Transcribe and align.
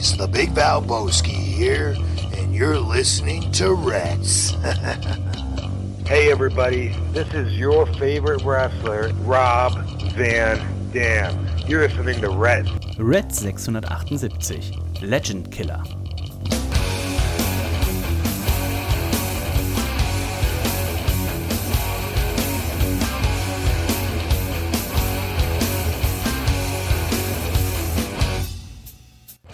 buddies. 0.00 0.16
The 0.16 0.26
Big 0.26 0.50
Val 0.50 0.82
Valboski 0.82 1.30
here, 1.30 1.96
and 2.36 2.54
you're 2.54 2.78
listening 2.78 3.50
to 3.52 3.74
Reds. 3.74 4.54
Hey 6.06 6.32
everybody, 6.32 6.88
this 7.12 7.32
is 7.34 7.56
your 7.56 7.86
favorite 7.86 8.42
wrestler, 8.42 9.12
Rob 9.22 9.78
Van 10.14 10.58
Dam. 10.90 11.46
You're 11.68 11.86
listening 11.86 12.20
to 12.22 12.30
Red. 12.30 12.66
Red 12.98 13.32
678, 13.32 15.02
Legend 15.04 15.52
Killer. 15.52 15.80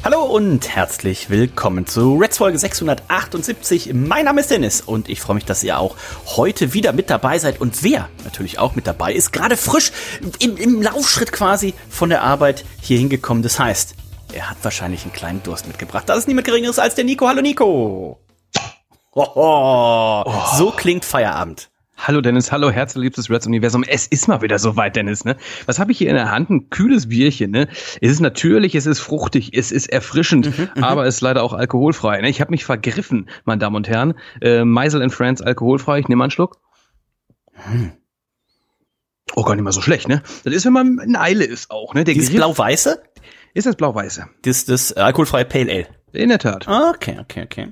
Hallo 0.06 0.22
und 0.22 0.68
herzlich 0.68 1.30
willkommen 1.30 1.84
zu 1.84 2.14
Reds 2.14 2.38
Folge 2.38 2.56
678. 2.60 3.92
Mein 3.92 4.26
Name 4.26 4.40
ist 4.40 4.52
Dennis 4.52 4.80
und 4.80 5.08
ich 5.08 5.20
freue 5.20 5.34
mich, 5.34 5.46
dass 5.46 5.64
ihr 5.64 5.80
auch 5.80 5.96
heute 6.36 6.72
wieder 6.74 6.92
mit 6.92 7.10
dabei 7.10 7.40
seid. 7.40 7.60
Und 7.60 7.82
wer 7.82 8.08
natürlich 8.22 8.60
auch 8.60 8.76
mit 8.76 8.86
dabei 8.86 9.12
ist, 9.12 9.32
gerade 9.32 9.56
frisch 9.56 9.90
im, 10.38 10.56
im 10.58 10.80
Laufschritt 10.80 11.32
quasi 11.32 11.74
von 11.90 12.08
der 12.08 12.22
Arbeit 12.22 12.64
hier 12.80 12.98
hingekommen. 12.98 13.42
Das 13.42 13.58
heißt, 13.58 13.96
er 14.32 14.48
hat 14.48 14.58
wahrscheinlich 14.62 15.02
einen 15.02 15.12
kleinen 15.12 15.42
Durst 15.42 15.66
mitgebracht. 15.66 16.08
Das 16.08 16.18
ist 16.18 16.28
niemand 16.28 16.46
Geringeres 16.46 16.78
als 16.78 16.94
der 16.94 17.02
Nico. 17.02 17.26
Hallo 17.26 17.42
Nico. 17.42 18.20
Hoho. 19.12 20.22
Oh. 20.24 20.56
So 20.56 20.70
klingt 20.70 21.04
Feierabend. 21.04 21.68
Hallo 21.98 22.20
Dennis, 22.20 22.52
hallo 22.52 22.70
herzliebstes 22.70 23.30
Reds 23.30 23.46
Universum. 23.46 23.82
Es 23.82 24.06
ist 24.06 24.28
mal 24.28 24.42
wieder 24.42 24.58
soweit, 24.58 24.96
Dennis, 24.96 25.24
ne? 25.24 25.36
Was 25.64 25.78
habe 25.78 25.92
ich 25.92 25.98
hier 25.98 26.10
in 26.10 26.14
der 26.14 26.30
Hand? 26.30 26.50
Ein 26.50 26.68
kühles 26.68 27.08
Bierchen, 27.08 27.50
ne? 27.50 27.68
Es 28.00 28.12
ist 28.12 28.20
natürlich, 28.20 28.74
es 28.74 28.86
ist 28.86 29.00
fruchtig, 29.00 29.56
es 29.56 29.72
ist 29.72 29.86
erfrischend, 29.86 30.56
mhm, 30.56 30.68
mhm. 30.76 30.84
aber 30.84 31.06
es 31.06 31.16
ist 31.16 31.20
leider 31.22 31.42
auch 31.42 31.54
alkoholfrei. 31.54 32.20
Ne? 32.20 32.28
Ich 32.28 32.40
habe 32.40 32.50
mich 32.50 32.64
vergriffen, 32.64 33.28
meine 33.44 33.60
Damen 33.60 33.76
und 33.76 33.88
Herren. 33.88 34.14
Äh, 34.42 34.64
Meisel 34.64 35.02
and 35.02 35.12
Friends 35.12 35.40
alkoholfrei. 35.40 35.98
Ich 35.98 36.08
nehme 36.08 36.22
einen 36.22 36.30
Schluck. 36.30 36.60
Hm. 37.54 37.92
Oh, 39.34 39.42
gar 39.42 39.54
nicht 39.56 39.64
mal 39.64 39.72
so 39.72 39.80
schlecht, 39.80 40.06
ne? 40.06 40.22
Das 40.44 40.54
ist, 40.54 40.66
wenn 40.66 40.74
man 40.74 40.98
in 40.98 41.16
Eile 41.16 41.44
ist 41.44 41.70
auch, 41.70 41.94
ne? 41.94 42.04
Der 42.04 42.14
Dieses 42.14 42.34
blau-weiße? 42.34 43.02
Ist 43.54 43.66
das 43.66 43.74
blau-weiße? 43.74 44.28
Das, 44.42 44.66
das 44.66 44.92
alkoholfreie 44.92 45.46
Pale 45.46 45.72
Ale. 45.72 45.86
In 46.12 46.28
der 46.28 46.38
Tat. 46.38 46.68
Okay, 46.68 47.16
okay, 47.20 47.42
okay. 47.44 47.68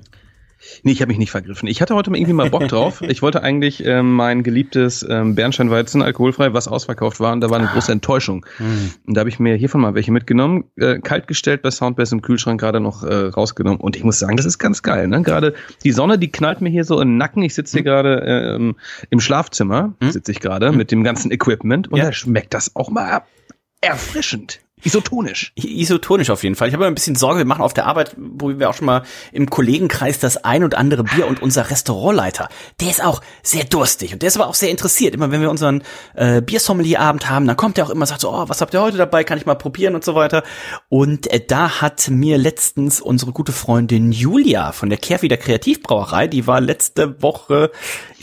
Nee, 0.83 0.91
ich 0.91 1.01
habe 1.01 1.09
mich 1.09 1.17
nicht 1.17 1.31
vergriffen. 1.31 1.67
Ich 1.67 1.81
hatte 1.81 1.95
heute 1.95 2.11
mal 2.11 2.17
irgendwie 2.17 2.33
mal 2.33 2.49
Bock 2.49 2.67
drauf. 2.67 3.01
Ich 3.01 3.21
wollte 3.21 3.41
eigentlich 3.43 3.85
ähm, 3.85 4.13
mein 4.13 4.43
geliebtes 4.43 5.05
ähm, 5.07 5.35
Bernsteinweizen 5.35 6.01
alkoholfrei, 6.01 6.53
was 6.53 6.67
ausverkauft 6.67 7.19
war, 7.19 7.33
und 7.33 7.41
da 7.41 7.49
war 7.49 7.59
eine 7.59 7.67
große 7.67 7.91
Enttäuschung. 7.91 8.45
Mhm. 8.59 8.91
Und 9.05 9.15
da 9.15 9.19
habe 9.19 9.29
ich 9.29 9.39
mir 9.39 9.55
hiervon 9.55 9.81
mal 9.81 9.95
welche 9.95 10.11
mitgenommen, 10.11 10.65
äh, 10.77 10.99
kalt 10.99 11.27
gestellt 11.27 11.61
bei 11.61 11.71
Soundbass 11.71 12.11
im 12.11 12.21
Kühlschrank 12.21 12.59
gerade 12.59 12.79
noch 12.79 13.03
äh, 13.03 13.13
rausgenommen. 13.13 13.79
Und 13.79 13.95
ich 13.95 14.03
muss 14.03 14.19
sagen, 14.19 14.37
das 14.37 14.45
ist 14.45 14.59
ganz 14.59 14.81
geil. 14.81 15.07
Ne? 15.07 15.21
Gerade 15.21 15.53
die 15.83 15.91
Sonne, 15.91 16.17
die 16.17 16.31
knallt 16.31 16.61
mir 16.61 16.69
hier 16.69 16.83
so 16.83 16.99
in 16.99 17.09
den 17.09 17.17
Nacken. 17.17 17.43
Ich 17.43 17.53
sitze 17.53 17.73
hier 17.73 17.81
mhm. 17.81 17.85
gerade 17.85 18.55
ähm, 18.55 18.75
im 19.09 19.19
Schlafzimmer, 19.19 19.93
mhm. 19.99 20.11
sitze 20.11 20.31
ich 20.31 20.39
gerade 20.39 20.71
mhm. 20.71 20.77
mit 20.77 20.91
dem 20.91 21.03
ganzen 21.03 21.31
Equipment 21.31 21.91
und 21.91 21.97
ja. 21.97 22.05
da 22.05 22.13
schmeckt 22.13 22.53
das 22.53 22.75
auch 22.75 22.89
mal 22.89 23.23
erfrischend. 23.81 24.64
Isotonisch. 24.85 25.51
Isotonisch 25.55 26.29
auf 26.29 26.43
jeden 26.43 26.55
Fall. 26.55 26.67
Ich 26.67 26.73
habe 26.73 26.85
ein 26.85 26.93
bisschen 26.95 27.15
Sorge, 27.15 27.39
wir 27.39 27.45
machen 27.45 27.63
auf 27.63 27.73
der 27.73 27.87
Arbeit, 27.87 28.15
wo 28.17 28.57
wir 28.57 28.69
auch 28.69 28.75
schon 28.75 28.85
mal 28.85 29.03
im 29.31 29.49
Kollegenkreis 29.49 30.19
das 30.19 30.37
ein 30.37 30.63
und 30.63 30.75
andere 30.75 31.03
Bier 31.03 31.27
und 31.27 31.41
unser 31.41 31.69
Restaurantleiter, 31.69 32.49
der 32.79 32.89
ist 32.89 33.03
auch 33.03 33.21
sehr 33.41 33.63
durstig 33.63 34.13
und 34.13 34.21
der 34.21 34.27
ist 34.27 34.37
aber 34.37 34.47
auch 34.47 34.53
sehr 34.53 34.69
interessiert. 34.69 35.15
Immer 35.15 35.31
wenn 35.31 35.41
wir 35.41 35.49
unseren 35.49 35.83
äh, 36.13 36.41
Biersommelier-Abend 36.41 37.29
haben, 37.29 37.47
dann 37.47 37.57
kommt 37.57 37.77
er 37.77 37.85
auch 37.85 37.89
immer 37.89 38.01
und 38.01 38.07
sagt 38.07 38.21
so, 38.21 38.31
oh, 38.31 38.47
was 38.47 38.61
habt 38.61 38.73
ihr 38.73 38.81
heute 38.81 38.97
dabei, 38.97 39.23
kann 39.23 39.37
ich 39.37 39.45
mal 39.45 39.55
probieren 39.55 39.95
und 39.95 40.03
so 40.03 40.13
weiter. 40.13 40.43
Und 40.89 41.27
äh, 41.27 41.43
da 41.45 41.81
hat 41.81 42.07
mir 42.09 42.37
letztens 42.37 43.01
unsere 43.01 43.31
gute 43.31 43.51
Freundin 43.51 44.11
Julia 44.11 44.71
von 44.71 44.89
der 44.89 44.99
Kehrwieder 44.99 45.37
Kreativbrauerei, 45.37 46.27
die 46.27 46.45
war 46.45 46.61
letzte 46.61 47.21
Woche, 47.21 47.71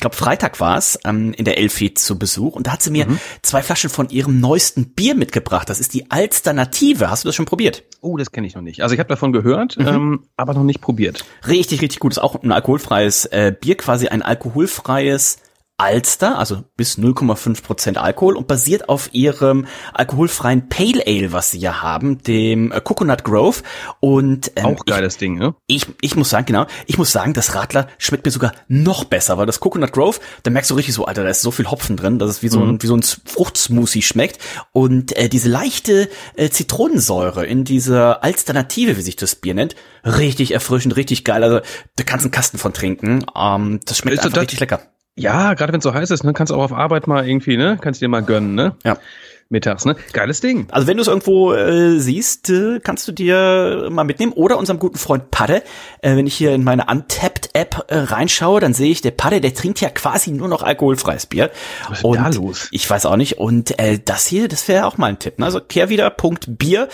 glaube 0.02 0.16
Freitag 0.16 0.60
war 0.60 0.76
es, 0.76 0.98
ähm, 1.04 1.32
in 1.32 1.46
der 1.46 1.56
Elfi 1.56 1.94
zu 1.94 2.18
Besuch 2.18 2.54
und 2.54 2.66
da 2.66 2.72
hat 2.72 2.82
sie 2.82 2.90
mir 2.90 3.06
mhm. 3.06 3.18
zwei 3.40 3.62
Flaschen 3.62 3.88
von 3.88 4.10
ihrem 4.10 4.40
neuesten 4.40 4.90
Bier 4.90 5.14
mitgebracht. 5.14 5.70
Das 5.70 5.80
ist 5.80 5.94
die 5.94 6.10
Alternative. 6.10 7.08
Hast 7.08 7.24
du 7.24 7.28
das 7.28 7.34
schon 7.34 7.46
probiert? 7.46 7.84
Oh, 8.02 8.16
das 8.18 8.32
kenne 8.32 8.46
ich 8.46 8.54
noch 8.54 8.62
nicht. 8.62 8.82
Also 8.82 8.92
ich 8.92 8.98
habe 8.98 9.08
davon 9.08 9.32
gehört, 9.32 9.78
mhm. 9.78 9.86
ähm, 9.88 10.22
aber 10.36 10.52
noch 10.52 10.64
nicht 10.64 10.80
probiert. 10.80 11.24
Richtig, 11.46 11.80
richtig 11.80 12.00
gut. 12.00 12.12
Ist 12.12 12.18
auch 12.18 12.42
ein 12.42 12.52
alkoholfreies 12.52 13.26
äh, 13.26 13.54
Bier, 13.58 13.76
quasi 13.76 14.08
ein 14.08 14.22
alkoholfreies 14.22 15.38
Alster, 15.82 16.38
also 16.38 16.62
bis 16.76 16.96
0,5 16.96 17.64
Prozent 17.64 17.98
Alkohol 17.98 18.36
und 18.36 18.46
basiert 18.46 18.88
auf 18.88 19.12
ihrem 19.12 19.66
alkoholfreien 19.92 20.68
Pale 20.68 21.02
Ale, 21.04 21.32
was 21.32 21.50
sie 21.50 21.58
ja 21.58 21.82
haben, 21.82 22.22
dem 22.22 22.70
äh, 22.70 22.80
Coconut 22.80 23.24
Grove. 23.24 23.62
Und 23.98 24.52
ähm, 24.54 24.66
auch 24.66 24.84
geiles 24.84 25.14
ich, 25.14 25.18
Ding, 25.18 25.38
ne? 25.38 25.56
Ich, 25.66 25.86
ich 26.00 26.14
muss 26.14 26.30
sagen, 26.30 26.46
genau, 26.46 26.66
ich 26.86 26.98
muss 26.98 27.10
sagen, 27.10 27.32
das 27.32 27.56
Radler 27.56 27.88
schmeckt 27.98 28.24
mir 28.24 28.30
sogar 28.30 28.52
noch 28.68 29.02
besser, 29.04 29.38
weil 29.38 29.46
das 29.46 29.58
Coconut 29.58 29.90
Grove, 29.92 30.20
da 30.44 30.52
merkst 30.52 30.70
du 30.70 30.76
richtig 30.76 30.94
so, 30.94 31.06
Alter, 31.06 31.24
da 31.24 31.30
ist 31.30 31.42
so 31.42 31.50
viel 31.50 31.68
Hopfen 31.68 31.96
drin, 31.96 32.20
dass 32.20 32.30
es 32.30 32.42
wie 32.44 32.48
so 32.48 32.60
ein 32.60 32.74
mhm. 32.74 32.82
wie 32.82 32.86
so 32.86 32.96
ein 32.96 33.02
Fruchtsmoothie 33.02 34.02
schmeckt 34.02 34.38
und 34.70 35.16
äh, 35.16 35.28
diese 35.28 35.48
leichte 35.48 36.08
äh, 36.36 36.48
Zitronensäure 36.48 37.44
in 37.44 37.64
dieser 37.64 38.22
Alternative, 38.22 38.96
wie 38.96 39.02
sich 39.02 39.16
das 39.16 39.34
Bier 39.34 39.54
nennt, 39.54 39.74
richtig 40.04 40.52
erfrischend, 40.52 40.94
richtig 40.94 41.24
geil. 41.24 41.42
Also 41.42 41.60
da 41.96 42.04
kannst 42.04 42.24
du 42.24 42.28
einen 42.28 42.32
Kasten 42.32 42.58
von 42.58 42.72
trinken. 42.72 43.26
Ähm, 43.36 43.80
das 43.84 43.98
schmeckt 43.98 44.18
ist 44.18 44.24
einfach 44.24 44.42
richtig 44.42 44.60
lecker. 44.60 44.80
Ja, 45.16 45.54
gerade 45.54 45.72
wenn 45.72 45.78
es 45.78 45.84
so 45.84 45.92
heiß 45.92 46.10
ist, 46.10 46.24
ne, 46.24 46.32
kannst 46.32 46.50
du 46.50 46.54
auch 46.56 46.62
auf 46.62 46.72
Arbeit 46.72 47.06
mal 47.06 47.28
irgendwie, 47.28 47.56
ne, 47.56 47.78
kannst 47.80 48.00
dir 48.00 48.08
mal 48.08 48.22
gönnen, 48.22 48.54
ne? 48.54 48.76
Ja 48.84 48.96
mittags, 49.52 49.84
ne? 49.84 49.96
Geiles 50.12 50.40
Ding. 50.40 50.66
Also 50.70 50.86
wenn 50.86 50.96
du 50.96 51.02
es 51.02 51.08
irgendwo 51.08 51.52
äh, 51.52 51.98
siehst, 51.98 52.50
äh, 52.50 52.80
kannst 52.82 53.06
du 53.06 53.12
dir 53.12 53.88
mal 53.90 54.04
mitnehmen. 54.04 54.32
Oder 54.32 54.58
unserem 54.58 54.78
guten 54.78 54.98
Freund 54.98 55.30
Padde. 55.30 55.62
Äh, 56.00 56.16
wenn 56.16 56.26
ich 56.26 56.34
hier 56.34 56.52
in 56.52 56.64
meine 56.64 56.86
Untapped-App 56.86 57.84
äh, 57.88 57.98
reinschaue, 57.98 58.60
dann 58.60 58.74
sehe 58.74 58.90
ich, 58.90 59.02
der 59.02 59.12
Padde, 59.12 59.40
der 59.40 59.54
trinkt 59.54 59.80
ja 59.80 59.90
quasi 59.90 60.32
nur 60.32 60.48
noch 60.48 60.62
alkoholfreies 60.62 61.26
Bier. 61.26 61.50
Was 61.88 61.98
ist 61.98 62.04
denn 62.04 62.12
da 62.14 62.28
los? 62.30 62.68
Ich 62.72 62.88
weiß 62.88 63.06
auch 63.06 63.16
nicht. 63.16 63.38
Und 63.38 63.78
äh, 63.78 64.00
das 64.04 64.26
hier, 64.26 64.48
das 64.48 64.66
wäre 64.66 64.86
auch 64.86 64.98
mal 64.98 65.06
ein 65.06 65.18
Tipp. 65.18 65.38
Ne? 65.38 65.44
Also 65.44 65.60
kehrwieder.bier 65.60 66.88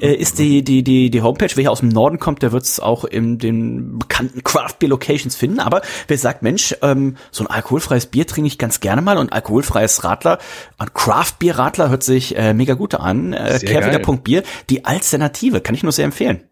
äh, 0.00 0.14
ist 0.14 0.38
die, 0.38 0.62
die, 0.62 0.84
die, 0.84 1.10
die 1.10 1.22
Homepage. 1.22 1.50
Wer 1.54 1.62
hier 1.62 1.72
aus 1.72 1.80
dem 1.80 1.88
Norden 1.88 2.18
kommt, 2.18 2.42
der 2.42 2.52
wird 2.52 2.64
es 2.64 2.78
auch 2.78 3.04
in 3.04 3.38
den 3.38 3.98
bekannten 3.98 4.44
Craft 4.44 4.78
Beer 4.78 4.90
Locations 4.90 5.34
finden. 5.34 5.60
Aber 5.60 5.82
wer 6.08 6.18
sagt, 6.18 6.42
Mensch, 6.42 6.76
ähm, 6.82 7.16
so 7.30 7.44
ein 7.44 7.46
alkoholfreies 7.46 8.06
Bier 8.06 8.26
trinke 8.26 8.48
ich 8.48 8.58
ganz 8.58 8.80
gerne 8.80 9.02
mal 9.02 9.18
und 9.18 9.32
alkoholfreies 9.32 10.04
Radler, 10.04 10.38
ein 10.78 10.92
Craft 10.92 11.34
Beer 11.38 11.58
Radler 11.58 11.88
hört 11.88 12.01
sich 12.02 12.36
äh, 12.36 12.54
mega 12.54 12.74
gut 12.74 12.94
an. 12.94 13.32
Äh, 13.32 13.58
Kehrwieder.bier, 13.62 14.42
die 14.70 14.84
Alternative, 14.84 15.60
kann 15.60 15.74
ich 15.74 15.82
nur 15.82 15.92
sehr 15.92 16.04
empfehlen. 16.04 16.44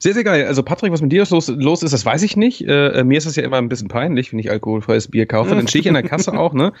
Sehr, 0.00 0.12
sehr 0.12 0.24
geil. 0.24 0.46
Also 0.46 0.64
Patrick, 0.64 0.90
was 0.92 1.02
mit 1.02 1.12
dir 1.12 1.24
los, 1.30 1.46
los 1.46 1.82
ist, 1.84 1.92
das 1.92 2.04
weiß 2.04 2.22
ich 2.24 2.36
nicht. 2.36 2.66
Äh, 2.66 2.88
äh 2.88 3.04
mir 3.04 3.18
ist 3.18 3.28
das 3.28 3.36
ja 3.36 3.44
immer 3.44 3.58
ein 3.58 3.68
bisschen 3.68 3.86
peinlich, 3.86 4.32
wenn 4.32 4.40
ich 4.40 4.50
alkoholfreies 4.50 5.08
Bier 5.08 5.26
kaufe. 5.26 5.54
Dann 5.54 5.68
stehe 5.68 5.80
ich 5.80 5.86
in 5.86 5.94
der 5.94 6.02
Kasse 6.02 6.32
auch, 6.32 6.52
ne? 6.52 6.72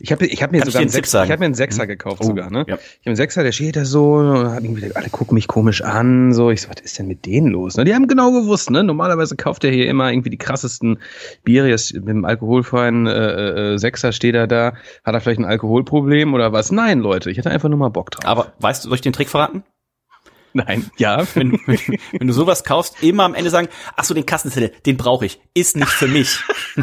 Ich 0.00 0.10
habe 0.10 0.26
ich 0.26 0.42
hab 0.42 0.50
mir 0.50 0.58
Kann 0.58 0.66
sogar 0.66 0.80
einen, 0.80 0.90
Sechs, 0.90 1.14
ich 1.14 1.30
hab 1.30 1.38
mir 1.38 1.44
einen 1.44 1.54
Sechser 1.54 1.86
gekauft 1.86 2.18
oh, 2.22 2.26
sogar, 2.26 2.50
ne? 2.50 2.64
Ja. 2.66 2.74
Ich 2.74 2.80
habe 2.80 3.06
einen 3.06 3.16
Sechser, 3.16 3.44
der 3.44 3.52
steht 3.52 3.76
da 3.76 3.84
so, 3.84 4.16
alle 4.16 5.10
gucken 5.12 5.34
mich 5.36 5.46
komisch 5.46 5.82
an, 5.82 6.32
so. 6.32 6.50
Ich 6.50 6.62
so, 6.62 6.70
was 6.70 6.80
ist 6.82 6.98
denn 6.98 7.06
mit 7.06 7.24
denen 7.24 7.48
los? 7.48 7.76
Ne? 7.76 7.84
Die 7.84 7.94
haben 7.94 8.08
genau 8.08 8.32
gewusst, 8.32 8.68
ne? 8.70 8.82
Normalerweise 8.82 9.36
kauft 9.36 9.62
er 9.62 9.70
hier 9.70 9.86
immer 9.88 10.10
irgendwie 10.10 10.30
die 10.30 10.38
krassesten 10.38 10.98
Biere. 11.44 11.68
Jetzt 11.68 11.94
mit 11.94 12.08
dem 12.08 12.24
alkoholfreien 12.24 13.06
äh, 13.06 13.74
äh, 13.74 13.78
Sechser 13.78 14.10
steht 14.10 14.34
er 14.34 14.48
da. 14.48 14.74
Hat 15.04 15.14
er 15.14 15.20
vielleicht 15.20 15.38
ein 15.38 15.44
Alkoholproblem 15.44 16.34
oder 16.34 16.52
was? 16.52 16.72
Nein, 16.72 16.98
Leute, 16.98 17.30
ich 17.30 17.38
hatte 17.38 17.50
einfach 17.50 17.68
nur 17.68 17.78
mal 17.78 17.90
Bock 17.90 18.10
drauf. 18.10 18.26
Aber 18.26 18.52
weißt 18.58 18.84
du, 18.84 18.88
soll 18.88 18.96
ich 18.96 19.02
den 19.02 19.12
Trick 19.12 19.28
verraten? 19.28 19.62
Nein, 20.56 20.88
ja. 20.98 21.26
Wenn, 21.34 21.58
wenn, 21.66 21.98
wenn, 22.12 22.28
du 22.28 22.32
sowas 22.32 22.62
kaufst, 22.62 23.02
immer 23.02 23.24
am 23.24 23.34
Ende 23.34 23.50
sagen, 23.50 23.66
ach 23.96 24.04
so, 24.04 24.14
den 24.14 24.24
Kassenzettel, 24.24 24.70
den 24.86 24.96
brauche 24.96 25.26
ich, 25.26 25.40
ist 25.52 25.76
nicht 25.76 25.88
für 25.88 26.06
mich. 26.06 26.38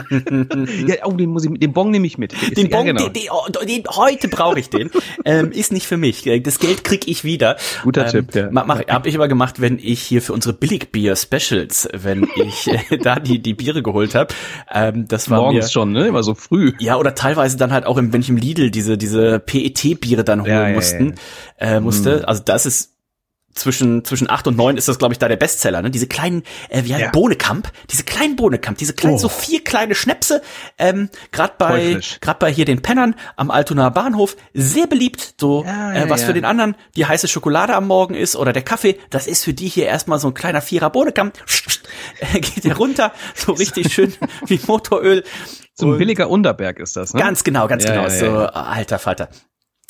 ja, 0.87 0.95
oh, 1.05 1.13
den 1.13 1.29
muss 1.29 1.45
ich, 1.45 1.57
den 1.57 1.71
Bon 1.71 1.89
nehme 1.89 2.05
ich 2.05 2.17
mit. 2.17 2.33
Den, 2.33 2.53
den 2.53 2.69
Bon, 2.69 2.85
ja, 2.85 2.91
genau. 2.91 3.07
den, 3.07 3.13
den, 3.13 3.67
den, 3.67 3.83
heute 3.95 4.27
brauche 4.27 4.59
ich 4.59 4.69
den. 4.69 4.91
ähm, 5.23 5.53
ist 5.53 5.71
nicht 5.71 5.85
für 5.85 5.95
mich. 5.95 6.29
Das 6.43 6.59
Geld 6.59 6.83
krieg 6.83 7.07
ich 7.07 7.23
wieder. 7.23 7.55
Guter 7.83 8.07
ähm, 8.07 8.11
Tipp, 8.11 8.35
ja. 8.35 8.49
Mach, 8.51 8.65
mach, 8.65 8.81
hab 8.89 9.05
ich 9.05 9.15
aber 9.15 9.29
gemacht, 9.29 9.61
wenn 9.61 9.79
ich 9.79 10.01
hier 10.01 10.21
für 10.21 10.33
unsere 10.33 10.53
Billigbier-Specials, 10.53 11.89
wenn 11.93 12.27
ich 12.35 12.67
äh, 12.67 12.97
da 13.01 13.19
die, 13.21 13.41
die 13.41 13.53
Biere 13.53 13.81
geholt 13.81 14.15
habe. 14.15 14.33
Ähm, 14.69 15.07
das 15.07 15.29
war 15.29 15.39
Morgens 15.43 15.67
mir, 15.67 15.71
schon, 15.71 15.93
ne? 15.93 16.07
Immer 16.07 16.23
so 16.23 16.35
früh. 16.35 16.73
Ja, 16.79 16.97
oder 16.97 17.15
teilweise 17.15 17.55
dann 17.55 17.71
halt 17.71 17.85
auch, 17.85 17.97
im, 17.97 18.11
wenn 18.11 18.19
ich 18.19 18.27
im 18.27 18.35
Lidl 18.35 18.69
diese, 18.69 18.97
diese 18.97 19.39
PET-Biere 19.39 20.25
dann 20.25 20.41
holen 20.41 20.51
ja, 20.51 20.69
mussten, 20.73 21.15
ja, 21.57 21.77
äh, 21.77 21.79
musste. 21.79 22.19
Hm. 22.19 22.25
Also 22.25 22.43
das 22.43 22.65
ist 22.65 22.90
zwischen 23.53 24.03
zwischen 24.05 24.29
acht 24.29 24.47
und 24.47 24.57
neun 24.57 24.77
ist 24.77 24.87
das 24.87 24.99
glaube 24.99 25.13
ich 25.13 25.19
da 25.19 25.27
der 25.27 25.35
Bestseller 25.35 25.81
ne? 25.81 25.91
Diese 25.91 26.07
kleinen 26.07 26.43
äh, 26.69 26.83
wie 26.83 26.93
heißt 26.93 27.01
ja. 27.01 27.11
Bohnekamp? 27.11 27.71
Diese 27.89 28.03
kleinen 28.03 28.35
Bohnekamp 28.35 28.77
diese 28.77 28.93
kleinen 28.93 29.15
oh. 29.15 29.19
so 29.19 29.29
vier 29.29 29.63
kleine 29.63 29.95
Schnäpse 29.95 30.41
ähm, 30.77 31.09
gerade 31.31 31.53
bei 31.57 31.99
gerade 32.21 32.39
bei 32.39 32.51
hier 32.51 32.65
den 32.65 32.81
Pennern 32.81 33.15
am 33.35 33.51
Altonaer 33.51 33.91
Bahnhof. 33.91 34.35
Sehr 34.53 34.87
beliebt 34.87 35.35
so 35.39 35.63
ja, 35.63 35.93
ja, 35.93 36.03
äh, 36.03 36.09
was 36.09 36.23
für 36.23 36.33
den 36.33 36.45
anderen 36.45 36.75
die 36.95 37.05
heiße 37.05 37.27
Schokolade 37.27 37.75
am 37.75 37.87
Morgen 37.87 38.13
ist 38.13 38.35
oder 38.35 38.53
der 38.53 38.63
Kaffee 38.63 38.99
das 39.09 39.27
ist 39.27 39.43
für 39.43 39.53
die 39.53 39.67
hier 39.67 39.85
erstmal 39.85 40.19
so 40.19 40.27
ein 40.27 40.33
kleiner 40.33 40.61
Vierer 40.61 40.89
Bohnekamp. 40.89 41.37
Geht 42.33 42.63
der 42.63 42.77
runter 42.77 43.11
so 43.35 43.51
richtig 43.61 43.93
schön 43.93 44.13
wie 44.45 44.59
Motoröl. 44.67 45.23
So 45.73 45.93
ein 45.93 45.97
billiger 45.97 46.29
Unterberg 46.29 46.79
ist 46.79 46.95
das 46.95 47.13
ne? 47.13 47.21
Ganz 47.21 47.43
genau 47.43 47.67
ganz 47.67 47.85
genau 47.85 48.07
so 48.09 48.45
alter 48.45 48.99
Vater 48.99 49.29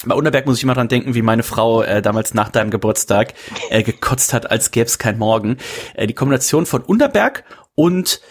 Bei 0.05 0.15
Unterberg 0.15 0.45
muss 0.45 0.57
ich 0.57 0.63
immer 0.63 0.73
dran 0.73 0.87
denken, 0.87 1.13
wie 1.13 1.21
meine 1.21 1.43
Frau 1.43 1.83
äh, 1.83 2.01
damals 2.01 2.33
nach 2.33 2.49
deinem 2.49 2.71
Geburtstag 2.71 3.33
äh, 3.69 3.83
gekotzt 3.83 4.33
hat, 4.33 4.49
als 4.49 4.71
gäbe 4.71 4.87
es 4.87 4.97
kein 4.97 5.17
Morgen. 5.17 5.57
Äh, 5.93 6.07
die 6.07 6.13
Kombination 6.13 6.65
von 6.65 6.81
Unterberg 6.81 7.43
und 7.75 8.21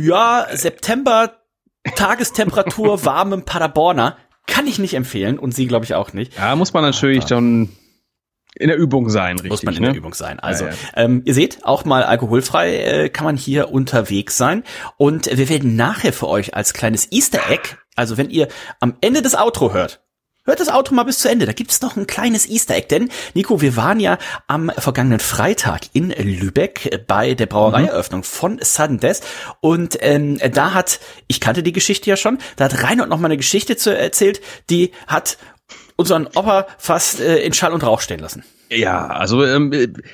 ja, 0.00 0.46
September, 0.52 1.38
Tagestemperatur, 1.96 3.04
warmem 3.04 3.44
Paderborner, 3.44 4.16
kann 4.46 4.66
ich 4.66 4.78
nicht 4.78 4.94
empfehlen 4.94 5.38
und 5.38 5.54
sie 5.54 5.66
glaube 5.66 5.84
ich 5.84 5.94
auch 5.94 6.12
nicht. 6.12 6.36
Ja, 6.36 6.54
muss 6.56 6.72
man 6.72 6.82
natürlich 6.82 7.26
schon 7.28 7.70
in 8.54 8.68
der 8.68 8.76
Übung 8.76 9.08
sein, 9.08 9.36
richtig. 9.36 9.50
Muss 9.50 9.62
man 9.62 9.74
in 9.74 9.82
ne? 9.82 9.88
der 9.88 9.96
Übung 9.96 10.14
sein. 10.14 10.40
Also, 10.40 10.66
ja, 10.66 10.70
ja. 10.70 10.76
Ähm, 10.96 11.22
ihr 11.24 11.34
seht, 11.34 11.64
auch 11.64 11.84
mal 11.84 12.02
alkoholfrei 12.02 12.76
äh, 12.76 13.08
kann 13.08 13.24
man 13.24 13.36
hier 13.36 13.70
unterwegs 13.70 14.36
sein. 14.36 14.64
Und 14.96 15.26
wir 15.26 15.48
werden 15.48 15.76
nachher 15.76 16.12
für 16.12 16.28
euch 16.28 16.54
als 16.54 16.74
kleines 16.74 17.10
Easter 17.12 17.48
Egg, 17.48 17.76
also 17.94 18.16
wenn 18.16 18.28
ihr 18.28 18.48
am 18.80 18.96
Ende 19.00 19.22
des 19.22 19.36
Outro 19.36 19.72
hört, 19.72 20.02
Hört 20.50 20.58
das 20.58 20.68
Auto 20.68 20.96
mal 20.96 21.04
bis 21.04 21.20
zu 21.20 21.30
Ende. 21.30 21.46
Da 21.46 21.52
gibt's 21.52 21.80
noch 21.80 21.96
ein 21.96 22.08
kleines 22.08 22.48
Easter 22.48 22.74
Egg. 22.74 22.88
Denn, 22.88 23.08
Nico, 23.34 23.60
wir 23.60 23.76
waren 23.76 24.00
ja 24.00 24.18
am 24.48 24.68
vergangenen 24.76 25.20
Freitag 25.20 25.82
in 25.92 26.10
Lübeck 26.10 27.04
bei 27.06 27.34
der 27.34 27.46
Brauereieröffnung 27.46 28.22
mhm. 28.22 28.24
von 28.24 28.58
Sudden 28.60 28.98
Death. 28.98 29.20
Und 29.60 29.98
ähm, 30.00 30.40
da 30.52 30.74
hat, 30.74 30.98
ich 31.28 31.40
kannte 31.40 31.62
die 31.62 31.70
Geschichte 31.70 32.10
ja 32.10 32.16
schon, 32.16 32.38
da 32.56 32.64
hat 32.64 32.82
Reinhold 32.82 33.08
noch 33.08 33.20
mal 33.20 33.26
eine 33.26 33.36
Geschichte 33.36 33.76
zu 33.76 33.96
erzählt, 33.96 34.40
die 34.70 34.90
hat 35.06 35.38
unseren 35.94 36.26
Opa 36.26 36.66
fast 36.78 37.20
äh, 37.20 37.38
in 37.44 37.52
Schall 37.52 37.72
und 37.72 37.84
Rauch 37.84 38.00
stehen 38.00 38.18
lassen. 38.18 38.42
Ja, 38.72 39.08
also 39.08 39.44
ähm, 39.44 39.72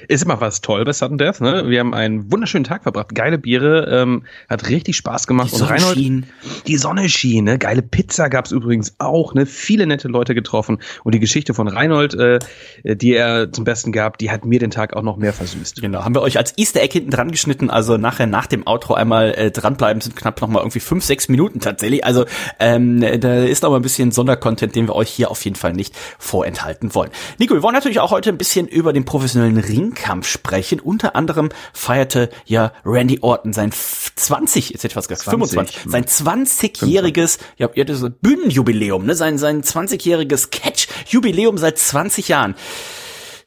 ist 0.09 0.25
immer 0.25 0.41
was 0.41 0.63
toll 0.63 0.83
bei 0.87 0.95
Sudden 0.95 1.19
Death. 1.19 1.43
Ne? 1.43 1.69
Wir 1.69 1.81
haben 1.81 1.93
einen 1.93 2.33
wunderschönen 2.33 2.65
Tag 2.65 2.85
verbracht, 2.85 3.15
geile 3.15 3.37
Biere, 3.37 3.87
ähm, 3.91 4.23
hat 4.49 4.71
richtig 4.71 4.97
Spaß 4.97 5.27
gemacht. 5.27 5.51
Die 5.53 5.57
Sonne 5.57 5.73
und 5.73 5.77
Reinhold, 5.77 5.99
schien. 5.99 6.27
Die 6.67 6.77
Sonne 6.79 7.09
schien, 7.11 7.45
ne? 7.45 7.59
geile 7.59 7.83
Pizza 7.83 8.31
gab's 8.31 8.53
übrigens 8.53 8.95
auch, 8.97 9.35
ne? 9.35 9.45
viele 9.45 9.87
nette 9.87 10.09
Leute 10.09 10.35
getroffen 10.35 10.79
und 11.05 11.15
die 11.15 11.21
Geschichte 11.21 11.53
von 11.53 11.69
Reinhold, 11.69 12.15
äh, 12.15 12.39
die 12.83 13.13
er 13.13 13.53
zum 13.53 13.65
Besten 13.65 13.93
gab, 13.93 14.17
die 14.17 14.31
hat 14.31 14.47
mir 14.47 14.59
den 14.59 14.71
Tag 14.71 14.97
auch 14.97 15.03
noch 15.03 15.19
mehr 15.19 15.35
versüßt. 15.35 15.83
Genau, 15.83 16.03
haben 16.03 16.15
wir 16.15 16.23
euch 16.23 16.39
als 16.39 16.57
Easter 16.57 16.81
Egg 16.81 16.95
hinten 16.95 17.11
dran 17.11 17.31
geschnitten, 17.31 17.69
also 17.69 17.99
nachher 17.99 18.27
nach 18.27 18.47
dem 18.47 18.67
Outro 18.67 18.95
einmal 18.95 19.35
äh, 19.35 19.51
dranbleiben, 19.51 20.01
sind 20.01 20.17
knapp 20.17 20.41
noch 20.41 20.49
mal 20.49 20.61
irgendwie 20.61 20.81
fünf, 20.81 21.05
sechs 21.05 21.29
Minuten 21.29 21.61
tatsächlich. 21.61 22.07
Also 22.07 22.25
ähm, 22.59 23.03
da 23.21 23.45
ist 23.45 23.63
mal 23.65 23.77
ein 23.77 23.83
bisschen 23.83 24.13
Sondercontent, 24.13 24.75
den 24.75 24.89
wir 24.89 24.95
euch 24.95 25.11
hier 25.11 25.31
auf 25.31 25.45
jeden 25.45 25.57
Fall 25.57 25.75
nicht 25.75 25.95
vorenthalten 26.19 26.95
wollen. 26.95 27.11
Nico, 27.39 27.53
wir 27.53 27.63
wollen 27.63 27.75
natürlich 27.75 28.01
auch 28.01 28.13
heute 28.13 28.31
ein 28.31 28.39
bisschen 28.39 28.46
bisschen 28.47 28.69
über 28.69 28.93
den 28.93 29.05
professionellen 29.05 29.59
Ringkampf 29.59 30.29
sprechen. 30.29 30.79
Unter 30.79 31.17
anderem 31.17 31.49
feierte 31.73 32.31
ja 32.45 32.73
Randy 32.85 33.19
Orton 33.21 33.53
sein 33.53 33.73
20, 33.73 34.71
jetzt 34.71 34.85
hätte 34.85 34.97
ich 34.97 35.09
gesagt, 35.09 35.29
25, 35.29 35.81
sein 35.85 36.05
20-jähriges, 36.05 37.41
ja, 37.57 37.69
ja, 37.75 37.83
das 37.83 38.05
Bühnenjubiläum, 38.23 39.05
ne, 39.05 39.17
sein, 39.17 39.37
sein 39.39 39.63
20-jähriges 39.63 40.51
Catch-Jubiläum 40.51 41.59
seit 41.59 41.77
20 41.77 42.29
Jahren 42.29 42.55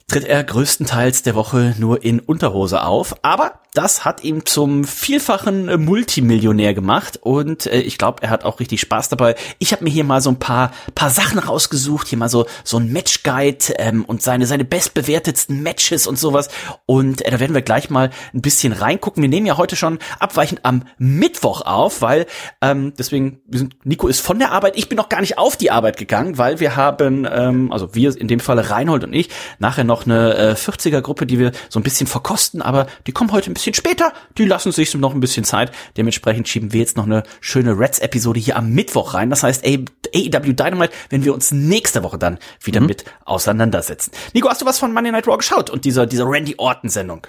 tritt 0.09 0.25
er 0.25 0.43
größtenteils 0.43 1.21
der 1.21 1.35
Woche 1.35 1.75
nur 1.77 2.03
in 2.03 2.19
Unterhose 2.19 2.83
auf. 2.83 3.15
Aber 3.21 3.61
das 3.73 4.03
hat 4.03 4.23
ihn 4.23 4.45
zum 4.45 4.83
vielfachen 4.83 5.83
Multimillionär 5.83 6.73
gemacht 6.73 7.19
und 7.21 7.67
äh, 7.67 7.81
ich 7.81 7.97
glaube, 7.97 8.23
er 8.23 8.29
hat 8.29 8.43
auch 8.43 8.59
richtig 8.59 8.81
Spaß 8.81 9.09
dabei. 9.09 9.35
Ich 9.59 9.71
habe 9.71 9.83
mir 9.83 9.89
hier 9.89 10.03
mal 10.03 10.21
so 10.21 10.31
ein 10.31 10.39
paar 10.39 10.71
paar 10.95 11.09
Sachen 11.09 11.37
rausgesucht, 11.39 12.07
hier 12.07 12.17
mal 12.17 12.29
so 12.29 12.47
so 12.63 12.77
ein 12.77 12.91
Matchguide 12.91 13.75
ähm, 13.77 14.05
und 14.05 14.21
seine 14.21 14.47
seine 14.47 14.65
bestbewertetsten 14.65 15.61
Matches 15.61 16.07
und 16.07 16.17
sowas 16.17 16.49
und 16.85 17.21
äh, 17.21 17.31
da 17.31 17.39
werden 17.39 17.53
wir 17.53 17.61
gleich 17.61 17.89
mal 17.89 18.09
ein 18.33 18.41
bisschen 18.41 18.73
reingucken. 18.73 19.21
Wir 19.21 19.29
nehmen 19.29 19.45
ja 19.45 19.57
heute 19.57 19.75
schon 19.75 19.99
abweichend 20.19 20.61
am 20.63 20.83
Mittwoch 20.97 21.61
auf, 21.61 22.01
weil 22.01 22.25
ähm, 22.61 22.93
deswegen 22.97 23.41
wir 23.45 23.59
sind, 23.59 23.85
Nico 23.85 24.07
ist 24.07 24.21
von 24.21 24.39
der 24.39 24.51
Arbeit, 24.51 24.77
ich 24.77 24.89
bin 24.89 24.95
noch 24.95 25.09
gar 25.09 25.21
nicht 25.21 25.37
auf 25.37 25.55
die 25.57 25.69
Arbeit 25.69 25.97
gegangen, 25.97 26.37
weil 26.37 26.59
wir 26.59 26.75
haben 26.75 27.27
ähm, 27.29 27.71
also 27.71 27.93
wir 27.93 28.15
in 28.17 28.27
dem 28.27 28.39
Falle 28.39 28.71
Reinhold 28.71 29.03
und 29.03 29.13
ich 29.13 29.29
nachher 29.59 29.83
noch 29.83 30.05
eine 30.05 30.35
äh, 30.35 30.53
40er 30.53 31.01
Gruppe, 31.01 31.27
die 31.27 31.37
wir 31.37 31.51
so 31.69 31.79
ein 31.79 31.83
bisschen 31.83 32.07
verkosten, 32.07 32.63
aber 32.63 32.87
die 33.05 33.11
kommen 33.11 33.31
heute 33.31 33.51
ein 33.51 33.58
bisschen 33.59 33.73
später. 33.73 34.13
Die 34.37 34.45
lassen 34.45 34.71
sich 34.71 34.93
noch 34.95 35.13
ein 35.13 35.19
bisschen 35.19 35.43
Zeit. 35.43 35.71
Dementsprechend 35.97 36.47
schieben 36.47 36.73
wir 36.73 36.79
jetzt 36.79 36.97
noch 36.97 37.05
eine 37.05 37.23
schöne 37.41 37.77
Reds-Episode 37.77 38.39
hier 38.39 38.57
am 38.57 38.71
Mittwoch 38.71 39.13
rein. 39.13 39.29
Das 39.29 39.43
heißt, 39.43 39.65
AEW 39.65 40.53
Dynamite, 40.53 40.93
wenn 41.09 41.25
wir 41.25 41.33
uns 41.33 41.51
nächste 41.51 42.03
Woche 42.03 42.17
dann 42.17 42.39
wieder 42.63 42.79
mhm. 42.79 42.87
mit 42.87 43.05
auseinandersetzen. 43.25 44.11
Nico, 44.33 44.49
hast 44.49 44.61
du 44.61 44.65
was 44.65 44.79
von 44.79 44.93
Monday 44.93 45.11
Night 45.11 45.27
Raw 45.27 45.37
geschaut 45.37 45.69
und 45.69 45.85
dieser, 45.85 46.05
dieser 46.05 46.25
Randy 46.25 46.55
Orton-Sendung? 46.57 47.27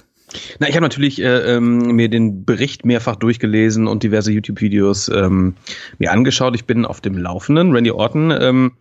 Na, 0.60 0.68
ich 0.68 0.76
habe 0.76 0.84
natürlich 0.84 1.20
äh, 1.20 1.56
ähm, 1.56 1.96
mir 1.96 2.08
den 2.08 2.44
Bericht 2.44 2.84
mehrfach 2.84 3.16
durchgelesen 3.16 3.88
und 3.88 4.04
diverse 4.04 4.30
YouTube-Videos 4.30 5.08
ähm, 5.08 5.56
mir 5.98 6.12
angeschaut. 6.12 6.54
Ich 6.54 6.66
bin 6.66 6.86
auf 6.86 7.00
dem 7.00 7.18
Laufenden. 7.18 7.72
Randy 7.72 7.90
Orton 7.90 8.30
ähm, 8.30 8.72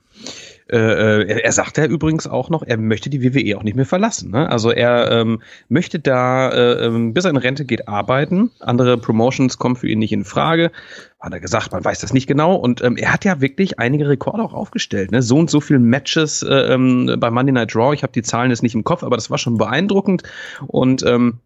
äh, 0.72 0.78
äh, 0.78 1.28
er, 1.28 1.46
er 1.46 1.52
sagt 1.52 1.78
ja 1.78 1.86
übrigens 1.86 2.28
auch 2.28 2.50
noch, 2.50 2.62
er 2.64 2.78
möchte 2.78 3.10
die 3.10 3.24
WWE 3.24 3.58
auch 3.58 3.64
nicht 3.64 3.76
mehr 3.76 3.86
verlassen. 3.86 4.32
Ne? 4.32 4.50
Also 4.50 4.72
er 4.72 5.12
ähm, 5.12 5.42
möchte 5.68 6.00
da, 6.00 6.50
äh, 6.50 6.86
ähm, 6.86 7.14
bis 7.14 7.26
er 7.26 7.32
in 7.32 7.38
Rente 7.38 7.66
geht, 7.66 7.88
arbeiten. 7.88 8.52
Andere 8.60 8.98
Promotions 8.98 9.58
kommen 9.58 9.76
für 9.76 9.88
ihn 9.88 10.00
nicht 10.00 10.12
in 10.12 10.26
Frage. 10.26 10.72
Hat 11.20 11.34
er 11.34 11.40
gesagt, 11.40 11.72
man 11.72 11.84
weiß 11.84 12.00
das 12.00 12.14
nicht 12.14 12.28
genau. 12.28 12.56
Und 12.56 12.84
ähm, 12.84 12.98
er 12.98 13.12
hat 13.12 13.26
ja 13.26 13.42
wirklich 13.42 13.80
einige 13.80 14.08
Rekorde 14.08 14.44
auch 14.44 14.54
aufgestellt. 14.54 15.12
Ne? 15.12 15.22
So 15.24 15.38
und 15.38 15.50
so 15.50 15.60
viele 15.60 15.80
Matches 15.80 16.44
äh, 16.44 16.74
ähm, 16.74 17.16
bei 17.20 17.32
Monday 17.32 17.52
Night 17.52 17.76
Raw. 17.76 17.94
Ich 17.94 18.04
habe 18.04 18.14
die 18.14 18.22
Zahlen 18.22 18.52
jetzt 18.52 18.64
nicht 18.64 18.76
im 18.76 18.84
Kopf, 18.84 19.04
aber 19.04 19.18
das 19.18 19.32
war 19.32 19.40
schon 19.40 19.58
beeindruckend. 19.58 20.24
Und 20.68 21.04
ähm, 21.04 21.40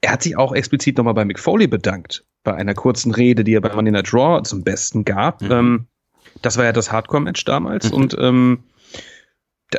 er 0.00 0.12
hat 0.12 0.22
sich 0.22 0.36
auch 0.36 0.54
explizit 0.54 0.96
nochmal 0.96 1.14
bei 1.14 1.24
Mick 1.24 1.40
Foley 1.40 1.66
bedankt, 1.66 2.24
bei 2.44 2.54
einer 2.54 2.74
kurzen 2.74 3.12
Rede, 3.12 3.42
die 3.42 3.54
er 3.54 3.60
bei 3.60 3.74
Monday 3.74 3.90
Night 3.90 4.14
Raw 4.14 4.42
zum 4.44 4.62
Besten 4.62 5.04
gab. 5.04 5.42
Mhm. 5.42 5.50
Ähm, 5.50 5.86
das 6.42 6.56
war 6.56 6.64
ja 6.64 6.72
das 6.72 6.92
Hardcore-Match 6.92 7.44
damals 7.44 7.90
mhm. 7.90 7.96
und 7.96 8.16
ähm, 8.18 8.58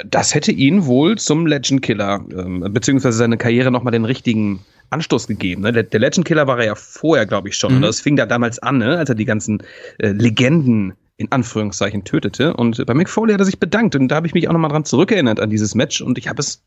das 0.07 0.35
hätte 0.35 0.51
ihn 0.51 0.85
wohl 0.85 1.17
zum 1.17 1.47
Legend 1.47 1.81
Killer, 1.81 2.23
ähm, 2.31 2.63
beziehungsweise 2.71 3.17
seine 3.17 3.37
Karriere 3.37 3.71
nochmal 3.71 3.91
den 3.91 4.05
richtigen 4.05 4.59
Anstoß 4.91 5.27
gegeben. 5.27 5.63
Ne? 5.63 5.71
Der, 5.71 5.83
der 5.83 5.99
Legend 5.99 6.25
Killer 6.25 6.47
war 6.47 6.59
er 6.59 6.65
ja 6.65 6.75
vorher, 6.75 7.25
glaube 7.25 7.49
ich, 7.49 7.55
schon. 7.55 7.77
Mhm. 7.77 7.81
Das 7.81 7.99
fing 7.99 8.15
da 8.15 8.25
damals 8.25 8.59
an, 8.59 8.77
ne? 8.77 8.97
als 8.97 9.09
er 9.09 9.15
die 9.15 9.25
ganzen 9.25 9.63
äh, 9.97 10.09
Legenden 10.09 10.93
in 11.17 11.31
Anführungszeichen 11.31 12.03
tötete. 12.05 12.53
Und 12.55 12.83
bei 12.85 12.93
Mick 12.93 13.09
Foley 13.09 13.33
hat 13.33 13.41
er 13.41 13.45
sich 13.45 13.59
bedankt. 13.59 13.95
Und 13.95 14.07
da 14.07 14.15
habe 14.15 14.27
ich 14.27 14.33
mich 14.33 14.47
auch 14.47 14.53
nochmal 14.53 14.71
dran 14.71 14.85
zurückerinnert 14.85 15.39
an 15.39 15.49
dieses 15.49 15.75
Match. 15.75 16.01
Und 16.01 16.17
ich 16.17 16.27
habe 16.27 16.39
es 16.39 16.63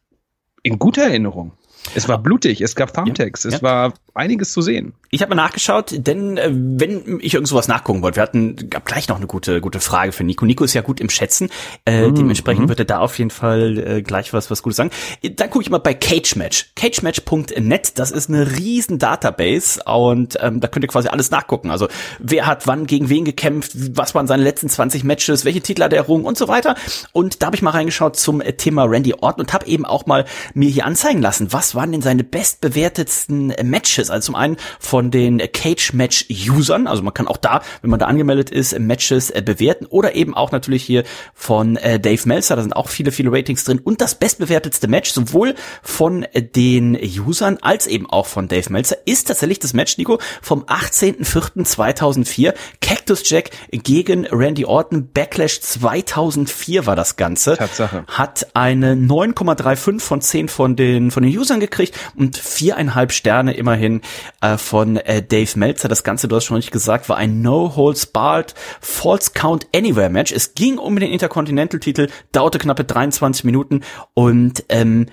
in 0.62 0.79
guter 0.79 1.03
Erinnerung. 1.03 1.53
Es 1.94 2.08
war 2.08 2.19
blutig, 2.19 2.61
es 2.61 2.75
gab 2.75 2.93
Thumbtacks, 2.94 3.44
ja, 3.44 3.49
es 3.50 3.56
ja. 3.56 3.62
war 3.62 3.94
einiges 4.14 4.52
zu 4.52 4.62
sehen. 4.62 4.94
Ich 5.11 5.23
habe 5.23 5.34
mal 5.34 5.43
nachgeschaut, 5.43 5.93
denn 5.93 6.37
äh, 6.37 6.50
wenn 6.52 7.19
ich 7.20 7.34
irgend 7.34 7.49
sowas 7.49 7.69
nachgucken 7.69 8.02
wollte, 8.02 8.17
wir 8.17 8.23
hatten 8.23 8.69
gab 8.70 8.84
gleich 8.84 9.08
noch 9.08 9.17
eine 9.17 9.26
gute 9.26 9.61
gute 9.61 9.81
Frage 9.81 10.12
für 10.12 10.25
Nico. 10.25 10.44
Nico 10.44 10.64
ist 10.64 10.75
ja 10.75 10.82
gut 10.82 11.00
im 11.00 11.11
Schätzen, 11.11 11.50
äh, 11.87 12.08
mm, 12.08 12.14
dementsprechend 12.14 12.67
mm. 12.67 12.69
wird 12.69 12.79
er 12.79 12.84
da 12.84 12.99
auf 12.99 13.19
jeden 13.19 13.31
Fall 13.31 13.79
äh, 13.79 14.02
gleich 14.02 14.32
was 14.32 14.50
was 14.50 14.62
Gutes 14.62 14.76
sagen. 14.76 14.90
Dann 15.23 15.50
gucke 15.50 15.62
ich 15.62 15.70
mal 15.70 15.79
bei 15.79 15.94
Cage 15.94 16.37
Match, 16.37 16.73
cagematch.net. 16.76 17.99
Das 17.99 18.11
ist 18.11 18.28
eine 18.28 18.57
riesen 18.57 18.99
Database 18.99 19.83
und 19.85 20.38
ähm, 20.40 20.61
da 20.61 20.68
könnt 20.68 20.85
ihr 20.85 20.88
quasi 20.88 21.09
alles 21.09 21.30
nachgucken. 21.30 21.71
Also 21.71 21.88
wer 22.18 22.47
hat 22.47 22.66
wann 22.66 22.87
gegen 22.87 23.09
wen 23.09 23.25
gekämpft, 23.25 23.73
was 23.97 24.14
waren 24.14 24.26
seine 24.26 24.42
letzten 24.42 24.68
20 24.68 25.04
Matches, 25.04 25.45
welche 25.45 25.61
Titel 25.61 25.83
hat 25.83 25.92
er 25.92 25.99
errungen 25.99 26.25
und 26.25 26.38
so 26.38 26.49
weiter. 26.49 26.75
Und 27.12 27.42
da 27.42 27.47
habe 27.47 27.57
ich 27.57 27.62
mal 27.62 27.71
reingeschaut 27.71 28.16
zum 28.16 28.40
äh, 28.40 28.52
Thema 28.54 28.85
Randy 28.85 29.14
Orton 29.14 29.40
und 29.40 29.52
habe 29.52 29.66
eben 29.66 29.85
auch 29.85 30.07
mal 30.07 30.25
mir 30.54 30.68
hier 30.68 30.87
anzeigen 30.87 31.21
lassen, 31.23 31.52
was 31.52 31.72
waren 31.75 31.93
denn 31.93 32.02
seine 32.02 32.25
bestbewertetsten 32.25 33.50
äh, 33.50 33.64
Matches. 33.64 34.11
Also 34.11 34.26
zum 34.26 34.35
einen 34.35 34.57
von 34.79 35.11
den 35.11 35.38
Cage-Match-Usern, 35.38 36.87
also 36.87 37.02
man 37.02 37.14
kann 37.14 37.29
auch 37.29 37.37
da, 37.37 37.62
wenn 37.81 37.91
man 37.91 37.99
da 37.99 38.07
angemeldet 38.07 38.50
ist, 38.50 38.79
Matches 38.79 39.31
äh, 39.31 39.43
bewerten 39.45 39.87
oder 39.87 40.14
eben 40.14 40.35
auch 40.35 40.52
natürlich 40.52 40.85
hier 40.85 41.05
von 41.35 41.76
äh, 41.76 41.99
Dave 42.00 42.23
Meltzer, 42.26 42.57
da 42.57 42.62
sind 42.62 42.75
auch 42.75 42.88
viele, 42.88 43.12
viele 43.12 43.33
Ratings 43.33 43.64
drin 43.64 43.79
und 43.79 44.00
das 44.00 44.14
bestbewertetste 44.14 44.88
Match, 44.88 45.11
sowohl 45.11 45.55
von 45.83 46.26
den 46.55 46.97
Usern 46.97 47.59
als 47.61 47.87
eben 47.87 48.09
auch 48.09 48.26
von 48.26 48.49
Dave 48.49 48.73
Meltzer, 48.73 48.97
ist 49.05 49.29
tatsächlich 49.29 49.59
das 49.59 49.73
Match, 49.73 49.99
Nico, 49.99 50.19
vom 50.41 50.64
18.04.2004, 50.64 52.55
Cactus 52.81 53.29
Jack 53.29 53.50
gegen 53.71 54.26
Randy 54.26 54.64
Orton, 54.64 55.11
Backlash 55.12 55.61
2004 55.61 56.87
war 56.87 56.97
das 56.97 57.17
Ganze. 57.17 57.57
Tatsache. 57.57 58.05
Hat 58.09 58.47
eine 58.55 58.95
9,35 58.95 60.00
von 60.00 60.21
10 60.21 60.49
von 60.49 60.76
den, 60.76 61.11
von 61.11 61.23
den 61.23 61.37
Usern 61.37 61.61
gekriegt 61.62 61.99
und 62.14 62.37
viereinhalb 62.37 63.12
Sterne 63.12 63.54
immerhin 63.54 64.02
äh, 64.40 64.59
von 64.59 64.97
äh, 64.97 65.23
Dave 65.23 65.59
Meltzer. 65.59 65.88
Das 65.88 66.04
Ganze, 66.04 66.28
du 66.28 66.37
hast 66.37 66.45
schon 66.45 66.57
nicht 66.57 66.71
gesagt, 66.71 67.09
war 67.09 67.16
ein 67.16 67.42
No-Holds-Barred 67.42 68.54
False 68.81 69.33
Count 69.35 69.66
Anywhere 69.75 70.11
Match. 70.11 70.33
Es 70.33 70.54
ging 70.54 70.78
um 70.78 70.99
den 70.99 71.11
Intercontinental-Titel, 71.11 72.09
dauerte 72.33 72.59
knappe 72.59 72.85
23 72.85 73.45
Minuten 73.45 73.83
und 74.14 74.64
ähm, 74.69 75.07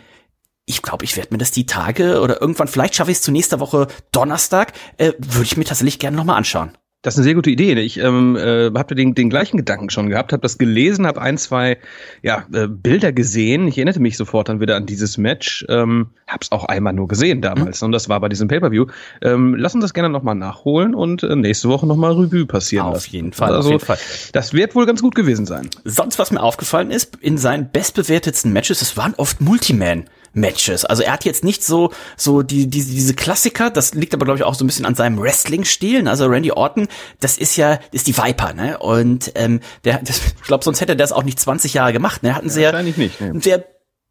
ich 0.65 0.83
glaube, 0.83 1.03
ich 1.03 1.17
werde 1.17 1.33
mir 1.33 1.39
das 1.39 1.51
die 1.51 1.65
Tage 1.65 2.21
oder 2.21 2.41
irgendwann, 2.41 2.67
vielleicht 2.67 2.95
schaffe 2.95 3.09
ich 3.09 3.17
es 3.17 3.23
zu 3.23 3.31
nächster 3.31 3.59
Woche 3.59 3.87
Donnerstag, 4.11 4.73
äh, 4.97 5.13
würde 5.17 5.45
ich 5.45 5.57
mir 5.57 5.63
tatsächlich 5.63 5.97
gerne 5.97 6.15
nochmal 6.15 6.37
anschauen. 6.37 6.77
Das 7.01 7.13
ist 7.13 7.19
eine 7.19 7.23
sehr 7.23 7.35
gute 7.35 7.49
Idee. 7.49 7.71
Ich 7.75 7.97
ähm, 7.97 8.35
äh, 8.35 8.71
habe 8.75 8.93
den, 8.93 9.15
den 9.15 9.29
gleichen 9.29 9.55
Gedanken 9.55 9.89
schon 9.89 10.09
gehabt, 10.09 10.33
habe 10.33 10.41
das 10.41 10.57
gelesen, 10.57 11.07
habe 11.07 11.21
ein, 11.21 11.37
zwei 11.37 11.77
ja, 12.23 12.43
äh, 12.51 12.67
Bilder 12.67 13.13
gesehen. 13.13 13.69
Ich 13.69 13.77
erinnerte 13.77 14.01
mich 14.01 14.17
sofort 14.17 14.49
dann 14.49 14.59
wieder 14.59 14.75
an 14.75 14.85
dieses 14.85 15.17
Match. 15.17 15.65
Ähm, 15.69 16.07
habe 16.27 16.39
es 16.41 16.51
auch 16.51 16.65
einmal 16.65 16.91
nur 16.91 17.07
gesehen 17.07 17.41
damals 17.41 17.81
mhm. 17.81 17.85
und 17.85 17.91
das 17.93 18.09
war 18.09 18.19
bei 18.19 18.27
diesem 18.27 18.49
Pay-Per-View. 18.49 18.87
Ähm, 19.21 19.55
lass 19.55 19.75
uns 19.75 19.85
das 19.85 19.93
gerne 19.93 20.09
nochmal 20.09 20.35
nachholen 20.35 20.93
und 20.93 21.23
äh, 21.23 21.37
nächste 21.37 21.69
Woche 21.69 21.87
nochmal 21.87 22.11
Revue 22.11 22.45
passieren 22.45 22.87
Auf 22.87 22.95
lassen. 22.95 23.15
jeden 23.15 23.31
Fall, 23.31 23.53
also, 23.53 23.69
auf 23.69 23.73
jeden 23.73 23.85
Fall. 23.85 23.97
Das 24.33 24.53
wird 24.53 24.75
wohl 24.75 24.85
ganz 24.85 25.01
gut 25.01 25.15
gewesen 25.15 25.45
sein. 25.45 25.69
Sonst, 25.85 26.19
was 26.19 26.31
mir 26.31 26.43
aufgefallen 26.43 26.91
ist, 26.91 27.15
in 27.21 27.37
seinen 27.37 27.71
bestbewertetsten 27.71 28.51
Matches, 28.51 28.81
es 28.81 28.97
waren 28.97 29.13
oft 29.15 29.39
Multiman. 29.39 30.03
Matches. 30.33 30.85
Also 30.85 31.03
er 31.03 31.13
hat 31.13 31.25
jetzt 31.25 31.43
nicht 31.43 31.63
so 31.63 31.91
so 32.17 32.41
die, 32.41 32.67
die 32.67 32.83
diese 32.83 33.13
Klassiker, 33.13 33.69
das 33.69 33.93
liegt 33.93 34.13
aber 34.13 34.25
glaube 34.25 34.39
ich 34.39 34.43
auch 34.43 34.55
so 34.55 34.63
ein 34.63 34.67
bisschen 34.67 34.85
an 34.85 34.95
seinem 34.95 35.19
Wrestling-Stil. 35.19 36.07
Also 36.07 36.25
Randy 36.25 36.51
Orton, 36.51 36.87
das 37.19 37.37
ist 37.37 37.55
ja 37.55 37.79
ist 37.91 38.07
die 38.07 38.17
Viper, 38.17 38.53
ne? 38.53 38.77
Und 38.77 39.31
ähm, 39.35 39.59
der, 39.83 39.97
das, 40.03 40.17
ich 40.25 40.43
glaube, 40.43 40.63
sonst 40.63 40.81
hätte 40.81 40.93
er 40.93 40.97
das 40.97 41.11
auch 41.11 41.23
nicht 41.23 41.39
20 41.39 41.73
Jahre 41.73 41.93
gemacht. 41.93 42.23
Ne? 42.23 42.29
Er 42.29 42.35
hat 42.35 42.41
einen 42.41 42.49
sehr, 42.49 42.81
nicht, 42.81 42.97
ne? 43.21 43.39
sehr 43.41 43.65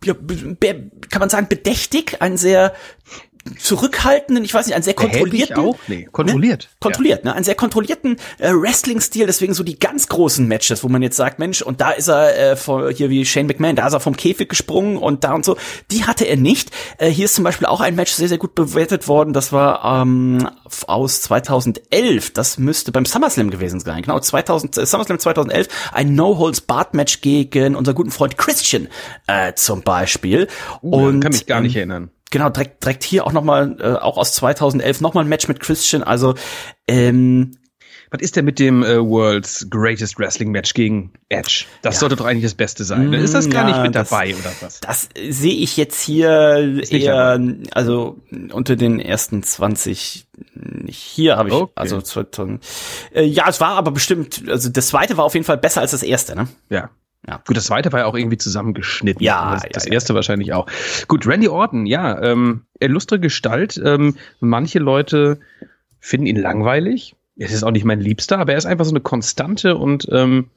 ja, 0.05 0.15
kann 0.15 1.19
man 1.19 1.29
sagen, 1.29 1.49
bedächtig, 1.49 2.19
ein 2.21 2.37
sehr 2.37 2.73
zurückhaltenden, 3.57 4.45
ich 4.45 4.55
weiß 4.55 4.67
nicht, 4.67 4.75
einen 4.75 4.83
sehr 4.83 4.95
kontrollierten. 4.95 5.57
auch? 5.57 5.79
Nee, 5.87 6.09
kontrolliert. 6.11 6.65
Ne? 6.65 6.77
Kontrolliert, 6.81 7.25
ja. 7.25 7.31
ne? 7.31 7.37
Einen 7.37 7.45
sehr 7.45 7.55
kontrollierten 7.55 8.17
äh, 8.39 8.53
Wrestling-Stil, 8.53 9.27
deswegen 9.27 9.55
so 9.55 9.63
die 9.63 9.79
ganz 9.79 10.09
großen 10.09 10.47
Matches, 10.47 10.85
wo 10.85 10.89
man 10.89 11.03
jetzt 11.03 11.17
sagt, 11.17 11.39
Mensch, 11.39 11.63
und 11.63 11.81
da 11.81 11.91
ist 11.91 12.09
er 12.09 12.53
äh, 12.53 12.57
vor, 12.57 12.91
hier 12.91 13.11
wie 13.11 13.25
Shane 13.25 13.47
McMahon, 13.47 13.77
da 13.77 13.87
ist 13.87 13.93
er 13.93 14.01
vom 14.01 14.17
Käfig 14.17 14.49
gesprungen 14.49 14.97
und 14.97 15.25
da 15.25 15.35
und 15.35 15.45
so. 15.45 15.57
Die 15.91 16.05
hatte 16.05 16.25
er 16.25 16.37
nicht. 16.37 16.71
Äh, 16.99 17.09
hier 17.09 17.27
ist 17.27 17.35
zum 17.35 17.45
Beispiel 17.45 17.67
auch 17.67 17.81
ein 17.81 17.95
Match 17.95 18.13
sehr, 18.13 18.29
sehr 18.29 18.39
gut 18.39 18.55
bewertet 18.55 19.09
worden. 19.09 19.33
Das 19.33 19.53
war 19.53 20.03
ähm, 20.03 20.49
aus 20.87 21.21
2011. 21.23 22.33
Das 22.33 22.59
müsste 22.59 22.93
beim 22.93 23.05
SummerSlam 23.05 23.51
gewesen 23.51 23.81
sein. 23.81 24.03
Genau, 24.03 24.19
2000, 24.19 24.79
äh, 24.79 24.87
SummerSlam 24.87 25.19
2011. 25.19 25.69
Ein 25.93 26.15
No-Holds-Barred-Match 26.15 27.21
gegen 27.21 27.77
unseren 27.77 27.95
guten 27.95 28.11
Freund 28.11 28.37
Christian 28.37 28.89
äh, 29.27 29.55
zum 29.55 29.83
Beispiel. 29.83 30.49
Uh, 30.83 31.07
und 31.07 31.21
kann 31.21 31.33
mich 31.33 31.47
gar 31.47 31.61
nicht 31.61 31.77
ähm, 31.77 31.91
erinnern 31.91 32.11
genau, 32.31 32.51
direkt, 32.51 32.85
direkt 32.85 33.05
hier 33.05 33.27
auch 33.27 33.33
nochmal, 33.33 33.77
äh, 33.81 33.93
auch 33.95 34.17
aus 34.17 34.33
2011, 34.35 35.01
nochmal 35.01 35.25
ein 35.25 35.29
Match 35.29 35.49
mit 35.49 35.61
Christian. 35.61 36.03
Also, 36.03 36.35
ähm, 36.87 37.53
was 38.11 38.23
ist 38.23 38.37
denn 38.37 38.47
mit 38.47 38.59
dem 38.59 38.83
äh, 38.83 38.99
World's 38.99 39.67
Greatest 39.69 40.19
Wrestling 40.19 40.51
Match 40.51 40.73
gegen 40.73 41.13
Edge? 41.29 41.67
Das 41.83 41.97
ja. 41.97 42.01
sollte 42.01 42.17
doch 42.17 42.25
eigentlich 42.25 42.45
das 42.45 42.55
Beste 42.55 42.85
sein. 42.85 43.13
Ist 43.13 43.35
das 43.35 43.51
gar 43.51 43.67
nicht 43.67 43.83
mit 43.83 43.95
das, 43.95 44.09
dabei 44.09 44.35
oder 44.35 44.51
was? 44.61 44.81
Das 44.81 45.11
sehe 45.29 45.53
ich 45.53 45.77
jetzt 45.77 46.01
hier 46.01 46.83
eher, 46.91 47.39
also 47.73 48.19
unter 48.51 48.77
den 48.77 48.99
ersten 48.99 49.43
20 49.43 50.27
nicht. 50.55 51.03
Hier 51.03 51.37
habe 51.37 51.51
ich, 51.51 51.55
okay. 51.55 51.73
also 51.75 52.01
äh, 53.15 53.25
ja, 53.25 53.45
es 53.49 53.61
war 53.61 53.77
aber 53.77 53.91
bestimmt, 53.91 54.45
also 54.49 54.71
das 54.71 54.89
zweite 54.89 55.17
war 55.17 55.25
auf 55.25 55.35
jeden 55.35 55.45
Fall 55.45 55.59
besser 55.59 55.83
als 55.83 55.91
das 55.91 56.03
erste, 56.03 56.35
ne? 56.35 56.49
Ja. 56.71 56.91
Ja. 57.27 57.43
Gut, 57.47 57.57
das 57.57 57.67
zweite 57.67 57.93
war 57.93 58.01
ja 58.01 58.07
auch 58.07 58.15
irgendwie 58.15 58.39
zusammengeschnitten. 58.39 59.23
Ja, 59.23 59.55
das, 59.55 59.63
ja, 59.65 59.69
das 59.73 59.87
erste 59.87 60.13
ja. 60.13 60.15
wahrscheinlich 60.15 60.53
auch. 60.53 60.67
Gut, 61.09 61.27
Randy 61.27 61.49
Orton, 61.49 61.87
ja, 61.87 62.21
ähm, 62.23 62.67
illustre 62.79 63.19
Gestalt. 63.19 63.81
Ähm, 63.85 64.17
manche 64.41 64.79
Leute 64.79 65.41
finden 66.01 66.27
ihn 66.27 66.37
langweilig. 66.37 67.17
Es 67.37 67.53
ist 67.53 67.65
auch 67.65 67.71
nicht 67.71 67.85
mein 67.85 68.01
Liebster, 68.01 68.39
aber 68.39 68.53
er 68.53 68.59
ist 68.59 68.67
einfach 68.67 68.85
so 68.85 68.93
eine 68.93 69.01
Konstante 69.01 69.77
und 69.77 70.09
ähm, 70.11 70.51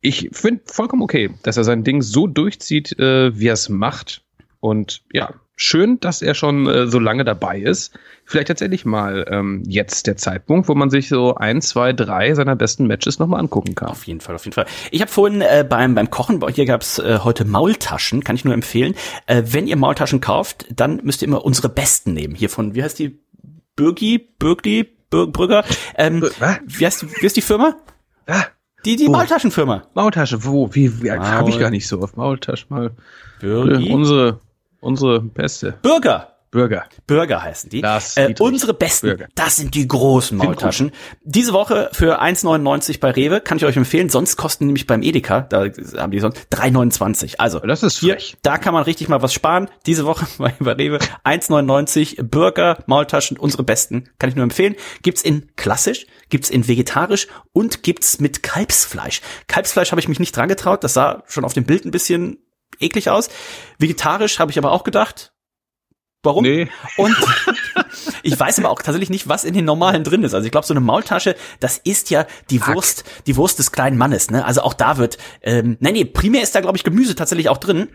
ich 0.00 0.30
finde 0.32 0.62
vollkommen 0.66 1.02
okay, 1.02 1.30
dass 1.42 1.56
er 1.56 1.64
sein 1.64 1.84
Ding 1.84 2.02
so 2.02 2.26
durchzieht, 2.26 2.98
äh, 2.98 3.38
wie 3.38 3.48
er 3.48 3.54
es 3.54 3.68
macht. 3.68 4.22
Und 4.60 5.02
ja, 5.12 5.34
schön, 5.58 5.98
dass 6.00 6.22
er 6.22 6.34
schon 6.34 6.66
äh, 6.66 6.86
so 6.86 6.98
lange 6.98 7.24
dabei 7.24 7.58
ist. 7.58 7.92
Vielleicht 8.24 8.48
tatsächlich 8.48 8.84
mal 8.84 9.26
ähm, 9.28 9.62
jetzt 9.66 10.06
der 10.06 10.16
Zeitpunkt, 10.16 10.68
wo 10.68 10.74
man 10.74 10.88
sich 10.88 11.08
so 11.08 11.34
ein, 11.34 11.60
zwei, 11.60 11.92
drei 11.92 12.32
seiner 12.34 12.56
besten 12.56 12.86
Matches 12.86 13.18
nochmal 13.18 13.40
angucken 13.40 13.74
kann. 13.74 13.88
Auf 13.88 14.04
jeden 14.04 14.20
Fall, 14.20 14.36
auf 14.36 14.44
jeden 14.44 14.54
Fall. 14.54 14.66
Ich 14.90 15.00
habe 15.00 15.10
vorhin 15.10 15.40
äh, 15.42 15.66
beim, 15.68 15.94
beim 15.94 16.10
Kochen, 16.10 16.42
hier 16.54 16.64
gab's 16.64 16.98
äh, 16.98 17.18
heute 17.24 17.44
Maultaschen, 17.44 18.22
kann 18.22 18.36
ich 18.36 18.44
nur 18.44 18.54
empfehlen. 18.54 18.94
Äh, 19.26 19.42
wenn 19.46 19.66
ihr 19.66 19.76
Maultaschen 19.76 20.20
kauft, 20.20 20.66
dann 20.70 21.00
müsst 21.02 21.22
ihr 21.22 21.28
immer 21.28 21.44
unsere 21.44 21.68
besten 21.68 22.12
nehmen. 22.14 22.34
Hier 22.34 22.50
von, 22.50 22.74
wie 22.74 22.82
heißt 22.82 22.98
die? 22.98 23.18
Bürgi, 23.74 24.18
Bürgli, 24.18 24.88
Brügger. 25.10 25.64
Ähm, 25.96 26.22
wie, 26.66 26.86
heißt, 26.86 27.20
wie 27.20 27.24
heißt 27.24 27.36
die 27.36 27.42
Firma? 27.42 27.76
Ah, 28.26 28.44
die, 28.84 28.96
die 28.96 29.08
Maultaschenfirma. 29.08 29.84
Maultasche, 29.94 30.44
wo? 30.44 30.74
Wie, 30.74 31.02
wie 31.02 31.08
Maul. 31.08 31.20
habe 31.20 31.50
ich 31.50 31.58
gar 31.58 31.70
nicht 31.70 31.86
so 31.88 32.00
auf 32.00 32.16
Maultaschen 32.16 32.66
mal. 32.70 32.90
Bürgi? 33.40 33.90
Unsere 33.90 34.40
Unsere 34.80 35.20
beste. 35.20 35.72
Bürger. 35.82 36.38
Bürger. 36.50 36.86
Bürger 37.06 37.42
heißen 37.42 37.68
die. 37.68 37.82
Das 37.82 38.16
äh, 38.16 38.34
unsere 38.38 38.72
besten, 38.72 39.08
Bürger. 39.08 39.28
das 39.34 39.56
sind 39.56 39.74
die 39.74 39.86
großen 39.86 40.36
Maultaschen. 40.36 40.92
Diese 41.22 41.52
Woche 41.52 41.90
für 41.92 42.22
1,99 42.22 43.00
bei 43.00 43.10
Rewe, 43.10 43.40
kann 43.40 43.58
ich 43.58 43.66
euch 43.66 43.76
empfehlen. 43.76 44.08
Sonst 44.08 44.36
kosten 44.36 44.64
nämlich 44.66 44.86
beim 44.86 45.02
Edeka, 45.02 45.42
da 45.42 45.66
haben 45.98 46.10
die 46.10 46.20
sonst 46.20 46.38
3,29. 46.50 47.34
Also, 47.38 47.58
das 47.58 47.82
ist 47.82 47.98
hier, 47.98 48.16
da 48.42 48.56
kann 48.56 48.72
man 48.72 48.84
richtig 48.84 49.08
mal 49.10 49.20
was 49.20 49.34
sparen. 49.34 49.68
Diese 49.84 50.06
Woche 50.06 50.26
bei, 50.38 50.54
bei 50.58 50.72
Rewe 50.72 50.98
1,99 51.24 52.22
Burger, 52.22 52.82
Maultaschen, 52.86 53.36
unsere 53.36 53.62
besten, 53.62 54.08
kann 54.18 54.30
ich 54.30 54.36
nur 54.36 54.44
empfehlen. 54.44 54.74
Gibt's 55.02 55.22
in 55.22 55.50
klassisch, 55.56 56.06
gibt's 56.30 56.48
in 56.48 56.66
vegetarisch 56.66 57.28
und 57.52 57.82
gibt's 57.82 58.20
mit 58.20 58.42
Kalbsfleisch. 58.42 59.20
Kalbsfleisch 59.48 59.90
habe 59.90 60.00
ich 60.00 60.08
mich 60.08 60.18
nicht 60.18 60.34
dran 60.34 60.48
getraut, 60.48 60.82
das 60.82 60.94
sah 60.94 61.24
schon 61.26 61.44
auf 61.44 61.52
dem 61.52 61.64
Bild 61.64 61.84
ein 61.84 61.90
bisschen 61.90 62.38
eklig 62.80 63.10
aus. 63.10 63.28
Vegetarisch 63.78 64.38
habe 64.38 64.50
ich 64.50 64.58
aber 64.58 64.72
auch 64.72 64.84
gedacht. 64.84 65.32
Warum? 66.22 66.42
Nee. 66.42 66.68
Und 66.96 67.16
ich 68.22 68.38
weiß 68.38 68.58
aber 68.58 68.70
auch 68.70 68.82
tatsächlich 68.82 69.10
nicht, 69.10 69.28
was 69.28 69.44
in 69.44 69.54
den 69.54 69.64
normalen 69.64 70.02
drin 70.02 70.24
ist. 70.24 70.34
Also 70.34 70.46
ich 70.46 70.50
glaube, 70.50 70.66
so 70.66 70.74
eine 70.74 70.80
Maultasche, 70.80 71.36
das 71.60 71.78
ist 71.78 72.10
ja 72.10 72.26
die 72.50 72.60
Hack. 72.60 72.74
Wurst, 72.74 73.04
die 73.26 73.36
Wurst 73.36 73.58
des 73.60 73.70
kleinen 73.70 73.96
Mannes. 73.96 74.30
Ne? 74.30 74.44
Also 74.44 74.62
auch 74.62 74.74
da 74.74 74.96
wird, 74.98 75.18
ähm, 75.42 75.76
nee, 75.80 75.92
nee, 75.92 76.04
primär 76.04 76.42
ist 76.42 76.54
da 76.54 76.60
glaube 76.60 76.76
ich 76.76 76.84
Gemüse 76.84 77.14
tatsächlich 77.14 77.48
auch 77.48 77.58
drin 77.58 77.88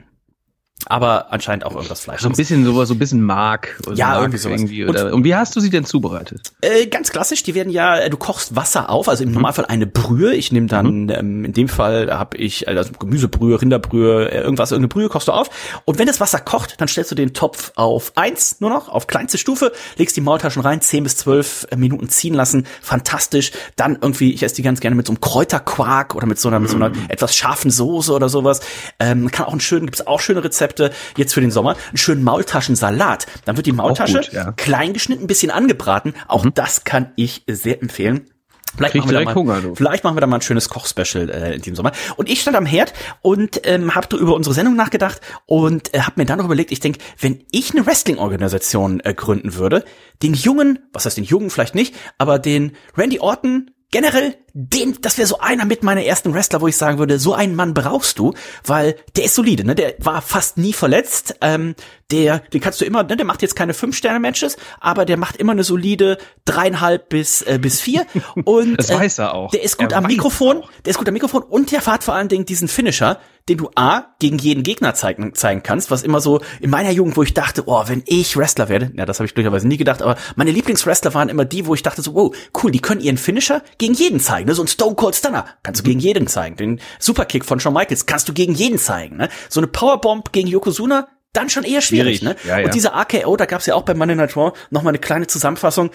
aber 0.88 1.32
anscheinend 1.32 1.66
auch 1.66 1.76
irgendwas 1.76 2.02
Fleisch. 2.02 2.22
So 2.22 2.30
ein 2.30 2.36
bisschen 2.36 2.66
sowas, 2.66 2.88
so 2.88 2.96
ein 2.96 3.00
bisschen 3.00 3.22
Mark. 3.22 3.80
ja, 3.94 4.10
Mark 4.10 4.22
irgendwie 4.22 4.38
sowas. 4.38 4.60
Irgendwie, 4.60 4.86
oder, 4.86 5.08
und, 5.08 5.14
und, 5.14 5.24
wie 5.24 5.36
hast 5.36 5.56
du 5.56 5.60
sie 5.60 5.70
denn 5.70 5.86
zubereitet? 5.86 6.52
Äh, 6.62 6.88
ganz 6.88 7.12
klassisch, 7.12 7.44
die 7.44 7.56
werden 7.56 7.72
ja, 7.72 7.98
äh, 7.98 8.10
du 8.10 8.18
kochst 8.18 8.56
Wasser 8.56 8.90
auf, 8.90 9.10
also 9.10 9.24
im 9.24 9.30
mhm. 9.30 9.36
Normalfall 9.36 9.66
eine 9.66 9.88
Brühe. 9.88 10.34
Ich 10.34 10.52
nehme 10.52 10.68
dann, 10.68 11.04
mhm. 11.04 11.10
ähm, 11.10 11.46
in 11.46 11.54
dem 11.54 11.68
Fall 11.68 12.12
habe 12.12 12.38
ich 12.38 12.68
also 12.68 12.92
Gemüsebrühe, 13.00 13.62
Rinderbrühe, 13.62 14.32
äh, 14.32 14.42
irgendwas, 14.42 14.72
irgendeine 14.72 14.90
Brühe 14.90 15.10
kochst 15.10 15.28
du 15.28 15.32
auf. 15.32 15.50
Und 15.86 16.00
wenn 16.00 16.08
das 16.08 16.20
Wasser 16.20 16.40
kocht, 16.40 16.80
dann 16.80 16.88
stellst 16.88 17.12
du 17.12 17.16
den 17.16 17.34
Topf 17.34 17.72
auf 17.76 18.14
eins 18.16 18.60
nur 18.60 18.70
noch, 18.70 18.90
auf 18.90 19.08
kleinste 19.08 19.38
Stufe, 19.38 19.72
legst 19.98 20.16
die 20.18 20.22
Maultaschen 20.22 20.62
rein, 20.62 20.82
zehn 20.82 21.04
bis 21.04 21.18
zwölf 21.18 21.68
äh, 21.72 21.76
Minuten 21.76 22.10
ziehen 22.10 22.34
lassen, 22.34 22.66
fantastisch. 22.82 23.52
Dann 23.76 23.98
irgendwie, 24.02 24.34
ich 24.34 24.44
esse 24.44 24.56
die 24.56 24.64
ganz 24.64 24.80
gerne 24.80 24.96
mit 24.96 25.08
so 25.08 25.14
einem 25.14 25.22
Kräuterquark 25.22 26.16
oder 26.16 26.28
mit 26.28 26.40
so 26.40 26.50
einer, 26.50 26.60
mhm. 26.60 26.64
mit 26.64 26.72
so 26.72 26.78
einer 26.78 26.90
mhm. 26.90 27.06
etwas 27.10 27.36
scharfen 27.36 27.72
Soße 27.72 28.12
oder 28.12 28.30
sowas. 28.30 28.62
Ähm, 29.00 29.32
kann 29.32 29.46
auch 29.46 29.52
einen 29.52 29.62
schönen, 29.62 29.86
gibt's 29.86 30.06
auch 30.06 30.20
schöne 30.20 30.44
Rezepte 30.44 30.73
Rezepte 30.74 30.92
jetzt 31.18 31.34
für 31.34 31.42
den 31.42 31.52
Sommer, 31.52 31.76
einen 31.90 31.98
schönen 31.98 32.24
Maultaschensalat. 32.24 33.28
Dann 33.46 33.58
wird 33.58 33.68
die 33.68 33.72
Maultasche 33.72 34.20
gut, 34.20 34.34
ja. 34.34 34.52
klein 34.54 34.94
geschnitten, 34.94 35.24
ein 35.24 35.28
bisschen 35.28 35.52
angebraten. 35.52 36.14
Auch 36.28 36.44
mhm. 36.44 36.54
das 36.54 36.84
kann 36.84 37.12
ich 37.16 37.44
sehr 37.48 37.82
empfehlen. 37.82 38.28
Vielleicht 38.76 38.96
machen, 38.96 39.12
wir 39.12 39.20
da 39.20 39.26
mal, 39.26 39.36
Hunger, 39.36 39.62
vielleicht 39.76 40.04
machen 40.04 40.16
wir 40.18 40.22
da 40.22 40.26
mal 40.26 40.38
ein 40.38 40.42
schönes 40.42 40.68
Kochspecial 40.68 41.30
äh, 41.30 41.54
in 41.54 41.62
diesem 41.62 41.76
Sommer. 41.76 41.92
Und 42.16 42.28
ich 42.28 42.42
stand 42.42 42.58
am 42.58 42.66
Herd 42.66 42.92
und 43.22 43.62
ähm, 43.66 43.94
habe 43.94 44.18
über 44.18 44.34
unsere 44.34 44.56
Sendung 44.56 44.76
nachgedacht 44.76 45.22
und 45.46 45.94
äh, 45.94 46.00
habe 46.00 46.14
mir 46.16 46.26
dann 46.26 46.40
noch 46.40 46.46
überlegt, 46.46 46.72
ich 46.72 46.80
denke, 46.80 46.98
wenn 47.20 47.44
ich 47.52 47.72
eine 47.72 47.86
Wrestling-Organisation 47.86 49.00
äh, 49.02 49.14
gründen 49.14 49.54
würde, 49.54 49.86
den 50.24 50.34
jungen, 50.34 50.80
was 50.92 51.06
heißt 51.06 51.18
den 51.18 51.24
jungen 51.24 51.52
vielleicht 51.52 51.76
nicht, 51.76 51.94
aber 52.18 52.40
den 52.40 52.72
Randy 52.98 53.20
Orton 53.20 53.70
generell, 53.92 54.38
den, 54.56 55.00
das 55.02 55.18
wäre 55.18 55.28
so 55.28 55.40
einer 55.40 55.66
mit 55.66 55.82
meiner 55.82 56.04
ersten 56.04 56.32
Wrestler, 56.32 56.62
wo 56.62 56.68
ich 56.68 56.78
sagen 56.78 57.00
würde, 57.00 57.18
so 57.18 57.34
einen 57.34 57.56
Mann 57.56 57.74
brauchst 57.74 58.20
du, 58.20 58.36
weil 58.64 58.96
der 59.16 59.26
ist 59.26 59.34
solide, 59.34 59.66
ne? 59.66 59.74
Der 59.74 59.96
war 59.98 60.22
fast 60.22 60.58
nie 60.58 60.74
verletzt. 60.74 61.36
Ähm, 61.42 61.74
der, 62.12 62.38
den 62.38 62.62
kannst 62.62 62.80
du 62.80 62.86
immer, 62.86 63.02
ne? 63.02 63.18
Der 63.18 63.26
macht 63.26 63.42
jetzt 63.42 63.56
keine 63.56 63.74
Fünf-Sterne-Matches, 63.74 64.58
aber 64.80 65.06
der 65.06 65.18
macht 65.18 65.38
immer 65.38 65.54
eine 65.54 65.64
solide 65.64 66.20
dreieinhalb 66.46 67.10
bis 67.10 67.42
äh, 67.42 67.58
bis 67.60 67.82
vier. 67.82 68.06
Und 68.46 68.78
das 68.78 68.94
weiß 68.94 69.18
er 69.20 69.34
auch. 69.34 69.50
Der 69.50 69.64
ist 69.64 69.80
gut 69.80 69.92
er 69.92 69.98
am 69.98 70.06
Mikrofon, 70.06 70.64
der 70.86 70.92
ist 70.92 70.98
gut 70.98 71.08
am 71.08 71.14
Mikrofon 71.14 71.42
und 71.42 71.72
der 71.72 71.82
fährt 71.82 72.04
vor 72.04 72.14
allen 72.14 72.28
Dingen 72.28 72.46
diesen 72.46 72.68
Finisher, 72.68 73.20
den 73.50 73.58
du 73.58 73.70
A, 73.76 74.14
gegen 74.20 74.38
jeden 74.38 74.64
Gegner 74.64 74.94
zeigen, 74.94 75.34
zeigen 75.34 75.64
kannst, 75.64 75.92
was 75.92 76.04
immer 76.04 76.22
so 76.22 76.42
in 76.62 76.70
meiner 76.70 76.92
Jugend, 76.92 77.18
wo 77.18 77.24
ich 77.24 77.34
dachte, 77.34 77.64
oh, 77.66 77.84
wenn 77.88 78.04
ich 78.06 78.38
Wrestler 78.38 78.70
werde, 78.70 78.92
ja, 78.96 79.06
das 79.06 79.20
habe 79.20 79.26
ich 79.26 79.34
durchaus 79.34 79.64
nie 79.64 79.78
gedacht, 79.78 80.02
aber 80.02 80.16
meine 80.36 80.52
Lieblingswrestler 80.52 81.14
waren 81.14 81.28
immer 81.28 81.44
die, 81.44 81.66
wo 81.66 81.74
ich 81.74 81.84
dachte 81.84 82.02
so, 82.02 82.14
wow, 82.14 82.36
cool, 82.62 82.72
die 82.72 82.80
können 82.80 83.02
ihren 83.02 83.18
Finisher 83.18 83.62
gegen 83.78 83.94
jeden 83.94 84.20
zeigen, 84.22 84.43
ne? 84.46 84.56
so 84.56 84.64
ein 84.64 84.68
Stone 84.68 84.96
Cold 84.96 85.16
Stunner 85.16 85.46
kannst 85.64 85.82
du 85.82 85.84
gegen 85.84 86.00
jeden 86.00 86.28
zeigen, 86.28 86.56
den 86.56 86.82
Superkick 87.00 87.46
von 87.46 87.60
Shawn 87.60 87.74
Michaels 87.74 88.06
kannst 88.06 88.28
du 88.30 88.34
gegen 88.34 88.54
jeden 88.54 88.78
zeigen, 88.78 89.18
ne? 89.18 89.30
so 89.50 89.60
eine 89.60 89.68
Powerbomb 89.68 90.32
gegen 90.32 90.48
Yokozuna, 90.48 91.08
dann 91.34 91.50
schon 91.50 91.64
eher 91.64 91.82
schwierig, 91.82 92.20
schwierig. 92.20 92.44
ne? 92.44 92.50
Ja, 92.50 92.60
ja. 92.60 92.66
Und 92.66 92.76
diese 92.76 92.94
AKO, 92.94 93.36
da 93.36 93.46
gab's 93.46 93.66
ja 93.66 93.76
auch 93.76 93.84
bei 93.84 93.94
Monday 93.94 94.16
Night 94.16 94.38
Raw 94.38 94.54
noch 94.70 94.84
mal 94.84 94.90
eine 94.90 95.00
kleine 95.00 95.28
Zusammenfassung, 95.28 95.90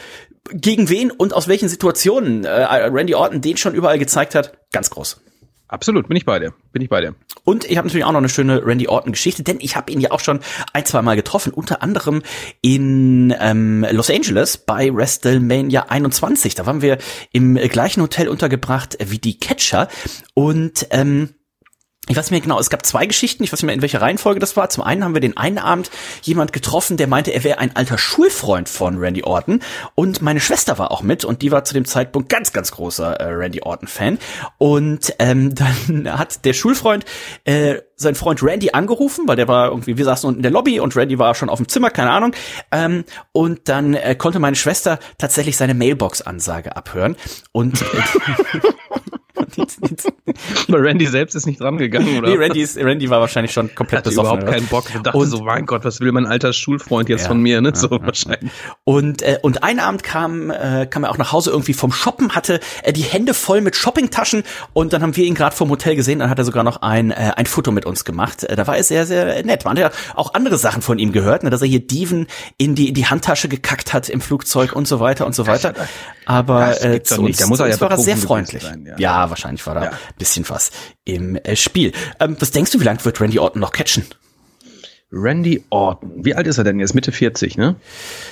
gegen 0.52 0.88
wen 0.88 1.10
und 1.10 1.32
aus 1.32 1.46
welchen 1.48 1.68
Situationen 1.68 2.44
äh, 2.44 2.50
Randy 2.50 3.14
Orton 3.14 3.40
den 3.40 3.56
schon 3.56 3.74
überall 3.74 3.98
gezeigt 3.98 4.34
hat, 4.34 4.58
ganz 4.72 4.90
groß. 4.90 5.20
Absolut, 5.68 6.08
bin 6.08 6.16
ich 6.16 6.24
bei 6.24 6.38
dir. 6.38 6.54
Bin 6.72 6.80
ich 6.80 6.88
bei 6.88 7.02
dir. 7.02 7.14
Und 7.44 7.66
ich 7.66 7.76
habe 7.76 7.86
natürlich 7.86 8.06
auch 8.06 8.12
noch 8.12 8.18
eine 8.18 8.30
schöne 8.30 8.64
Randy 8.64 8.88
Orton-Geschichte, 8.88 9.42
denn 9.42 9.58
ich 9.60 9.76
habe 9.76 9.92
ihn 9.92 10.00
ja 10.00 10.10
auch 10.10 10.20
schon 10.20 10.40
ein, 10.72 10.86
zwei 10.86 11.02
Mal 11.02 11.14
getroffen, 11.14 11.52
unter 11.52 11.82
anderem 11.82 12.22
in 12.62 13.34
ähm, 13.38 13.86
Los 13.90 14.10
Angeles 14.10 14.56
bei 14.56 14.92
WrestleMania 14.92 15.86
21. 15.88 16.54
Da 16.54 16.64
waren 16.64 16.80
wir 16.80 16.96
im 17.32 17.56
gleichen 17.56 18.02
Hotel 18.02 18.28
untergebracht 18.28 18.96
wie 19.04 19.18
die 19.18 19.38
Catcher. 19.38 19.88
Und 20.32 20.86
ähm, 20.90 21.34
ich 22.08 22.16
weiß 22.16 22.26
nicht 22.26 22.30
mehr 22.30 22.40
genau, 22.40 22.58
es 22.58 22.70
gab 22.70 22.84
zwei 22.84 23.06
Geschichten, 23.06 23.44
ich 23.44 23.52
weiß 23.52 23.60
nicht 23.60 23.66
mehr, 23.66 23.74
in 23.74 23.82
welcher 23.82 24.00
Reihenfolge 24.00 24.40
das 24.40 24.56
war. 24.56 24.70
Zum 24.70 24.82
einen 24.82 25.04
haben 25.04 25.14
wir 25.14 25.20
den 25.20 25.36
einen 25.36 25.58
Abend 25.58 25.90
jemand 26.22 26.52
getroffen, 26.52 26.96
der 26.96 27.06
meinte, 27.06 27.32
er 27.32 27.44
wäre 27.44 27.58
ein 27.58 27.76
alter 27.76 27.98
Schulfreund 27.98 28.68
von 28.68 28.98
Randy 28.98 29.22
Orton. 29.22 29.60
Und 29.94 30.22
meine 30.22 30.40
Schwester 30.40 30.78
war 30.78 30.90
auch 30.90 31.02
mit 31.02 31.24
und 31.24 31.42
die 31.42 31.52
war 31.52 31.64
zu 31.64 31.74
dem 31.74 31.84
Zeitpunkt 31.84 32.28
ganz, 32.28 32.52
ganz 32.52 32.72
großer 32.72 33.20
äh, 33.20 33.24
Randy 33.24 33.62
Orton-Fan. 33.62 34.18
Und 34.56 35.14
ähm, 35.18 35.54
dann 35.88 36.18
hat 36.18 36.44
der 36.44 36.54
Schulfreund 36.54 37.04
äh, 37.44 37.76
sein 37.96 38.14
Freund 38.14 38.42
Randy 38.42 38.70
angerufen, 38.72 39.26
weil 39.26 39.36
der 39.36 39.48
war 39.48 39.68
irgendwie, 39.68 39.98
wir 39.98 40.04
saßen 40.04 40.28
unten 40.28 40.38
in 40.38 40.42
der 40.44 40.52
Lobby 40.52 40.80
und 40.80 40.96
Randy 40.96 41.18
war 41.18 41.34
schon 41.34 41.50
auf 41.50 41.58
dem 41.58 41.68
Zimmer, 41.68 41.90
keine 41.90 42.10
Ahnung. 42.10 42.32
Ähm, 42.72 43.04
und 43.32 43.68
dann 43.68 43.94
äh, 43.94 44.14
konnte 44.14 44.38
meine 44.38 44.56
Schwester 44.56 44.98
tatsächlich 45.18 45.56
seine 45.56 45.74
Mailbox-Ansage 45.74 46.76
abhören. 46.76 47.16
Und 47.52 47.82
äh, 47.82 47.84
Aber 50.68 50.82
Randy 50.82 51.06
selbst 51.06 51.34
ist 51.34 51.46
nicht 51.46 51.60
dran 51.60 51.78
gegangen, 51.78 52.18
oder? 52.18 52.28
Nee, 52.28 52.36
Randy, 52.36 52.62
ist, 52.62 52.76
Randy 52.76 53.10
war 53.10 53.20
wahrscheinlich 53.20 53.52
schon 53.52 53.74
komplett 53.74 53.98
Hatte 53.98 54.10
besoffen. 54.10 54.38
überhaupt 54.38 54.52
keinen 54.52 54.66
Bock. 54.66 54.94
Er 54.94 55.00
dachte 55.00 55.18
und, 55.18 55.26
so, 55.26 55.42
mein 55.42 55.66
Gott, 55.66 55.84
was 55.84 56.00
will 56.00 56.12
mein 56.12 56.26
alter 56.26 56.52
Schulfreund 56.52 57.08
jetzt 57.08 57.22
ja, 57.22 57.28
von 57.28 57.40
mir, 57.40 57.60
ne? 57.60 57.72
So 57.74 57.88
ja, 57.88 58.02
wahrscheinlich. 58.04 58.50
Und, 58.84 59.22
äh, 59.22 59.38
und 59.42 59.62
ein 59.62 59.80
Abend 59.80 60.02
kam, 60.02 60.50
äh, 60.50 60.86
kam 60.86 61.04
er 61.04 61.10
auch 61.10 61.18
nach 61.18 61.32
Hause 61.32 61.50
irgendwie 61.50 61.74
vom 61.74 61.92
Shoppen, 61.92 62.34
hatte 62.34 62.60
äh, 62.82 62.92
die 62.92 63.02
Hände 63.02 63.34
voll 63.34 63.60
mit 63.60 63.76
Shoppingtaschen 63.76 64.42
und 64.72 64.92
dann 64.92 65.02
haben 65.02 65.16
wir 65.16 65.24
ihn 65.24 65.34
gerade 65.34 65.54
vom 65.54 65.70
Hotel 65.70 65.96
gesehen, 65.96 66.18
dann 66.20 66.30
hat 66.30 66.38
er 66.38 66.44
sogar 66.44 66.64
noch 66.64 66.82
ein, 66.82 67.10
äh, 67.10 67.32
ein 67.36 67.46
Foto 67.46 67.72
mit 67.72 67.86
uns 67.86 68.04
gemacht. 68.04 68.44
Äh, 68.44 68.56
da 68.56 68.66
war 68.66 68.76
er 68.76 68.84
sehr, 68.84 69.06
sehr 69.06 69.44
nett. 69.44 69.64
Man 69.64 69.78
hat 69.78 69.94
ja 69.94 70.14
auch 70.14 70.34
andere 70.34 70.58
Sachen 70.58 70.82
von 70.82 70.98
ihm 70.98 71.12
gehört, 71.12 71.42
ne? 71.42 71.50
dass 71.50 71.62
er 71.62 71.68
hier 71.68 71.80
Diven 71.80 72.26
in 72.56 72.74
die, 72.74 72.88
in 72.88 72.94
die 72.94 73.06
Handtasche 73.06 73.48
gekackt 73.48 73.92
hat 73.92 74.08
im 74.08 74.20
Flugzeug 74.20 74.72
und 74.74 74.86
so 74.86 75.00
weiter 75.00 75.26
und 75.26 75.34
so 75.34 75.46
weiter. 75.46 75.74
Aber 76.26 76.84
äh, 76.84 77.02
zu 77.02 77.22
uns, 77.22 77.38
da 77.38 77.46
muss 77.46 77.60
er 77.60 77.68
ja 77.68 77.80
war 77.80 77.90
er 77.90 77.98
sehr 77.98 78.16
freundlich. 78.16 78.62
Sein, 78.62 78.84
ja. 78.86 78.96
ja. 78.98 79.30
wahrscheinlich 79.30 79.47
war 79.66 79.74
da 79.74 79.84
ja. 79.84 79.92
bisschen 80.18 80.48
was 80.48 80.70
im 81.04 81.36
äh, 81.36 81.56
Spiel. 81.56 81.92
Ähm, 82.20 82.36
was 82.38 82.50
denkst 82.50 82.72
du, 82.72 82.80
wie 82.80 82.84
lange 82.84 83.04
wird 83.04 83.20
Randy 83.20 83.38
Orton 83.38 83.60
noch 83.60 83.72
catchen? 83.72 84.04
Randy 85.10 85.64
Orton. 85.70 86.22
Wie 86.22 86.34
alt 86.34 86.46
ist 86.46 86.58
er 86.58 86.64
denn 86.64 86.78
jetzt? 86.80 86.94
Mitte 86.94 87.12
40, 87.12 87.56
ne? 87.56 87.76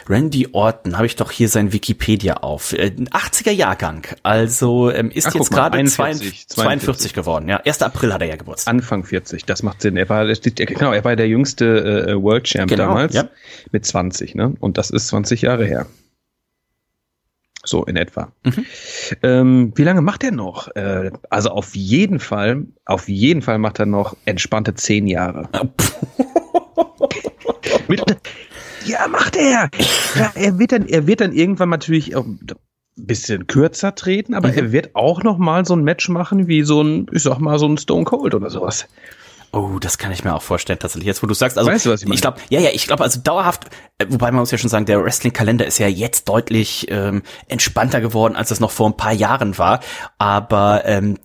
Randy 0.08 0.48
Orton, 0.52 0.96
habe 0.96 1.06
ich 1.06 1.16
doch 1.16 1.30
hier 1.30 1.48
sein 1.48 1.72
Wikipedia 1.72 2.34
auf. 2.38 2.74
Äh, 2.74 2.92
80er 3.10 3.50
Jahrgang. 3.50 4.06
Also 4.22 4.90
ähm, 4.90 5.10
ist 5.10 5.28
Ach, 5.28 5.34
jetzt 5.34 5.50
gerade 5.50 5.82
42, 5.82 6.48
42 6.48 7.14
geworden. 7.14 7.48
Ja, 7.48 7.62
1. 7.64 7.80
April 7.80 8.12
hat 8.12 8.20
er 8.20 8.28
ja 8.28 8.36
Geburtstag. 8.36 8.74
Anfang 8.74 9.04
40, 9.04 9.46
das 9.46 9.62
macht 9.62 9.80
Sinn. 9.80 9.96
Er 9.96 10.08
war 10.10 10.26
genau, 10.26 10.92
er 10.92 11.04
war 11.04 11.16
der 11.16 11.28
jüngste 11.28 12.08
äh, 12.08 12.22
World 12.22 12.44
Champ 12.44 12.68
genau, 12.68 12.88
damals 12.88 13.14
ja. 13.14 13.28
mit 13.72 13.86
20, 13.86 14.34
ne? 14.34 14.54
Und 14.60 14.76
das 14.76 14.90
ist 14.90 15.08
20 15.08 15.42
Jahre 15.42 15.64
her. 15.64 15.86
So 17.66 17.84
in 17.84 17.96
etwa. 17.96 18.32
Mhm. 18.44 18.66
Ähm, 19.22 19.72
wie 19.74 19.82
lange 19.82 20.00
macht 20.00 20.24
er 20.24 20.30
noch? 20.30 20.68
Äh, 20.76 21.10
also 21.30 21.50
auf 21.50 21.74
jeden 21.74 22.20
Fall, 22.20 22.66
auf 22.84 23.08
jeden 23.08 23.42
Fall 23.42 23.58
macht 23.58 23.80
er 23.80 23.86
noch 23.86 24.16
entspannte 24.24 24.74
zehn 24.74 25.06
Jahre. 25.06 25.48
ja, 28.84 29.08
macht 29.08 29.36
er. 29.36 29.70
Ja, 30.14 30.32
er 30.34 30.58
wird 30.58 30.72
dann, 30.72 30.86
er 30.86 31.06
wird 31.06 31.20
dann 31.20 31.32
irgendwann 31.32 31.68
natürlich 31.70 32.16
ein 32.16 32.38
bisschen 32.96 33.46
kürzer 33.46 33.94
treten, 33.94 34.34
aber 34.34 34.48
mhm. 34.48 34.58
er 34.58 34.72
wird 34.72 34.94
auch 34.94 35.22
noch 35.22 35.38
mal 35.38 35.64
so 35.64 35.74
ein 35.74 35.84
Match 35.84 36.08
machen 36.08 36.46
wie 36.46 36.62
so 36.62 36.82
ein, 36.82 37.06
ich 37.12 37.22
sag 37.22 37.38
mal 37.38 37.58
so 37.58 37.66
ein 37.66 37.78
Stone 37.78 38.04
Cold 38.04 38.34
oder 38.34 38.50
sowas. 38.50 38.88
Oh, 39.52 39.78
das 39.80 39.98
kann 39.98 40.12
ich 40.12 40.24
mir 40.24 40.34
auch 40.34 40.42
vorstellen, 40.42 40.78
tatsächlich. 40.78 41.06
Jetzt, 41.06 41.22
wo 41.22 41.26
du 41.26 41.34
sagst, 41.34 41.56
also 41.56 41.70
weißt 41.70 41.86
du, 41.86 41.90
was 41.90 42.02
ich, 42.02 42.10
ich 42.10 42.20
glaube, 42.20 42.38
ja, 42.48 42.60
ja, 42.60 42.70
ich 42.72 42.86
glaube, 42.86 43.02
also 43.02 43.20
dauerhaft, 43.20 43.64
äh, 43.98 44.06
wobei 44.08 44.30
man 44.30 44.40
muss 44.40 44.50
ja 44.50 44.58
schon 44.58 44.70
sagen, 44.70 44.86
der 44.86 45.02
Wrestling-Kalender 45.02 45.66
ist 45.66 45.78
ja 45.78 45.88
jetzt 45.88 46.28
deutlich 46.28 46.86
ähm, 46.90 47.22
entspannter 47.48 48.00
geworden, 48.00 48.36
als 48.36 48.50
das 48.50 48.60
noch 48.60 48.70
vor 48.70 48.88
ein 48.88 48.96
paar 48.96 49.12
Jahren 49.12 49.56
war. 49.58 49.80
Aber 50.18 50.84
ähm, 50.84 51.18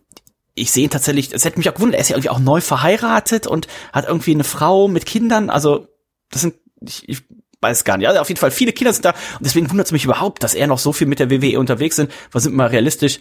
ich 0.56 0.72
sehe 0.72 0.86
ihn 0.86 0.90
tatsächlich, 0.90 1.34
es 1.34 1.46
hätte 1.46 1.58
mich 1.58 1.70
auch 1.70 1.74
gewundert, 1.74 1.98
er 1.98 2.02
ist 2.02 2.10
ja 2.10 2.16
irgendwie 2.16 2.30
auch 2.30 2.40
neu 2.40 2.62
verheiratet 2.62 3.48
und 3.48 3.68
hat 3.94 4.08
irgendwie 4.08 4.32
eine 4.32 4.44
Frau 4.44 4.88
mit 4.88 5.06
Kindern. 5.06 5.50
Also, 5.50 5.88
das 6.30 6.42
sind, 6.42 6.56
ich, 6.82 7.08
ich 7.10 7.24
weiß 7.62 7.84
gar 7.84 7.98
nicht. 7.98 8.08
Also 8.08 8.20
auf 8.20 8.28
jeden 8.28 8.40
Fall, 8.40 8.52
viele 8.52 8.74
Kinder 8.74 8.92
sind 8.92 9.06
da 9.06 9.12
und 9.12 9.46
deswegen 9.46 9.70
wundert 9.70 9.88
es 9.88 9.92
mich 9.92 10.04
überhaupt, 10.04 10.44
dass 10.44 10.54
er 10.54 10.68
noch 10.68 10.80
so 10.80 10.94
viel 10.94 11.08
mit 11.08 11.20
der 11.20 11.30
WWE 11.30 11.60
unterwegs 11.60 11.96
sind. 11.96 12.12
Was 12.32 12.44
sind 12.44 12.56
mal 12.56 12.68
realistisch? 12.68 13.20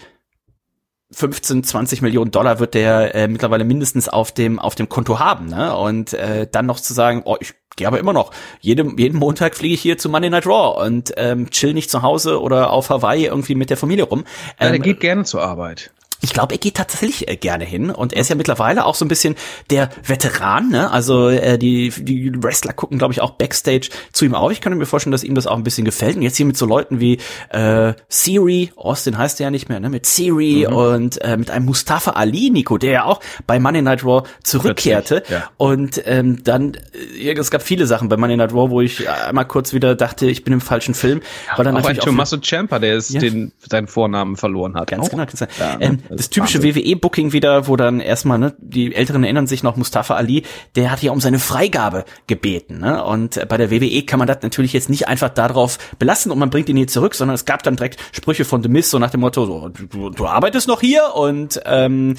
15, 1.13 1.65
20 1.65 2.03
Millionen 2.03 2.31
Dollar 2.31 2.61
wird 2.61 2.75
der 2.75 3.15
äh, 3.15 3.29
mittlerweile 3.29 3.65
mindestens 3.65 4.09
auf 4.09 4.33
dem 4.33 4.59
auf 4.59 4.75
dem 4.75 4.89
Konto 4.89 5.19
haben, 5.19 5.47
ne? 5.47 5.77
Und 5.77 6.13
äh, 6.15 6.47
dann 6.51 6.67
noch 6.67 6.79
zu 6.79 6.95
sagen, 6.95 7.23
oh, 7.25 7.37
ich 7.41 7.55
gehe 7.77 7.87
aber 7.87 7.99
immer 7.99 8.13
noch. 8.13 8.31
Jeden, 8.61 8.97
jeden 8.99 9.19
Montag 9.19 9.57
fliege 9.57 9.75
ich 9.75 9.81
hier 9.81 9.99
zu 9.99 10.09
Monday 10.09 10.31
Night 10.31 10.47
Raw 10.47 10.85
und 10.85 11.13
ähm, 11.17 11.51
chill 11.51 11.75
nicht 11.75 11.91
zu 11.91 12.03
Hause 12.03 12.41
oder 12.41 12.71
auf 12.71 12.91
Hawaii 12.91 13.27
irgendwie 13.27 13.55
mit 13.55 13.71
der 13.71 13.77
Familie 13.77 14.05
rum. 14.05 14.21
Ähm, 14.59 14.67
ja, 14.67 14.69
der 14.71 14.79
geht 14.79 15.01
gerne 15.01 15.25
zur 15.25 15.43
Arbeit. 15.43 15.91
Ich 16.23 16.33
glaube, 16.33 16.55
er 16.55 16.59
geht 16.59 16.75
tatsächlich 16.75 17.29
äh, 17.29 17.37
gerne 17.37 17.65
hin 17.65 17.91
und 17.91 18.13
er 18.13 18.21
ist 18.21 18.29
ja 18.29 18.37
mittlerweile 18.37 18.85
auch 18.85 18.95
so 18.95 19.05
ein 19.05 19.09
bisschen 19.09 19.37
der 19.71 19.91
Veteran, 20.05 20.69
ne? 20.69 20.91
Also 20.91 21.29
äh, 21.29 21.59
die 21.59 21.91
die 21.91 22.33
Wrestler 22.43 22.73
gucken, 22.73 22.99
glaube 22.99 23.13
ich, 23.13 23.21
auch 23.21 23.33
backstage 23.33 23.91
zu 24.13 24.25
ihm 24.25 24.35
auf. 24.35 24.53
Ich 24.53 24.61
kann 24.61 24.77
mir 24.77 24.87
vorstellen, 24.87 25.13
dass 25.13 25.25
ihm 25.25 25.35
das 25.35 25.47
auch 25.47 25.57
ein 25.57 25.65
bisschen 25.65 25.85
gefällt. 25.85 26.17
Und 26.17 26.23
jetzt 26.23 26.37
hier 26.37 26.47
mit 26.47 26.57
so 26.57 26.67
Leuten 26.67 27.01
wie 27.01 27.19
äh, 27.51 27.95
Siri, 28.09 28.73
Austin 28.77 29.19
heißt 29.19 29.41
er 29.41 29.45
ja 29.45 29.51
nicht 29.51 29.69
mehr, 29.69 29.81
ne? 29.81 29.89
Mit 29.89 30.07
Siri 30.07 30.67
mhm. 30.69 30.77
und 30.77 31.23
äh, 31.23 31.37
mit 31.37 31.51
einem 31.51 31.67
Mustafa 31.67 32.13
Ali, 32.13 32.51
Nico, 32.51 32.79
der 32.79 32.93
ja 32.93 33.05
auch 33.05 33.21
bei 33.47 33.59
Monday 33.59 33.83
Night 33.83 34.05
Raw 34.05 34.23
zurückkehrte. 34.43 35.23
Ja. 35.29 35.51
Und 35.57 36.03
ähm, 36.07 36.43
dann, 36.45 36.75
äh, 37.19 37.33
es 37.33 37.51
gab 37.51 37.63
viele 37.63 37.87
Sachen 37.87 38.09
bei 38.09 38.17
Monday 38.17 38.37
Night 38.37 38.53
Raw, 38.53 38.71
wo 38.71 38.81
ich 38.81 39.09
einmal 39.09 39.47
kurz 39.47 39.73
wieder 39.73 39.95
dachte, 39.95 40.27
ich 40.27 40.45
bin 40.45 40.53
im 40.53 40.61
falschen 40.61 40.95
Film. 40.95 41.21
Ja, 41.49 41.59
weil 41.59 41.65
dann 41.65 41.75
auch 41.75 41.81
natürlich 41.81 42.01
ein 42.01 42.07
Tommaso 42.07 42.37
Ciampa, 42.39 42.79
der 42.79 42.97
ist 42.97 43.11
ja. 43.11 43.21
den 43.21 43.53
seinen 43.69 43.87
Vornamen 43.87 44.37
verloren 44.37 44.75
hat. 44.75 44.89
Ganz 44.89 45.07
auch. 45.07 45.11
genau. 45.11 45.25
Ganz 45.25 45.39
genau. 45.39 45.51
Ja, 45.59 45.77
ähm, 45.81 45.99
das, 46.17 46.31
typische 46.31 46.63
WWE-Booking 46.63 47.33
wieder, 47.33 47.67
wo 47.67 47.77
dann 47.77 48.01
erstmal, 48.01 48.39
ne, 48.39 48.55
die 48.59 48.95
Älteren 48.95 49.25
erinnern 49.25 49.47
sich 49.47 49.63
noch, 49.63 49.77
Mustafa 49.77 50.17
Ali, 50.17 50.45
der 50.77 50.91
hat 50.91 51.03
ja 51.03 51.13
um 51.13 51.21
seine 51.21 51.39
Freigabe 51.39 52.05
gebeten. 52.27 52.79
Ne? 52.79 53.03
Und 53.05 53.49
bei 53.49 53.57
der 53.57 53.71
WWE 53.71 54.03
kann 54.03 54.19
man 54.19 54.29
das 54.29 54.39
natürlich 54.43 54.73
jetzt 54.73 54.91
nicht 54.91 55.09
einfach 55.09 55.29
darauf 55.29 55.79
belassen 55.99 56.33
und 56.33 56.39
man 56.39 56.51
bringt 56.51 56.69
ihn 56.69 56.77
hier 56.77 56.89
zurück, 56.89 57.15
sondern 57.15 57.35
es 57.35 57.45
gab 57.45 57.63
dann 57.63 57.77
direkt 57.77 58.01
Sprüche 58.13 58.45
von 58.45 58.63
The 58.63 58.69
Miz, 58.69 58.91
so 58.91 58.99
nach 58.99 59.11
dem 59.11 59.21
Motto, 59.21 59.47
so, 59.47 59.69
du, 59.69 60.11
du 60.11 60.27
arbeitest 60.27 60.69
noch 60.69 60.81
hier 60.81 61.15
und 61.15 61.61
ähm, 61.65 62.17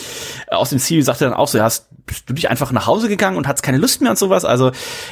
aus 0.48 0.70
dem 0.70 0.80
Ziel 0.80 1.04
sagte 1.04 1.26
dann 1.26 1.34
auch 1.34 1.48
so, 1.48 1.58
ja, 1.58 1.66
hast 1.66 1.90
bist 2.06 2.30
du 2.30 2.34
dich 2.34 2.50
einfach 2.50 2.72
nach 2.72 2.88
Hause 2.88 3.08
gegangen 3.08 3.38
und 3.38 3.48
hattest 3.48 3.64
keine 3.64 3.78
Lust 3.78 4.02
mehr 4.02 4.12
und 4.12 4.18
sowas. 4.18 4.44
Also 4.44 4.72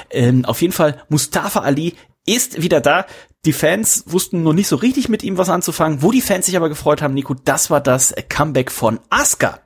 ähm, 0.09 0.43
auf 0.45 0.61
jeden 0.61 0.73
Fall 0.73 1.01
Mustafa 1.07 1.61
Ali 1.61 1.95
ist 2.35 2.61
wieder 2.61 2.81
da. 2.81 3.05
Die 3.45 3.53
Fans 3.53 4.03
wussten 4.07 4.43
noch 4.43 4.53
nicht 4.53 4.67
so 4.67 4.75
richtig 4.75 5.07
mit 5.09 5.23
ihm 5.23 5.37
was 5.37 5.49
anzufangen. 5.49 6.01
Wo 6.01 6.11
die 6.11 6.21
Fans 6.21 6.45
sich 6.45 6.57
aber 6.57 6.69
gefreut 6.69 7.01
haben, 7.01 7.13
Nico, 7.13 7.33
das 7.33 7.69
war 7.69 7.81
das 7.81 8.13
Comeback 8.27 8.71
von 8.71 8.99
Asuka. 9.09 9.59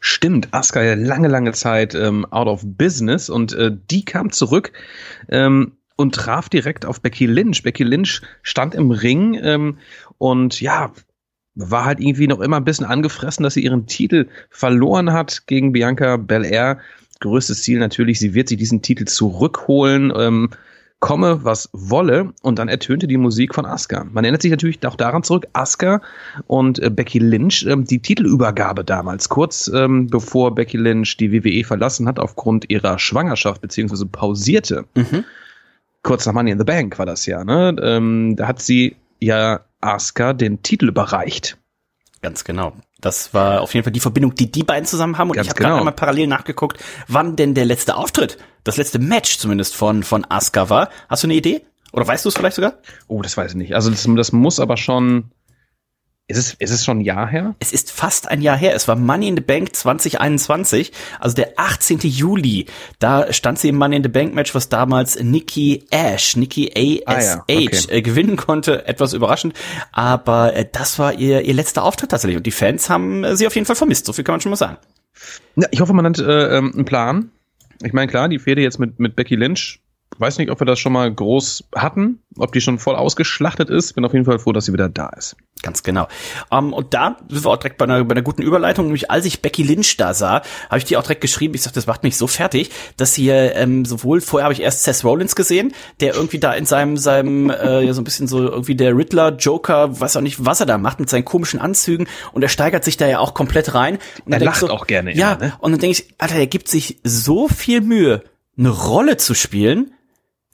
Stimmt, 0.00 0.48
Asuka 0.52 0.82
ja 0.82 0.94
lange, 0.94 1.28
lange 1.28 1.52
Zeit 1.52 1.94
ähm, 1.94 2.24
out 2.26 2.48
of 2.48 2.62
business 2.64 3.28
und 3.28 3.52
äh, 3.52 3.70
die 3.90 4.04
kam 4.04 4.32
zurück 4.32 4.72
ähm, 5.28 5.76
und 5.96 6.14
traf 6.14 6.48
direkt 6.48 6.86
auf 6.86 7.00
Becky 7.00 7.26
Lynch. 7.26 7.62
Becky 7.62 7.84
Lynch 7.84 8.22
stand 8.42 8.74
im 8.74 8.90
Ring 8.90 9.38
ähm, 9.40 9.78
und 10.18 10.60
ja, 10.60 10.92
war 11.54 11.84
halt 11.84 12.00
irgendwie 12.00 12.26
noch 12.26 12.40
immer 12.40 12.56
ein 12.56 12.64
bisschen 12.64 12.86
angefressen, 12.86 13.42
dass 13.42 13.54
sie 13.54 13.64
ihren 13.64 13.86
Titel 13.86 14.28
verloren 14.48 15.12
hat 15.12 15.46
gegen 15.46 15.72
Bianca 15.72 16.16
Belair. 16.16 16.78
Größtes 17.20 17.62
Ziel 17.62 17.78
natürlich, 17.78 18.18
sie 18.18 18.34
wird 18.34 18.48
sich 18.48 18.56
diesen 18.56 18.82
Titel 18.82 19.04
zurückholen. 19.04 20.12
Ähm, 20.16 20.50
komme, 21.00 21.44
was 21.44 21.68
wolle. 21.72 22.32
Und 22.42 22.58
dann 22.58 22.68
ertönte 22.68 23.08
die 23.08 23.16
Musik 23.16 23.54
von 23.54 23.66
Asuka. 23.66 24.04
Man 24.04 24.24
erinnert 24.24 24.42
sich 24.42 24.50
natürlich 24.50 24.86
auch 24.86 24.94
daran 24.94 25.22
zurück, 25.22 25.46
Asuka 25.52 26.00
und 26.46 26.78
äh, 26.78 26.90
Becky 26.90 27.18
Lynch, 27.18 27.66
ähm, 27.66 27.84
die 27.84 28.00
Titelübergabe 28.00 28.84
damals, 28.84 29.28
kurz 29.28 29.68
ähm, 29.74 30.06
bevor 30.06 30.54
Becky 30.54 30.76
Lynch 30.76 31.16
die 31.16 31.32
WWE 31.32 31.64
verlassen 31.64 32.06
hat 32.06 32.18
aufgrund 32.18 32.70
ihrer 32.70 32.98
Schwangerschaft, 32.98 33.60
beziehungsweise 33.60 34.06
pausierte. 34.06 34.84
Mhm. 34.94 35.24
Kurz 36.02 36.24
nach 36.26 36.32
Money 36.32 36.52
in 36.52 36.58
the 36.58 36.64
Bank 36.64 36.98
war 36.98 37.06
das 37.06 37.26
ja, 37.26 37.44
ne? 37.44 37.74
Ähm, 37.82 38.36
da 38.36 38.46
hat 38.46 38.62
sie 38.62 38.96
ja 39.20 39.60
Asuka 39.80 40.32
den 40.32 40.62
Titel 40.62 40.88
überreicht. 40.88 41.58
Ganz 42.22 42.44
genau. 42.44 42.74
Das 43.00 43.32
war 43.34 43.60
auf 43.60 43.74
jeden 43.74 43.84
Fall 43.84 43.92
die 43.92 44.00
Verbindung, 44.00 44.34
die 44.34 44.50
die 44.50 44.62
beiden 44.62 44.86
zusammen 44.86 45.18
haben. 45.18 45.30
Und 45.30 45.36
Ganz 45.36 45.46
ich 45.46 45.50
habe 45.50 45.58
genau. 45.58 45.68
gerade 45.70 45.80
einmal 45.80 45.94
parallel 45.94 46.26
nachgeguckt, 46.26 46.78
wann 47.08 47.36
denn 47.36 47.54
der 47.54 47.64
letzte 47.64 47.96
Auftritt, 47.96 48.38
das 48.64 48.76
letzte 48.76 48.98
Match 48.98 49.38
zumindest 49.38 49.74
von 49.74 50.02
von 50.02 50.26
Asuka 50.28 50.68
war. 50.70 50.88
Hast 51.08 51.22
du 51.22 51.26
eine 51.26 51.34
Idee? 51.34 51.62
Oder 51.92 52.06
weißt 52.06 52.24
du 52.24 52.28
es 52.28 52.36
vielleicht 52.36 52.56
sogar? 52.56 52.74
Oh, 53.08 53.22
das 53.22 53.36
weiß 53.36 53.52
ich 53.52 53.56
nicht. 53.56 53.74
Also 53.74 53.90
das, 53.90 54.06
das 54.06 54.32
muss 54.32 54.60
aber 54.60 54.76
schon 54.76 55.30
ist 56.30 56.38
es, 56.38 56.54
ist 56.54 56.70
es 56.70 56.84
schon 56.84 56.98
ein 56.98 57.00
Jahr 57.00 57.28
her? 57.28 57.56
Es 57.58 57.72
ist 57.72 57.90
fast 57.90 58.28
ein 58.28 58.40
Jahr 58.40 58.56
her. 58.56 58.74
Es 58.74 58.86
war 58.86 58.94
Money 58.94 59.28
in 59.28 59.36
the 59.36 59.42
Bank 59.42 59.74
2021, 59.74 60.92
also 61.18 61.34
der 61.34 61.54
18. 61.56 61.98
Juli. 62.00 62.66
Da 63.00 63.32
stand 63.32 63.58
sie 63.58 63.68
im 63.68 63.76
Money 63.76 63.96
in 63.96 64.02
the 64.04 64.08
Bank 64.08 64.34
Match, 64.34 64.54
was 64.54 64.68
damals 64.68 65.20
Nikki 65.20 65.84
Ash, 65.90 66.36
Nikki 66.36 66.70
A.S.H. 66.74 67.44
Ah, 67.48 67.52
ja. 67.52 67.64
okay. 67.66 67.70
äh, 67.88 68.02
gewinnen 68.02 68.36
konnte. 68.36 68.86
Etwas 68.86 69.12
überraschend. 69.12 69.54
Aber 69.92 70.54
äh, 70.54 70.66
das 70.70 70.98
war 70.98 71.14
ihr, 71.14 71.42
ihr 71.42 71.54
letzter 71.54 71.82
Auftritt 71.82 72.10
tatsächlich. 72.12 72.36
Und 72.36 72.46
die 72.46 72.52
Fans 72.52 72.88
haben 72.88 73.24
äh, 73.24 73.36
sie 73.36 73.46
auf 73.46 73.54
jeden 73.54 73.66
Fall 73.66 73.76
vermisst. 73.76 74.06
So 74.06 74.12
viel 74.12 74.22
kann 74.24 74.34
man 74.34 74.40
schon 74.40 74.50
mal 74.50 74.56
sagen. 74.56 74.76
Ja, 75.56 75.66
ich 75.72 75.80
hoffe, 75.80 75.92
man 75.92 76.06
hat 76.06 76.18
äh, 76.18 76.56
ähm, 76.58 76.72
einen 76.72 76.84
Plan. 76.84 77.30
Ich 77.82 77.92
meine, 77.92 78.08
klar, 78.08 78.28
die 78.28 78.38
Fehde 78.38 78.62
jetzt 78.62 78.78
mit, 78.78 79.00
mit 79.00 79.16
Becky 79.16 79.34
Lynch 79.34 79.80
weiß 80.18 80.38
nicht, 80.38 80.50
ob 80.50 80.60
wir 80.60 80.66
das 80.66 80.78
schon 80.78 80.92
mal 80.92 81.12
groß 81.12 81.64
hatten, 81.74 82.20
ob 82.36 82.52
die 82.52 82.60
schon 82.60 82.78
voll 82.78 82.96
ausgeschlachtet 82.96 83.70
ist. 83.70 83.94
Bin 83.94 84.04
auf 84.04 84.12
jeden 84.12 84.24
Fall 84.24 84.38
froh, 84.38 84.52
dass 84.52 84.66
sie 84.66 84.72
wieder 84.72 84.88
da 84.88 85.08
ist. 85.10 85.36
Ganz 85.62 85.82
genau. 85.82 86.08
Um, 86.50 86.68
ähm, 86.68 86.72
und 86.72 86.94
da 86.94 87.16
sind 87.28 87.44
wir 87.44 87.50
auch 87.50 87.56
direkt 87.56 87.76
bei 87.76 87.84
einer, 87.84 88.02
bei 88.04 88.12
einer 88.12 88.22
guten 88.22 88.42
Überleitung. 88.42 88.86
Nämlich 88.86 89.10
als 89.10 89.24
ich 89.24 89.42
Becky 89.42 89.62
Lynch 89.62 89.96
da 89.96 90.14
sah, 90.14 90.42
habe 90.68 90.78
ich 90.78 90.84
die 90.84 90.96
auch 90.96 91.02
direkt 91.02 91.20
geschrieben. 91.20 91.54
Ich 91.54 91.62
sagte, 91.62 91.76
das 91.76 91.86
macht 91.86 92.02
mich 92.02 92.16
so 92.16 92.26
fertig, 92.26 92.70
dass 92.96 93.14
hier 93.14 93.54
ähm, 93.56 93.84
sowohl 93.84 94.20
vorher 94.20 94.44
habe 94.44 94.54
ich 94.54 94.60
erst 94.60 94.84
Seth 94.84 95.04
Rollins 95.04 95.36
gesehen, 95.36 95.72
der 96.00 96.14
irgendwie 96.14 96.38
da 96.38 96.52
in 96.52 96.66
seinem 96.66 96.96
seinem 96.96 97.50
äh, 97.50 97.82
ja 97.82 97.92
so 97.92 98.00
ein 98.00 98.04
bisschen 98.04 98.26
so 98.26 98.40
irgendwie 98.40 98.74
der 98.74 98.96
Riddler 98.96 99.36
Joker, 99.36 100.00
weiß 100.00 100.16
auch 100.16 100.22
nicht, 100.22 100.44
was 100.44 100.60
er 100.60 100.66
da 100.66 100.78
macht 100.78 101.00
mit 101.00 101.10
seinen 101.10 101.24
komischen 101.24 101.60
Anzügen 101.60 102.08
und 102.32 102.42
er 102.42 102.48
steigert 102.48 102.84
sich 102.84 102.96
da 102.96 103.06
ja 103.06 103.18
auch 103.18 103.34
komplett 103.34 103.74
rein. 103.74 103.98
Und 104.24 104.32
er 104.32 104.40
lacht 104.40 104.60
so, 104.60 104.70
auch 104.70 104.86
gerne. 104.86 105.14
Ja. 105.14 105.32
Immer, 105.32 105.44
ne? 105.44 105.52
Und 105.60 105.72
dann 105.72 105.80
denke 105.80 105.98
ich, 105.98 106.14
Alter, 106.18 106.36
der 106.36 106.46
gibt 106.46 106.68
sich 106.68 107.00
so 107.04 107.48
viel 107.48 107.80
Mühe, 107.80 108.22
eine 108.56 108.70
Rolle 108.70 109.16
zu 109.16 109.34
spielen 109.34 109.92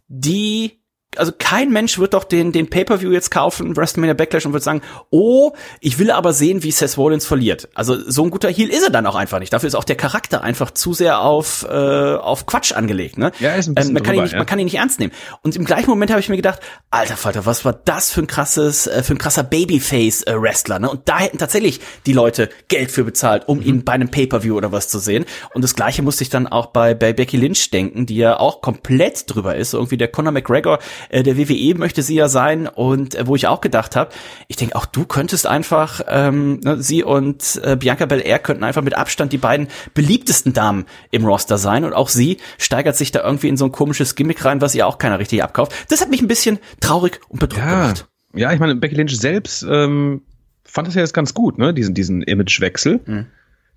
die 0.09 0.83
also 1.19 1.33
kein 1.37 1.71
Mensch 1.71 1.99
wird 1.99 2.15
doch 2.15 2.25
den, 2.25 2.53
den 2.53 2.69
Pay-Per-View 2.69 3.11
jetzt 3.13 3.31
kaufen, 3.31 3.77
WrestleMania 3.77 4.15
Backlash 4.15 4.47
und 4.47 4.53
wird 4.53 4.63
sagen, 4.63 4.83
oh, 5.11 5.53
ich 5.81 5.99
will 5.99 6.11
aber 6.11 6.33
sehen, 6.33 6.63
wie 6.63 6.71
Seth 6.71 6.97
Rollins 6.97 7.27
verliert. 7.27 7.69
Also 7.75 7.97
so 8.09 8.25
ein 8.25 8.31
guter 8.31 8.49
Heel 8.49 8.69
ist 8.69 8.83
er 8.83 8.91
dann 8.91 9.07
auch 9.07 9.15
einfach 9.15 9.39
nicht. 9.39 9.53
Dafür 9.53 9.69
ist 9.69 9.75
auch 9.75 9.85
der 9.85 9.97
Charakter 9.97 10.43
einfach 10.43 10.71
zu 10.71 10.93
sehr 10.93 11.21
auf, 11.21 11.67
äh, 11.69 12.15
auf 12.15 12.47
Quatsch 12.47 12.73
angelegt. 12.73 13.19
Ne? 13.19 13.33
Ja, 13.41 13.55
ist 13.55 13.69
ein 13.69 13.75
bisschen 13.75 13.91
ähm, 13.91 13.95
man, 13.95 14.03
kann 14.03 14.13
drüber, 14.13 14.23
ihn 14.23 14.23
nicht, 14.25 14.33
ja. 14.33 14.39
man 14.39 14.47
kann 14.47 14.59
ihn 14.59 14.65
nicht 14.67 14.77
ernst 14.77 15.01
nehmen. 15.01 15.13
Und 15.43 15.57
im 15.57 15.65
gleichen 15.65 15.91
Moment 15.91 16.11
habe 16.11 16.21
ich 16.21 16.29
mir 16.29 16.37
gedacht, 16.37 16.61
alter 16.91 17.17
Falter, 17.17 17.47
was 17.47 17.65
war 17.65 17.73
das 17.73 18.11
für 18.11 18.21
ein 18.21 18.27
krasses, 18.27 18.87
äh, 18.87 19.03
für 19.03 19.15
ein 19.15 19.19
krasser 19.19 19.43
Babyface-Wrestler. 19.43 20.79
Ne? 20.79 20.91
Und 20.91 21.09
da 21.09 21.19
hätten 21.19 21.39
tatsächlich 21.39 21.81
die 22.07 22.13
Leute 22.13 22.49
Geld 22.69 22.91
für 22.91 23.05
bezahlt, 23.05 23.49
um 23.49 23.59
mhm. 23.59 23.65
ihn 23.65 23.85
bei 23.85 23.93
einem 23.93 24.11
Pay-Per-View 24.11 24.57
oder 24.57 24.73
was 24.73 24.89
zu 24.89 24.99
sehen. 24.99 25.25
Und 25.55 25.63
das 25.63 25.75
gleiche 25.75 26.03
musste 26.03 26.25
ich 26.25 26.31
dann 26.31 26.47
auch 26.47 26.67
bei, 26.67 26.95
bei 26.95 27.13
Becky 27.13 27.37
Lynch 27.37 27.71
denken, 27.71 28.07
die 28.07 28.17
ja 28.17 28.39
auch 28.39 28.61
komplett 28.61 29.33
drüber 29.33 29.57
ist. 29.57 29.75
Irgendwie 29.75 29.97
der 29.97 30.09
Conor 30.09 30.33
McGregor 30.33 30.79
äh, 31.09 31.23
der 31.23 31.37
WWE 31.37 31.75
möchte 31.77 32.03
sie 32.03 32.15
ja 32.15 32.29
sein 32.29 32.67
und 32.69 33.15
äh, 33.15 33.27
wo 33.27 33.37
ich 33.37 33.47
auch 33.47 33.61
gedacht 33.61 33.97
habe, 33.97 34.11
ich 34.49 34.57
denke 34.57 34.77
auch 34.77 34.87
du 34.87 35.05
könntest 35.05 35.47
einfach 35.47 36.01
ähm, 36.09 36.61
ne, 36.61 36.83
sie 36.83 37.03
und 37.03 37.61
äh, 37.63 37.77
Bianca 37.77 38.07
Belair 38.07 38.39
könnten 38.39 38.65
einfach 38.65 38.83
mit 38.83 38.97
Abstand 38.97 39.33
die 39.33 39.39
beiden 39.39 39.69
beliebtesten 39.95 40.53
Damen 40.53 40.87
im 41.11 41.25
Roster 41.25 41.59
sein 41.59 41.85
und 41.85 41.93
auch 41.93 42.09
sie 42.09 42.39
steigert 42.59 42.97
sich 42.97 43.13
da 43.13 43.23
irgendwie 43.23 43.49
in 43.49 43.57
so 43.57 43.65
ein 43.65 43.73
komisches 43.73 44.15
Gimmick 44.15 44.45
rein, 44.45 44.61
was 44.61 44.75
ihr 44.75 44.87
auch 44.87 44.99
keiner 44.99 45.19
richtig 45.19 45.43
abkauft. 45.43 45.73
Das 45.89 46.01
hat 46.01 46.11
mich 46.11 46.23
ein 46.23 46.29
bisschen 46.29 46.59
traurig 46.81 47.21
und 47.29 47.41
bedrückt 47.41 47.65
ja. 47.65 47.83
gemacht. 47.83 48.07
Ja, 48.35 48.53
ich 48.53 48.61
meine 48.61 48.75
Becky 48.75 48.95
Lynch 48.95 49.19
selbst 49.19 49.65
ähm, 49.69 50.23
fand 50.65 50.89
das 50.89 50.95
ja 50.95 51.01
jetzt 51.01 51.15
ganz 51.15 51.33
gut, 51.33 51.59
ne? 51.59 51.73
Diesen 51.73 51.95
diesen 51.95 52.23
Imagewechsel. 52.23 53.01
Mhm 53.07 53.27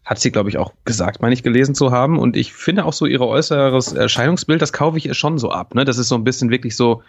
hat 0.09 0.19
sie, 0.19 0.31
glaube 0.31 0.49
ich, 0.49 0.57
auch 0.57 0.73
gesagt, 0.85 1.21
meine 1.21 1.33
ich, 1.33 1.43
gelesen 1.43 1.75
zu 1.75 1.91
haben. 1.91 2.17
Und 2.17 2.35
ich 2.35 2.53
finde 2.53 2.85
auch 2.85 2.93
so 2.93 3.05
ihre 3.05 3.27
äußeres 3.27 3.93
Erscheinungsbild, 3.93 4.59
das 4.59 4.73
kaufe 4.73 4.97
ich 4.97 5.05
ihr 5.05 5.13
schon 5.13 5.37
so 5.37 5.51
ab. 5.51 5.75
Ne? 5.75 5.85
Das 5.85 5.99
ist 5.99 6.07
so 6.07 6.15
ein 6.15 6.23
bisschen 6.23 6.49
wirklich 6.49 6.75
so, 6.75 7.03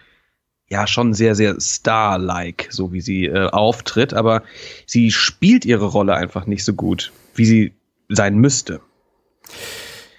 ja 0.70 0.86
schon 0.86 1.14
sehr, 1.14 1.34
sehr 1.34 1.60
star-like, 1.60 2.68
so 2.70 2.92
wie 2.92 3.00
sie 3.00 3.26
äh, 3.26 3.48
auftritt, 3.50 4.14
aber 4.14 4.42
sie 4.86 5.10
spielt 5.10 5.64
ihre 5.64 5.86
Rolle 5.86 6.14
einfach 6.14 6.46
nicht 6.46 6.64
so 6.64 6.74
gut, 6.74 7.12
wie 7.34 7.44
sie 7.44 7.72
sein 8.08 8.38
müsste. 8.38 8.80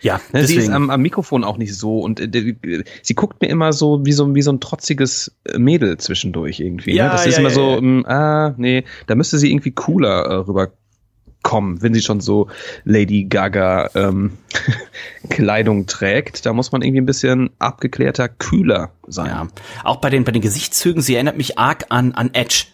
Ja, 0.01 0.19
ne, 0.33 0.45
sie 0.45 0.55
ist 0.55 0.69
am, 0.69 0.89
am, 0.89 1.01
Mikrofon 1.01 1.43
auch 1.43 1.57
nicht 1.57 1.75
so 1.75 1.99
und 1.99 2.19
äh, 2.19 2.83
sie 3.03 3.13
guckt 3.13 3.41
mir 3.41 3.49
immer 3.49 3.71
so 3.71 4.03
wie 4.03 4.13
so 4.13 4.33
wie 4.33 4.41
so 4.41 4.51
ein 4.51 4.59
trotziges 4.59 5.37
Mädel 5.55 5.97
zwischendurch 5.97 6.59
irgendwie. 6.59 6.93
Ne? 6.93 6.97
Ja, 6.97 7.05
ne? 7.05 7.11
Das 7.11 7.25
ja, 7.25 7.29
ist 7.29 7.37
immer 7.37 7.49
ja, 7.49 7.55
so, 7.55 7.69
ja. 7.69 7.81
Mm, 7.81 8.05
ah, 8.07 8.55
nee, 8.57 8.83
da 9.05 9.15
müsste 9.15 9.37
sie 9.37 9.51
irgendwie 9.51 9.71
cooler 9.71 10.25
äh, 10.25 10.33
rüber 10.33 10.71
kommen, 11.43 11.81
wenn 11.81 11.93
sie 11.93 12.01
schon 12.01 12.21
so 12.21 12.47
Lady 12.83 13.25
Gaga 13.25 13.89
ähm, 13.95 14.37
Kleidung 15.29 15.87
trägt. 15.87 16.45
Da 16.45 16.53
muss 16.53 16.71
man 16.71 16.81
irgendwie 16.81 17.01
ein 17.01 17.05
bisschen 17.05 17.49
abgeklärter, 17.59 18.29
kühler 18.29 18.91
sein. 19.07 19.27
Ja. 19.27 19.47
Auch 19.83 19.97
bei 19.97 20.09
den 20.09 20.23
bei 20.23 20.31
den 20.31 20.41
Gesichtszügen, 20.41 21.01
sie 21.01 21.15
erinnert 21.15 21.37
mich 21.37 21.57
arg 21.57 21.85
an 21.89 22.13
an 22.13 22.31
Edge. 22.33 22.65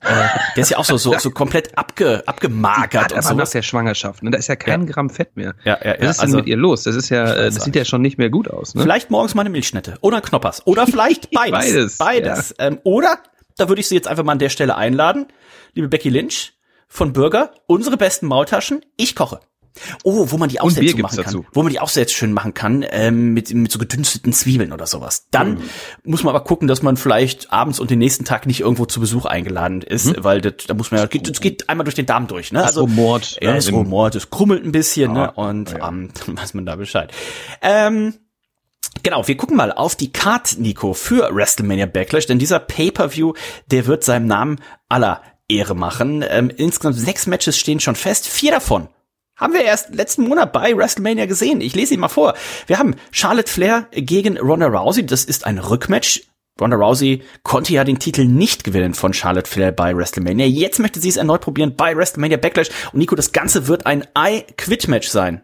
Äh, 0.00 0.28
der 0.56 0.62
ist 0.62 0.70
ja 0.70 0.76
auch 0.76 0.84
so 0.84 0.98
so, 0.98 1.18
so 1.18 1.30
komplett 1.30 1.78
abge, 1.78 2.22
abgemagert 2.26 3.12
und 3.12 3.24
so. 3.24 3.34
nach 3.34 3.48
der 3.48 3.62
Schwangerschaft. 3.62 4.22
Ne? 4.22 4.30
Da 4.30 4.38
ist 4.38 4.48
ja 4.48 4.56
kein 4.56 4.86
ja. 4.86 4.92
Gramm 4.92 5.08
Fett 5.08 5.34
mehr. 5.34 5.54
Ja, 5.64 5.78
ja, 5.82 5.94
ja. 5.94 5.96
Was 6.00 6.16
ist 6.16 6.20
also, 6.20 6.36
denn 6.36 6.44
mit 6.44 6.48
ihr 6.48 6.56
los? 6.56 6.82
Das 6.82 6.94
ist 6.94 7.08
ja, 7.08 7.24
das 7.24 7.64
sieht 7.64 7.74
ja 7.74 7.86
schon 7.86 8.02
nicht 8.02 8.18
mehr 8.18 8.28
gut 8.28 8.48
aus. 8.50 8.74
Ne? 8.74 8.82
Vielleicht 8.82 9.10
morgens 9.10 9.34
mal 9.34 9.42
eine 9.42 9.50
Milchschnitte 9.50 9.96
oder 10.02 10.20
Knoppers 10.20 10.66
oder 10.66 10.86
vielleicht 10.86 11.30
beides. 11.32 11.52
beides. 11.52 11.98
Beides. 11.98 12.54
Ja. 12.58 12.66
Ähm, 12.66 12.80
oder 12.84 13.18
da 13.56 13.68
würde 13.68 13.80
ich 13.80 13.88
sie 13.88 13.94
jetzt 13.94 14.06
einfach 14.06 14.24
mal 14.24 14.32
an 14.32 14.38
der 14.38 14.50
Stelle 14.50 14.76
einladen, 14.76 15.26
liebe 15.72 15.88
Becky 15.88 16.10
Lynch 16.10 16.52
von 16.94 17.12
Burger, 17.12 17.50
unsere 17.66 17.96
besten 17.96 18.26
Maultaschen, 18.26 18.84
ich 18.96 19.16
koche. 19.16 19.40
Oh, 20.04 20.30
wo 20.30 20.36
man 20.36 20.48
die 20.48 20.60
Aufsätze 20.60 20.96
machen 20.96 21.16
kann. 21.16 21.24
Dazu. 21.24 21.44
Wo 21.52 21.64
man 21.64 21.72
die 21.72 21.80
Aufsätze 21.80 22.14
schön 22.14 22.32
machen 22.32 22.54
kann, 22.54 22.86
ähm, 22.88 23.34
mit, 23.34 23.52
mit 23.52 23.72
so 23.72 23.80
gedünsteten 23.80 24.32
Zwiebeln 24.32 24.72
oder 24.72 24.86
sowas. 24.86 25.26
Dann 25.32 25.54
mhm. 25.54 25.62
muss 26.04 26.22
man 26.22 26.32
aber 26.32 26.44
gucken, 26.44 26.68
dass 26.68 26.82
man 26.82 26.96
vielleicht 26.96 27.52
abends 27.52 27.80
und 27.80 27.90
den 27.90 27.98
nächsten 27.98 28.24
Tag 28.24 28.46
nicht 28.46 28.60
irgendwo 28.60 28.86
zu 28.86 29.00
Besuch 29.00 29.24
eingeladen 29.24 29.82
ist, 29.82 30.06
mhm. 30.06 30.22
weil 30.22 30.40
das, 30.40 30.68
da 30.68 30.74
muss 30.74 30.92
man 30.92 31.00
ja, 31.00 31.06
geht, 31.06 31.28
das 31.28 31.40
geht 31.40 31.68
einmal 31.68 31.82
durch 31.82 31.96
den 31.96 32.06
Darm 32.06 32.28
durch, 32.28 32.52
ne? 32.52 32.60
Das 32.60 32.68
also, 32.68 32.82
rumort. 32.82 33.38
Ja, 33.42 33.56
es 33.56 33.72
rumort, 33.72 34.14
es 34.14 34.30
krummelt 34.30 34.64
ein 34.64 34.70
bisschen, 34.70 35.16
ja, 35.16 35.26
ne? 35.26 35.32
Und 35.32 35.72
ja. 35.72 35.88
ähm, 35.88 36.10
dann 36.26 36.38
weiß 36.38 36.54
man 36.54 36.64
da 36.64 36.76
Bescheid. 36.76 37.12
Ähm, 37.60 38.14
Genau, 39.02 39.26
wir 39.26 39.36
gucken 39.36 39.56
mal 39.56 39.72
auf 39.72 39.96
die 39.96 40.12
Card, 40.12 40.56
Nico, 40.58 40.94
für 40.94 41.34
WrestleMania 41.34 41.86
Backlash, 41.86 42.26
denn 42.26 42.38
dieser 42.38 42.60
Pay-Per-View, 42.60 43.32
der 43.66 43.86
wird 43.86 44.04
seinem 44.04 44.26
Namen 44.26 44.60
aller 44.88 45.20
Ehre 45.48 45.74
machen. 45.74 46.24
Ähm, 46.28 46.50
insgesamt 46.54 46.96
sechs 46.96 47.26
Matches 47.26 47.58
stehen 47.58 47.80
schon 47.80 47.96
fest. 47.96 48.28
Vier 48.28 48.52
davon 48.52 48.88
haben 49.36 49.52
wir 49.52 49.62
erst 49.62 49.94
letzten 49.94 50.22
Monat 50.28 50.52
bei 50.52 50.76
WrestleMania 50.76 51.26
gesehen. 51.26 51.60
Ich 51.60 51.74
lese 51.74 51.94
ihn 51.94 52.00
mal 52.00 52.08
vor. 52.08 52.34
Wir 52.66 52.78
haben 52.78 52.94
Charlotte 53.10 53.50
Flair 53.50 53.88
gegen 53.92 54.38
Ronda 54.38 54.66
Rousey. 54.66 55.04
Das 55.04 55.24
ist 55.24 55.44
ein 55.44 55.58
Rückmatch. 55.58 56.22
Ronda 56.60 56.76
Rousey 56.76 57.22
konnte 57.42 57.72
ja 57.72 57.82
den 57.82 57.98
Titel 57.98 58.26
nicht 58.26 58.62
gewinnen 58.62 58.94
von 58.94 59.12
Charlotte 59.12 59.50
Flair 59.50 59.72
bei 59.72 59.96
WrestleMania. 59.96 60.46
Jetzt 60.46 60.78
möchte 60.78 61.00
sie 61.00 61.08
es 61.08 61.16
erneut 61.16 61.40
probieren 61.40 61.74
bei 61.74 61.96
WrestleMania 61.96 62.36
Backlash. 62.36 62.68
Und 62.92 63.00
Nico, 63.00 63.16
das 63.16 63.32
Ganze 63.32 63.66
wird 63.66 63.86
ein 63.86 64.06
I-Quit-Match 64.16 65.08
sein. 65.08 65.42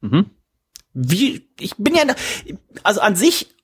Mhm. 0.00 0.30
Wie, 0.94 1.46
ich 1.58 1.76
bin 1.76 1.94
ja, 1.94 2.02
also 2.82 3.00
an 3.00 3.16
sich 3.16 3.54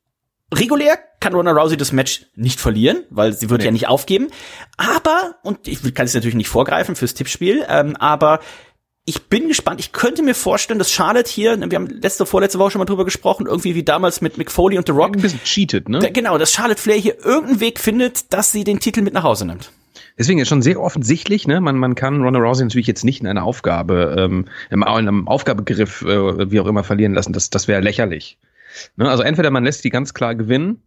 regulär 0.55 0.99
kann 1.21 1.35
Ronda 1.35 1.53
Rousey 1.53 1.77
das 1.77 1.93
Match 1.93 2.27
nicht 2.35 2.61
verlieren, 2.61 3.05
weil 3.11 3.33
sie 3.33 3.51
wird 3.51 3.61
nee. 3.61 3.67
ja 3.67 3.73
nicht 3.73 3.89
aufgeben. 3.89 4.29
Aber, 4.77 5.37
und 5.43 5.67
ich 5.67 5.83
kann 5.95 6.07
es 6.07 6.15
natürlich 6.15 6.37
nicht 6.37 6.49
vorgreifen 6.49 6.95
fürs 6.95 7.15
Tippspiel, 7.15 7.65
ähm, 7.69 7.97
aber 7.97 8.41
ich 9.09 9.29
bin 9.29 9.47
gespannt. 9.47 9.79
Ich 9.79 9.93
könnte 9.93 10.23
mir 10.23 10.35
vorstellen, 10.35 10.81
dass 10.81 10.91
Charlotte 10.91 11.31
hier, 11.31 11.59
wir 11.59 11.77
haben 11.77 11.87
letzte, 11.87 12.27
vorletzte 12.27 12.59
Woche 12.59 12.73
schon 12.73 12.81
mal 12.81 12.87
drüber 12.87 13.05
gesprochen, 13.05 13.47
irgendwie 13.47 13.77
wie 13.77 13.85
damals 13.85 14.21
mit 14.21 14.37
Mick 14.37 14.51
Foley 14.51 14.79
und 14.79 14.87
The 14.87 14.93
Rock. 14.93 15.15
Ein 15.15 15.23
bisschen 15.23 15.43
cheated, 15.45 15.89
ne? 15.89 16.11
Genau, 16.13 16.39
dass 16.39 16.53
Charlotte 16.53 16.81
Flair 16.81 16.97
hier 16.97 17.25
irgendeinen 17.25 17.61
Weg 17.61 17.79
findet, 17.79 18.33
dass 18.33 18.51
sie 18.51 18.65
den 18.65 18.81
Titel 18.81 19.03
mit 19.03 19.15
nach 19.15 19.23
Hause 19.23 19.47
nimmt. 19.47 19.71
Deswegen 20.19 20.41
ist 20.41 20.49
schon 20.49 20.63
sehr 20.63 20.81
offensichtlich, 20.81 21.47
ne? 21.47 21.61
Man, 21.61 21.77
man 21.77 21.95
kann 21.95 22.21
Ronda 22.23 22.41
Rousey 22.41 22.65
natürlich 22.65 22.89
jetzt 22.89 23.05
nicht 23.05 23.21
in 23.21 23.29
einer 23.29 23.45
Aufgabe, 23.45 24.17
ähm, 24.19 24.47
in 24.71 24.83
einem 24.83 25.29
Aufgabegriff, 25.29 26.03
äh, 26.03 26.51
wie 26.51 26.59
auch 26.59 26.67
immer, 26.67 26.83
verlieren 26.83 27.15
lassen. 27.15 27.33
Das, 27.33 27.49
das 27.51 27.69
wäre 27.69 27.81
lächerlich. 27.81 28.39
Ne? 28.97 29.09
Also 29.09 29.23
entweder 29.23 29.51
man 29.51 29.65
lässt 29.65 29.85
die 29.85 29.91
ganz 29.91 30.15
klar 30.15 30.35
gewinnen 30.35 30.83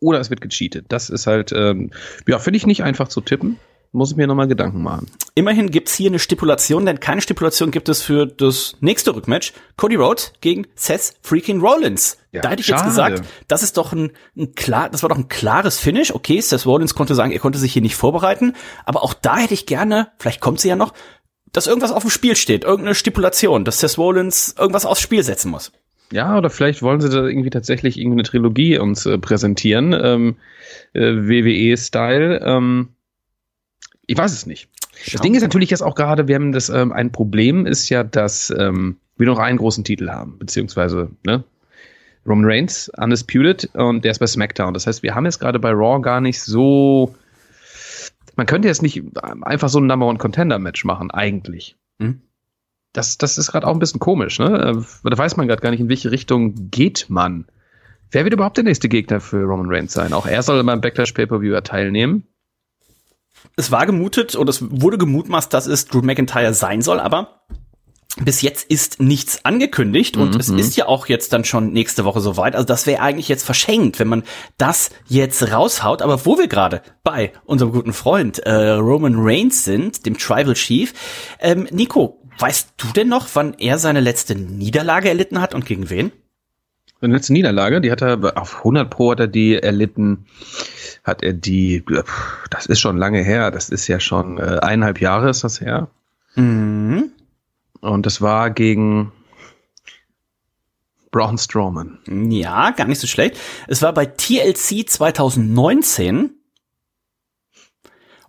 oder 0.00 0.20
es 0.20 0.30
wird 0.30 0.40
gecheatet. 0.40 0.86
Das 0.88 1.10
ist 1.10 1.26
halt, 1.26 1.52
ähm, 1.52 1.90
ja, 2.26 2.38
finde 2.38 2.56
ich 2.56 2.66
nicht 2.66 2.82
einfach 2.82 3.08
zu 3.08 3.20
tippen. 3.20 3.58
Muss 3.90 4.10
ich 4.10 4.18
mir 4.18 4.26
nochmal 4.26 4.48
Gedanken 4.48 4.82
machen. 4.82 5.10
Immerhin 5.34 5.70
gibt's 5.70 5.94
hier 5.94 6.10
eine 6.10 6.18
Stipulation, 6.18 6.84
denn 6.84 7.00
keine 7.00 7.22
Stipulation 7.22 7.70
gibt 7.70 7.88
es 7.88 8.02
für 8.02 8.26
das 8.26 8.76
nächste 8.80 9.14
Rückmatch. 9.14 9.54
Cody 9.78 9.96
Rhodes 9.96 10.34
gegen 10.42 10.66
Seth 10.74 11.14
freaking 11.22 11.60
Rollins. 11.60 12.18
Ja, 12.30 12.42
da 12.42 12.50
hätte 12.50 12.60
ich 12.60 12.66
schade. 12.66 12.82
jetzt 12.82 12.90
gesagt, 12.90 13.22
das 13.48 13.62
ist 13.62 13.78
doch 13.78 13.94
ein, 13.94 14.12
ein 14.36 14.54
klar, 14.54 14.90
das 14.90 15.02
war 15.02 15.08
doch 15.08 15.16
ein 15.16 15.28
klares 15.28 15.78
Finish. 15.78 16.14
Okay, 16.14 16.38
Seth 16.38 16.66
Rollins 16.66 16.94
konnte 16.94 17.14
sagen, 17.14 17.32
er 17.32 17.38
konnte 17.38 17.58
sich 17.58 17.72
hier 17.72 17.80
nicht 17.80 17.96
vorbereiten, 17.96 18.54
aber 18.84 19.02
auch 19.02 19.14
da 19.14 19.38
hätte 19.38 19.54
ich 19.54 19.64
gerne, 19.64 20.08
vielleicht 20.18 20.42
kommt 20.42 20.60
sie 20.60 20.68
ja 20.68 20.76
noch, 20.76 20.92
dass 21.52 21.66
irgendwas 21.66 21.92
auf 21.92 22.02
dem 22.02 22.10
Spiel 22.10 22.36
steht, 22.36 22.64
irgendeine 22.64 22.94
Stipulation, 22.94 23.64
dass 23.64 23.80
Seth 23.80 23.96
Rollins 23.96 24.54
irgendwas 24.58 24.84
aufs 24.84 25.00
Spiel 25.00 25.22
setzen 25.22 25.50
muss. 25.50 25.72
Ja, 26.12 26.38
oder 26.38 26.50
vielleicht 26.50 26.82
wollen 26.82 27.00
sie 27.00 27.10
da 27.10 27.26
irgendwie 27.26 27.50
tatsächlich 27.50 27.98
irgendwie 27.98 28.16
eine 28.16 28.22
Trilogie 28.22 28.78
uns 28.78 29.04
äh, 29.04 29.18
präsentieren, 29.18 29.92
ähm, 29.92 30.36
äh, 30.94 31.00
WWE-Style. 31.00 32.40
Ähm, 32.42 32.88
ich 34.06 34.16
weiß 34.16 34.32
es 34.32 34.46
nicht. 34.46 34.68
Schauen 34.94 35.12
das 35.12 35.20
Ding 35.20 35.34
ist 35.34 35.42
natürlich 35.42 35.70
jetzt 35.70 35.82
auch 35.82 35.94
gerade, 35.94 36.26
wir 36.26 36.34
haben 36.34 36.52
das, 36.52 36.70
ähm, 36.70 36.92
ein 36.92 37.12
Problem 37.12 37.66
ist 37.66 37.88
ja, 37.90 38.04
dass 38.04 38.52
ähm, 38.58 38.96
wir 39.16 39.26
noch 39.26 39.38
einen 39.38 39.58
großen 39.58 39.84
Titel 39.84 40.08
haben, 40.08 40.38
beziehungsweise, 40.38 41.10
ne? 41.24 41.44
Roman 42.26 42.44
Reigns, 42.44 42.90
Undisputed, 42.96 43.70
und 43.74 44.04
der 44.04 44.10
ist 44.10 44.18
bei 44.18 44.26
SmackDown. 44.26 44.74
Das 44.74 44.86
heißt, 44.86 45.02
wir 45.02 45.14
haben 45.14 45.24
jetzt 45.24 45.38
gerade 45.38 45.58
bei 45.58 45.70
Raw 45.70 46.00
gar 46.00 46.20
nicht 46.20 46.40
so. 46.42 47.14
Man 48.36 48.46
könnte 48.46 48.68
jetzt 48.68 48.82
nicht 48.82 49.02
einfach 49.42 49.68
so 49.68 49.80
ein 49.80 49.86
Number 49.86 50.06
One 50.06 50.18
Contender 50.18 50.58
Match 50.58 50.84
machen, 50.84 51.10
eigentlich. 51.10 51.76
Hm? 52.00 52.20
Das, 52.92 53.18
das 53.18 53.38
ist 53.38 53.52
gerade 53.52 53.66
auch 53.66 53.72
ein 53.72 53.78
bisschen 53.78 54.00
komisch, 54.00 54.38
ne? 54.38 54.84
Äh, 55.04 55.10
da 55.10 55.18
weiß 55.18 55.36
man 55.36 55.48
gerade 55.48 55.62
gar 55.62 55.70
nicht, 55.70 55.80
in 55.80 55.88
welche 55.88 56.10
Richtung 56.10 56.70
geht 56.70 57.06
man. 57.08 57.46
Wer 58.10 58.24
wird 58.24 58.34
überhaupt 58.34 58.56
der 58.56 58.64
nächste 58.64 58.88
Gegner 58.88 59.20
für 59.20 59.42
Roman 59.42 59.68
Reigns 59.68 59.92
sein? 59.92 60.12
Auch 60.12 60.26
er 60.26 60.42
soll 60.42 60.62
beim 60.64 60.80
Backlash 60.80 61.12
Pay-Per-View 61.12 61.60
teilnehmen. 61.60 62.26
Es 63.56 63.70
war 63.70 63.86
gemutet 63.86 64.34
oder 64.34 64.50
es 64.50 64.62
wurde 64.62 64.98
gemutmaßt, 64.98 65.52
dass 65.52 65.66
es 65.66 65.86
Drew 65.86 66.02
McIntyre 66.02 66.54
sein 66.54 66.82
soll, 66.82 66.98
aber 67.00 67.44
bis 68.24 68.42
jetzt 68.42 68.68
ist 68.68 69.00
nichts 69.00 69.44
angekündigt 69.44 70.16
und 70.16 70.34
mhm. 70.34 70.40
es 70.40 70.48
ist 70.48 70.76
ja 70.76 70.86
auch 70.86 71.06
jetzt 71.06 71.32
dann 71.32 71.44
schon 71.44 71.72
nächste 71.72 72.04
Woche 72.04 72.20
soweit. 72.20 72.54
Also 72.54 72.66
das 72.66 72.86
wäre 72.86 73.00
eigentlich 73.00 73.28
jetzt 73.28 73.44
verschenkt, 73.44 74.00
wenn 74.00 74.08
man 74.08 74.24
das 74.56 74.90
jetzt 75.06 75.52
raushaut. 75.52 76.02
Aber 76.02 76.24
wo 76.26 76.36
wir 76.38 76.48
gerade 76.48 76.82
bei 77.04 77.32
unserem 77.44 77.72
guten 77.72 77.92
Freund 77.92 78.40
äh, 78.40 78.70
Roman 78.70 79.14
Reigns 79.16 79.64
sind, 79.64 80.04
dem 80.04 80.18
Tribal 80.18 80.54
Chief, 80.54 80.94
ähm, 81.38 81.68
Nico, 81.70 82.17
weißt 82.38 82.74
du 82.76 82.88
denn 82.88 83.08
noch, 83.08 83.28
wann 83.34 83.54
er 83.54 83.78
seine 83.78 84.00
letzte 84.00 84.34
Niederlage 84.34 85.08
erlitten 85.08 85.40
hat 85.40 85.54
und 85.54 85.66
gegen 85.66 85.90
wen? 85.90 86.12
Seine 87.00 87.14
letzte 87.14 87.32
Niederlage, 87.32 87.80
die 87.80 87.92
hat 87.92 88.02
er 88.02 88.36
auf 88.36 88.58
100 88.58 88.90
Pro 88.90 89.12
hat 89.12 89.20
er 89.20 89.28
die 89.28 89.54
erlitten. 89.56 90.26
Hat 91.04 91.22
er 91.22 91.32
die, 91.32 91.84
das 92.50 92.66
ist 92.66 92.80
schon 92.80 92.96
lange 92.96 93.22
her, 93.22 93.50
das 93.50 93.68
ist 93.68 93.86
ja 93.86 94.00
schon 94.00 94.38
äh, 94.38 94.58
eineinhalb 94.60 95.00
Jahre 95.00 95.30
ist 95.30 95.44
das 95.44 95.60
her. 95.60 95.88
Mhm. 96.34 97.10
Und 97.80 98.06
das 98.06 98.20
war 98.20 98.50
gegen 98.50 99.12
Braun 101.10 101.38
Strowman. 101.38 101.98
Ja, 102.30 102.70
gar 102.72 102.86
nicht 102.86 103.00
so 103.00 103.06
schlecht. 103.06 103.38
Es 103.66 103.80
war 103.82 103.92
bei 103.92 104.06
TLC 104.06 104.88
2019. 104.88 106.30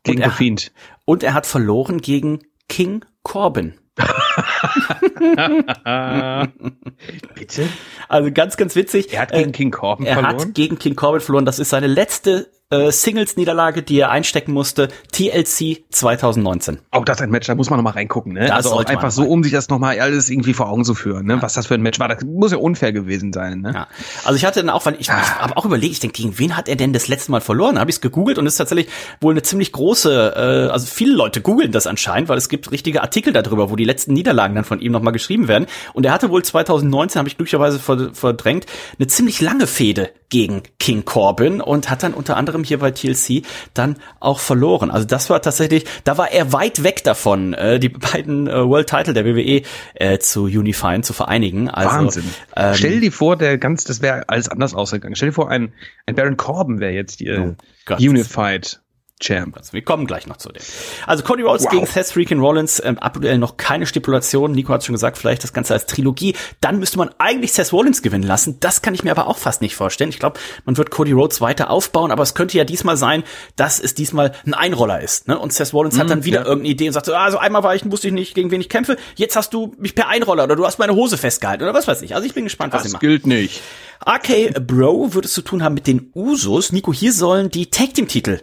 Gegen 0.03 0.23
The 0.23 0.29
Fiend. 0.29 0.71
Und 1.05 1.23
er 1.23 1.33
hat 1.33 1.45
verloren 1.45 1.99
gegen 1.99 2.39
King 2.69 3.03
Corbin. 3.23 3.73
Bitte? 7.35 7.67
Also 8.07 8.31
ganz, 8.31 8.57
ganz 8.57 8.75
witzig. 8.75 9.13
Er 9.13 9.21
hat 9.21 9.31
gegen 9.31 9.49
äh, 9.49 9.53
King 9.53 9.71
Corbin 9.71 10.05
er 10.05 10.15
verloren. 10.15 10.37
Er 10.37 10.45
hat 10.45 10.53
gegen 10.53 10.77
King 10.79 10.95
Corbin 10.95 11.21
verloren. 11.21 11.45
Das 11.45 11.59
ist 11.59 11.69
seine 11.69 11.87
letzte 11.87 12.49
äh, 12.71 12.91
Singles-Niederlage, 12.91 13.81
die 13.81 13.99
er 13.99 14.11
einstecken 14.11 14.53
musste, 14.53 14.89
TLC 15.11 15.83
2019. 15.89 16.79
Auch 16.91 17.03
das 17.03 17.19
ein 17.21 17.31
Match, 17.31 17.47
da 17.47 17.55
muss 17.55 17.69
man 17.69 17.77
nochmal 17.77 17.93
reingucken, 17.93 18.33
ne? 18.33 18.41
Das 18.41 18.51
also 18.51 18.73
auch 18.73 18.85
einfach 18.85 19.09
so, 19.11 19.23
um 19.23 19.43
sich 19.43 19.51
das 19.51 19.69
nochmal 19.69 19.99
alles 19.99 20.29
irgendwie 20.29 20.53
vor 20.53 20.69
Augen 20.69 20.85
zu 20.85 20.93
führen, 20.93 21.25
ne? 21.25 21.35
Ja. 21.35 21.41
Was 21.41 21.53
das 21.53 21.65
für 21.67 21.73
ein 21.73 21.81
Match 21.81 21.99
war. 21.99 22.07
Das 22.07 22.23
muss 22.23 22.51
ja 22.51 22.57
unfair 22.57 22.93
gewesen 22.93 23.33
sein, 23.33 23.61
ne? 23.61 23.71
Ja. 23.73 23.87
Also 24.23 24.35
ich 24.35 24.45
hatte 24.45 24.59
dann 24.59 24.69
auch, 24.69 24.85
weil 24.85 24.97
ich, 24.99 25.09
ah. 25.09 25.19
ich 25.19 25.29
habe 25.29 25.57
auch 25.57 25.65
überlegt, 25.65 25.93
ich 25.93 25.99
denke, 25.99 26.21
gegen 26.21 26.37
wen 26.37 26.55
hat 26.55 26.67
er 26.67 26.75
denn 26.75 26.93
das 26.93 27.07
letzte 27.07 27.31
Mal 27.31 27.41
verloren? 27.41 27.79
Habe 27.79 27.89
ich 27.89 27.97
es 27.97 28.01
gegoogelt 28.01 28.37
und 28.37 28.45
es 28.45 28.53
ist 28.53 28.57
tatsächlich 28.57 28.87
wohl 29.19 29.33
eine 29.33 29.41
ziemlich 29.41 29.71
große, 29.71 30.33
äh, 30.35 30.71
also 30.71 30.85
viele 30.85 31.15
Leute 31.15 31.41
googeln 31.41 31.71
das 31.71 31.87
anscheinend, 31.87 32.29
weil 32.29 32.37
es 32.37 32.49
gibt 32.49 32.71
richtige 32.71 33.01
Artikel 33.01 33.33
darüber, 33.33 33.71
wo 33.71 33.75
die 33.75 33.85
letzten 33.85 34.13
Niederlagen 34.13 34.53
dann 34.53 34.63
von 34.63 34.79
ihm 34.79 34.91
nochmal 34.91 35.13
geschrieben 35.13 35.47
werden. 35.47 35.65
Und 35.93 36.05
er 36.05 36.11
hatte 36.11 36.29
wohl 36.29 36.43
2019, 36.43 37.17
habe 37.17 37.29
ich 37.29 37.37
glücklicherweise 37.37 37.79
verdrängt, 37.79 38.67
eine 38.99 39.07
ziemlich 39.07 39.41
lange 39.41 39.65
Fehde 39.65 40.11
gegen 40.29 40.63
King 40.79 41.05
Corbin 41.05 41.61
und 41.61 41.89
hat 41.89 42.03
dann 42.03 42.13
unter 42.13 42.37
anderem 42.37 42.63
hier 42.63 42.79
bei 42.79 42.91
TLC 42.91 43.43
dann 43.73 43.97
auch 44.19 44.39
verloren. 44.39 44.91
Also 44.91 45.05
das 45.05 45.29
war 45.29 45.41
tatsächlich, 45.41 45.85
da 46.03 46.17
war 46.17 46.31
er 46.31 46.53
weit 46.53 46.83
weg 46.83 47.03
davon, 47.03 47.53
äh, 47.53 47.79
die 47.79 47.89
beiden 47.89 48.47
äh, 48.47 48.65
World 48.67 48.87
Title 48.87 49.13
der 49.13 49.25
WWE 49.25 49.63
äh, 49.95 50.19
zu 50.19 50.43
unifieren, 50.43 51.03
zu 51.03 51.13
vereinigen. 51.13 51.69
Also, 51.69 51.95
Wahnsinn. 51.95 52.23
Ähm, 52.55 52.73
Stell 52.75 52.99
dir 52.99 53.11
vor, 53.11 53.35
der 53.37 53.57
ganz, 53.57 53.83
das 53.83 54.01
wäre 54.01 54.23
alles 54.27 54.49
anders 54.49 54.73
ausgegangen. 54.73 55.15
Stell 55.15 55.29
dir 55.29 55.33
vor, 55.33 55.49
ein, 55.49 55.73
ein 56.05 56.15
Baron 56.15 56.37
Corbin 56.37 56.79
wäre 56.79 56.93
jetzt 56.93 57.21
äh, 57.21 57.39
oh 57.39 57.93
Unified 57.95 58.79
Champ. 59.19 59.57
Also 59.57 59.73
wir 59.73 59.81
kommen 59.81 60.07
gleich 60.07 60.27
noch 60.27 60.37
zu 60.37 60.49
dem. 60.49 60.61
Also 61.05 61.23
Cody 61.23 61.43
Rhodes 61.43 61.65
wow. 61.65 61.71
gegen 61.71 61.85
Seth 61.85 62.07
Freakin 62.07 62.39
Rollins, 62.39 62.81
ähm, 62.83 62.97
aktuell 62.99 63.37
noch 63.37 63.57
keine 63.57 63.85
Stipulation. 63.85 64.53
Nico 64.53 64.73
hat 64.73 64.83
schon 64.83 64.93
gesagt, 64.93 65.17
vielleicht 65.17 65.43
das 65.43 65.53
Ganze 65.53 65.73
als 65.73 65.85
Trilogie. 65.85 66.35
Dann 66.61 66.79
müsste 66.79 66.97
man 66.97 67.09
eigentlich 67.17 67.53
Seth 67.53 67.73
Rollins 67.73 68.01
gewinnen 68.01 68.23
lassen. 68.23 68.57
Das 68.59 68.81
kann 68.81 68.93
ich 68.93 69.03
mir 69.03 69.11
aber 69.11 69.27
auch 69.27 69.37
fast 69.37 69.61
nicht 69.61 69.75
vorstellen. 69.75 70.09
Ich 70.09 70.19
glaube, 70.19 70.39
man 70.65 70.77
wird 70.77 70.89
Cody 70.89 71.11
Rhodes 71.11 71.41
weiter 71.41 71.69
aufbauen, 71.69 72.11
aber 72.11 72.23
es 72.23 72.33
könnte 72.33 72.57
ja 72.57 72.63
diesmal 72.63 72.97
sein, 72.97 73.23
dass 73.55 73.79
es 73.79 73.93
diesmal 73.93 74.33
ein 74.45 74.53
Einroller 74.53 75.01
ist. 75.01 75.27
Ne? 75.27 75.37
Und 75.37 75.53
Seth 75.53 75.73
Rollins 75.73 75.95
mm, 75.95 75.99
hat 75.99 76.07
mhm, 76.07 76.09
dann 76.09 76.25
wieder 76.25 76.39
ja. 76.41 76.45
irgendeine 76.45 76.69
Idee 76.69 76.87
und 76.87 76.93
sagt 76.93 77.05
so, 77.05 77.13
also 77.13 77.37
einmal 77.37 77.63
war 77.63 77.75
ich, 77.75 77.89
wusste 77.91 78.07
ich 78.07 78.13
nicht, 78.13 78.35
gegen 78.35 78.51
wen 78.51 78.61
ich 78.61 78.69
kämpfe. 78.69 78.97
Jetzt 79.15 79.35
hast 79.35 79.53
du 79.53 79.75
mich 79.77 79.95
per 79.95 80.07
Einroller 80.07 80.45
oder 80.45 80.55
du 80.55 80.65
hast 80.65 80.79
meine 80.79 80.95
Hose 80.95 81.17
festgehalten 81.17 81.63
oder 81.63 81.73
was 81.73 81.87
weiß 81.87 82.01
ich. 82.03 82.15
Also 82.15 82.25
ich 82.25 82.33
bin 82.33 82.45
gespannt, 82.45 82.73
was 82.73 82.83
das 82.83 82.91
sie 82.91 82.93
machen. 82.95 83.05
Das 83.05 83.09
gilt 83.09 83.27
nicht. 83.27 83.61
RK 84.07 84.65
Bro 84.65 85.13
wird 85.13 85.25
es 85.25 85.33
zu 85.33 85.41
tun 85.41 85.61
haben 85.61 85.73
mit 85.73 85.85
den 85.85 86.09
Usos. 86.15 86.71
Nico, 86.71 86.93
hier 86.93 87.11
sollen 87.11 87.49
die 87.49 87.69
Tag 87.69 87.93
Team 87.93 88.07
Titel 88.07 88.39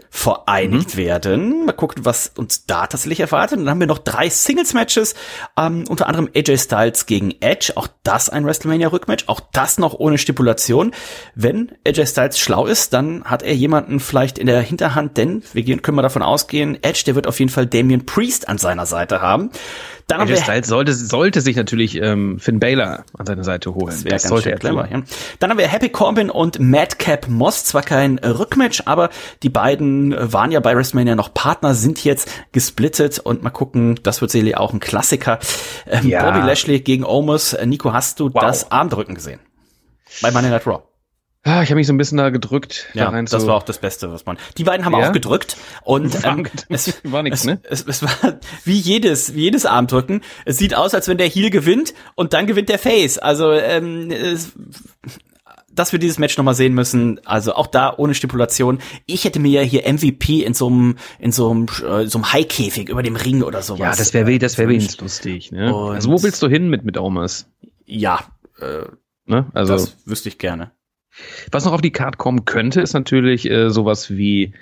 vereinigt 0.67 0.95
mhm. 0.95 0.99
werden. 0.99 1.67
Mal 1.67 1.73
gucken, 1.73 2.05
was 2.05 2.33
uns 2.37 2.67
da 2.67 2.87
tatsächlich 2.87 3.21
erwartet. 3.21 3.59
Und 3.59 3.65
dann 3.65 3.73
haben 3.73 3.81
wir 3.81 3.87
noch 3.87 3.99
drei 3.99 4.29
Singles 4.29 4.75
Matches, 4.75 5.15
ähm, 5.59 5.85
unter 5.89 6.07
anderem 6.07 6.29
AJ 6.35 6.59
Styles 6.59 7.07
gegen 7.07 7.35
Edge. 7.41 7.73
Auch 7.77 7.89
das 8.03 8.29
ein 8.29 8.45
WrestleMania 8.45 8.89
Rückmatch. 8.89 9.25
Auch 9.29 9.41
das 9.53 9.79
noch 9.79 9.95
ohne 9.95 10.19
Stipulation. 10.19 10.93
Wenn 11.35 11.73
AJ 11.87 12.07
Styles 12.07 12.39
schlau 12.39 12.67
ist, 12.67 12.93
dann 12.93 13.25
hat 13.25 13.43
er 13.43 13.55
jemanden 13.55 14.01
vielleicht 14.01 14.39
in 14.39 14.47
der 14.47 14.61
Hinterhand, 14.61 15.17
denn 15.17 15.43
wir 15.53 15.65
können 15.79 15.97
wir 15.97 16.03
davon 16.03 16.23
ausgehen, 16.23 16.79
Edge, 16.83 17.03
der 17.07 17.15
wird 17.15 17.27
auf 17.27 17.39
jeden 17.39 17.51
Fall 17.51 17.67
Damian 17.67 18.07
Priest 18.07 18.49
an 18.49 18.59
seiner 18.59 18.87
Seite 18.87 19.21
haben. 19.21 19.51
Dann 20.09 20.21
AJ 20.21 20.37
Styles 20.37 20.69
sollte, 20.69 20.95
sollte 20.95 21.41
sich 21.41 21.57
natürlich 21.57 22.01
ähm, 22.01 22.39
Finn 22.39 22.61
Baylor 22.61 23.05
an 23.19 23.27
seine 23.27 23.43
Seite 23.43 23.75
holen. 23.75 23.97
Das, 24.05 24.05
das 24.05 24.23
sollte 24.25 24.53
er 24.53 24.59
clever, 24.59 24.89
ja. 24.89 25.03
Dann 25.41 25.51
haben 25.51 25.59
wir 25.59 25.67
Happy 25.67 25.89
Corbin 25.89 26.31
und 26.31 26.61
Madcap 26.61 27.29
Moss. 27.29 27.65
Zwar 27.65 27.83
kein 27.83 28.19
Rückmatch, 28.19 28.83
aber 28.87 29.11
die 29.43 29.49
beiden 29.49 30.15
waren 30.17 30.53
ja 30.53 30.61
bei 30.61 30.77
WrestleMania 30.77 31.17
noch 31.17 31.35
Partner, 31.35 31.75
sind 31.75 32.05
jetzt 32.05 32.31
gesplittet 32.53 33.19
und 33.19 33.43
mal 33.43 33.51
gucken, 33.51 33.99
das 34.05 34.21
wird 34.21 34.31
sicherlich 34.31 34.57
auch 34.57 34.73
ein 34.73 34.81
Klassiker. 34.81 35.41
Ähm, 35.89 36.09
ja. 36.09 36.23
Bobby 36.25 36.47
Lashley 36.47 36.81
gegen 36.81 37.05
Omos. 37.05 37.57
Nico, 37.65 37.93
hast 37.93 38.21
du 38.21 38.27
wow. 38.33 38.41
das 38.41 38.71
Armdrücken 38.71 39.15
gesehen? 39.15 39.41
Bei 40.23 40.31
Monday 40.31 40.51
Night 40.51 40.67
Raw. 40.67 40.83
Ah, 41.47 41.63
ich 41.63 41.71
habe 41.71 41.77
mich 41.77 41.87
so 41.87 41.93
ein 41.93 41.97
bisschen 41.97 42.19
da 42.19 42.31
gedrückt. 42.31 42.89
Ja, 42.93 43.09
da 43.09 43.23
das 43.23 43.47
war 43.47 43.55
auch 43.55 43.63
das 43.63 43.79
Beste, 43.79 44.11
was 44.11 44.27
man. 44.27 44.37
Die 44.59 44.65
beiden 44.65 44.85
haben 44.85 44.99
ja? 44.99 45.09
auch 45.09 45.13
gedrückt 45.13 45.57
und 45.85 46.25
ähm, 46.25 46.49
es 46.69 47.01
war 47.05 47.23
nichts, 47.23 47.45
ne? 47.45 47.61
Es, 47.63 47.87
es, 47.87 48.03
war 48.03 48.11
wie 48.65 48.77
jedes, 48.79 49.37
wie 49.37 49.43
jedes 49.43 49.65
Armdrücken. 49.65 50.23
Es 50.45 50.59
sieht 50.59 50.75
aus, 50.75 50.93
als 50.93 51.07
wenn 51.07 51.19
der 51.19 51.29
Heel 51.29 51.51
gewinnt 51.51 51.95
und 52.17 52.33
dann 52.33 52.49
gewinnt 52.49 52.69
der 52.69 52.81
Face. 52.81 53.19
Also 53.19 53.53
ähm, 53.53 54.11
es, 54.11 54.55
dass 55.73 55.93
wir 55.93 56.01
dieses 56.01 56.19
Match 56.19 56.37
nochmal 56.37 56.57
sehen 56.57 56.75
müssen, 56.75 57.21
also 57.25 57.55
auch 57.55 57.69
da 57.69 57.95
ohne 57.97 58.15
Stipulation. 58.15 58.81
Ich 59.07 59.25
hätte 59.25 59.39
mir 59.39 59.51
ja 59.51 59.63
hier 59.63 59.91
MVP 59.93 60.43
in 60.43 60.53
so 60.53 60.67
einem 60.67 60.97
in 61.21 61.31
so 61.31 61.49
einem 61.49 61.67
äh, 61.67 62.09
so 62.09 62.19
einem 62.19 62.33
Haikäfig 62.33 62.89
über 62.89 63.05
dem 63.05 63.15
Ring 63.15 63.45
oder 63.45 63.63
sowas. 63.63 63.81
Ja, 63.81 63.95
das 63.95 64.13
wäre 64.15 64.37
das 64.41 64.59
wäre 64.59 64.69
wenigstens 64.69 65.01
lustig. 65.01 65.53
Ne? 65.53 65.73
also 65.73 66.11
wo 66.11 66.21
willst 66.25 66.43
du 66.43 66.49
hin 66.49 66.69
mit 66.69 66.85
mit 66.85 66.99
Omas? 66.99 67.49
Ja, 67.85 68.25
äh, 68.61 68.87
ne? 69.27 69.47
also 69.55 69.75
das 69.75 69.97
wüsste 70.07 70.29
ich 70.29 70.39
gerne. 70.39 70.73
Was 71.51 71.65
noch 71.65 71.73
auf 71.73 71.81
die 71.81 71.93
Card 71.93 72.19
kommen 72.19 72.45
könnte, 72.45 72.81
ist 72.81 72.93
natürlich 72.93 73.51
äh, 73.51 73.71
sowas 73.71 74.11
wie 74.11 74.53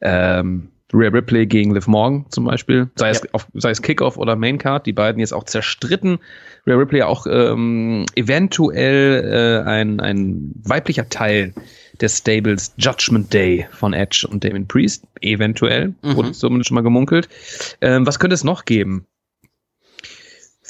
ähm, 0.00 0.68
Rare 0.92 1.12
Ripley 1.12 1.46
gegen 1.46 1.74
Liv 1.74 1.88
Morgan 1.88 2.26
zum 2.30 2.44
Beispiel, 2.44 2.88
sei 2.94 3.10
es, 3.10 3.34
auf, 3.34 3.46
sei 3.54 3.70
es 3.70 3.82
Kickoff 3.82 4.16
oder 4.16 4.36
Main 4.36 4.58
Card, 4.58 4.86
die 4.86 4.92
beiden 4.92 5.20
jetzt 5.20 5.32
auch 5.32 5.44
zerstritten. 5.44 6.18
Rare 6.64 6.80
Ripley 6.80 7.02
auch 7.02 7.26
ähm, 7.28 8.06
eventuell 8.14 9.64
äh, 9.64 9.68
ein, 9.68 10.00
ein 10.00 10.52
weiblicher 10.62 11.08
Teil 11.08 11.54
des 12.00 12.18
Stables 12.18 12.74
Judgment 12.76 13.32
Day 13.32 13.66
von 13.72 13.92
Edge 13.92 14.26
und 14.30 14.44
Damon 14.44 14.68
Priest, 14.68 15.04
eventuell, 15.20 15.94
mhm. 16.02 16.16
wurde 16.16 16.32
zumindest 16.32 16.68
schon 16.68 16.76
mal 16.76 16.82
gemunkelt. 16.82 17.28
Ähm, 17.80 18.06
was 18.06 18.18
könnte 18.18 18.34
es 18.34 18.44
noch 18.44 18.64
geben? 18.64 19.06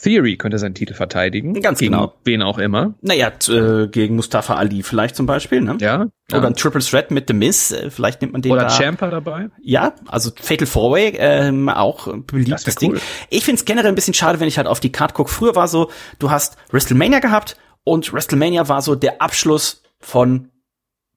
Theory 0.07 0.37
könnte 0.37 0.59
seinen 0.59 0.77
Titel 0.77 0.95
verteidigen. 0.95 1.61
Ganz 1.61 1.81
gegen 1.81 1.93
genau. 1.93 2.15
Wen 2.23 2.41
auch 2.41 2.59
immer. 2.59 2.95
Naja, 3.01 3.33
äh, 3.49 3.89
gegen 3.89 4.15
Mustafa 4.15 4.55
Ali 4.55 4.85
vielleicht 4.85 5.17
zum 5.17 5.27
Beispiel, 5.27 5.61
ne? 5.63 5.77
Ja. 5.81 6.07
Oder 6.31 6.43
ja. 6.43 6.47
ein 6.47 6.55
Triple 6.55 6.81
Threat 6.81 7.11
mit 7.11 7.27
The 7.27 7.35
Miz, 7.35 7.73
äh, 7.73 7.91
vielleicht 7.91 8.21
nimmt 8.21 8.33
man 8.33 8.43
den 8.43 8.53
Oder 8.53 8.63
da. 8.63 8.71
Champa 8.71 9.11
dabei. 9.11 9.49
Ja, 9.61 9.95
also 10.07 10.31
Fatal 10.41 10.67
Fourway, 10.67 11.17
ähm, 11.19 11.69
auch 11.69 12.07
beliebtes 12.19 12.77
Ding. 12.77 12.93
Cool. 12.93 13.01
Ich 13.31 13.45
find's 13.45 13.65
generell 13.65 13.91
ein 13.91 13.97
bisschen 13.97 14.15
schade, 14.15 14.39
wenn 14.39 14.47
ich 14.47 14.59
halt 14.59 14.69
auf 14.69 14.79
die 14.79 14.93
Card 14.93 15.13
gucke. 15.13 15.31
Früher 15.31 15.57
war 15.57 15.67
so, 15.67 15.91
du 16.21 16.31
hast 16.31 16.57
WrestleMania 16.71 17.19
gehabt 17.19 17.57
und 17.83 18.13
WrestleMania 18.13 18.69
war 18.69 18.83
so 18.83 18.95
der 18.95 19.21
Abschluss 19.21 19.83
von 19.99 20.51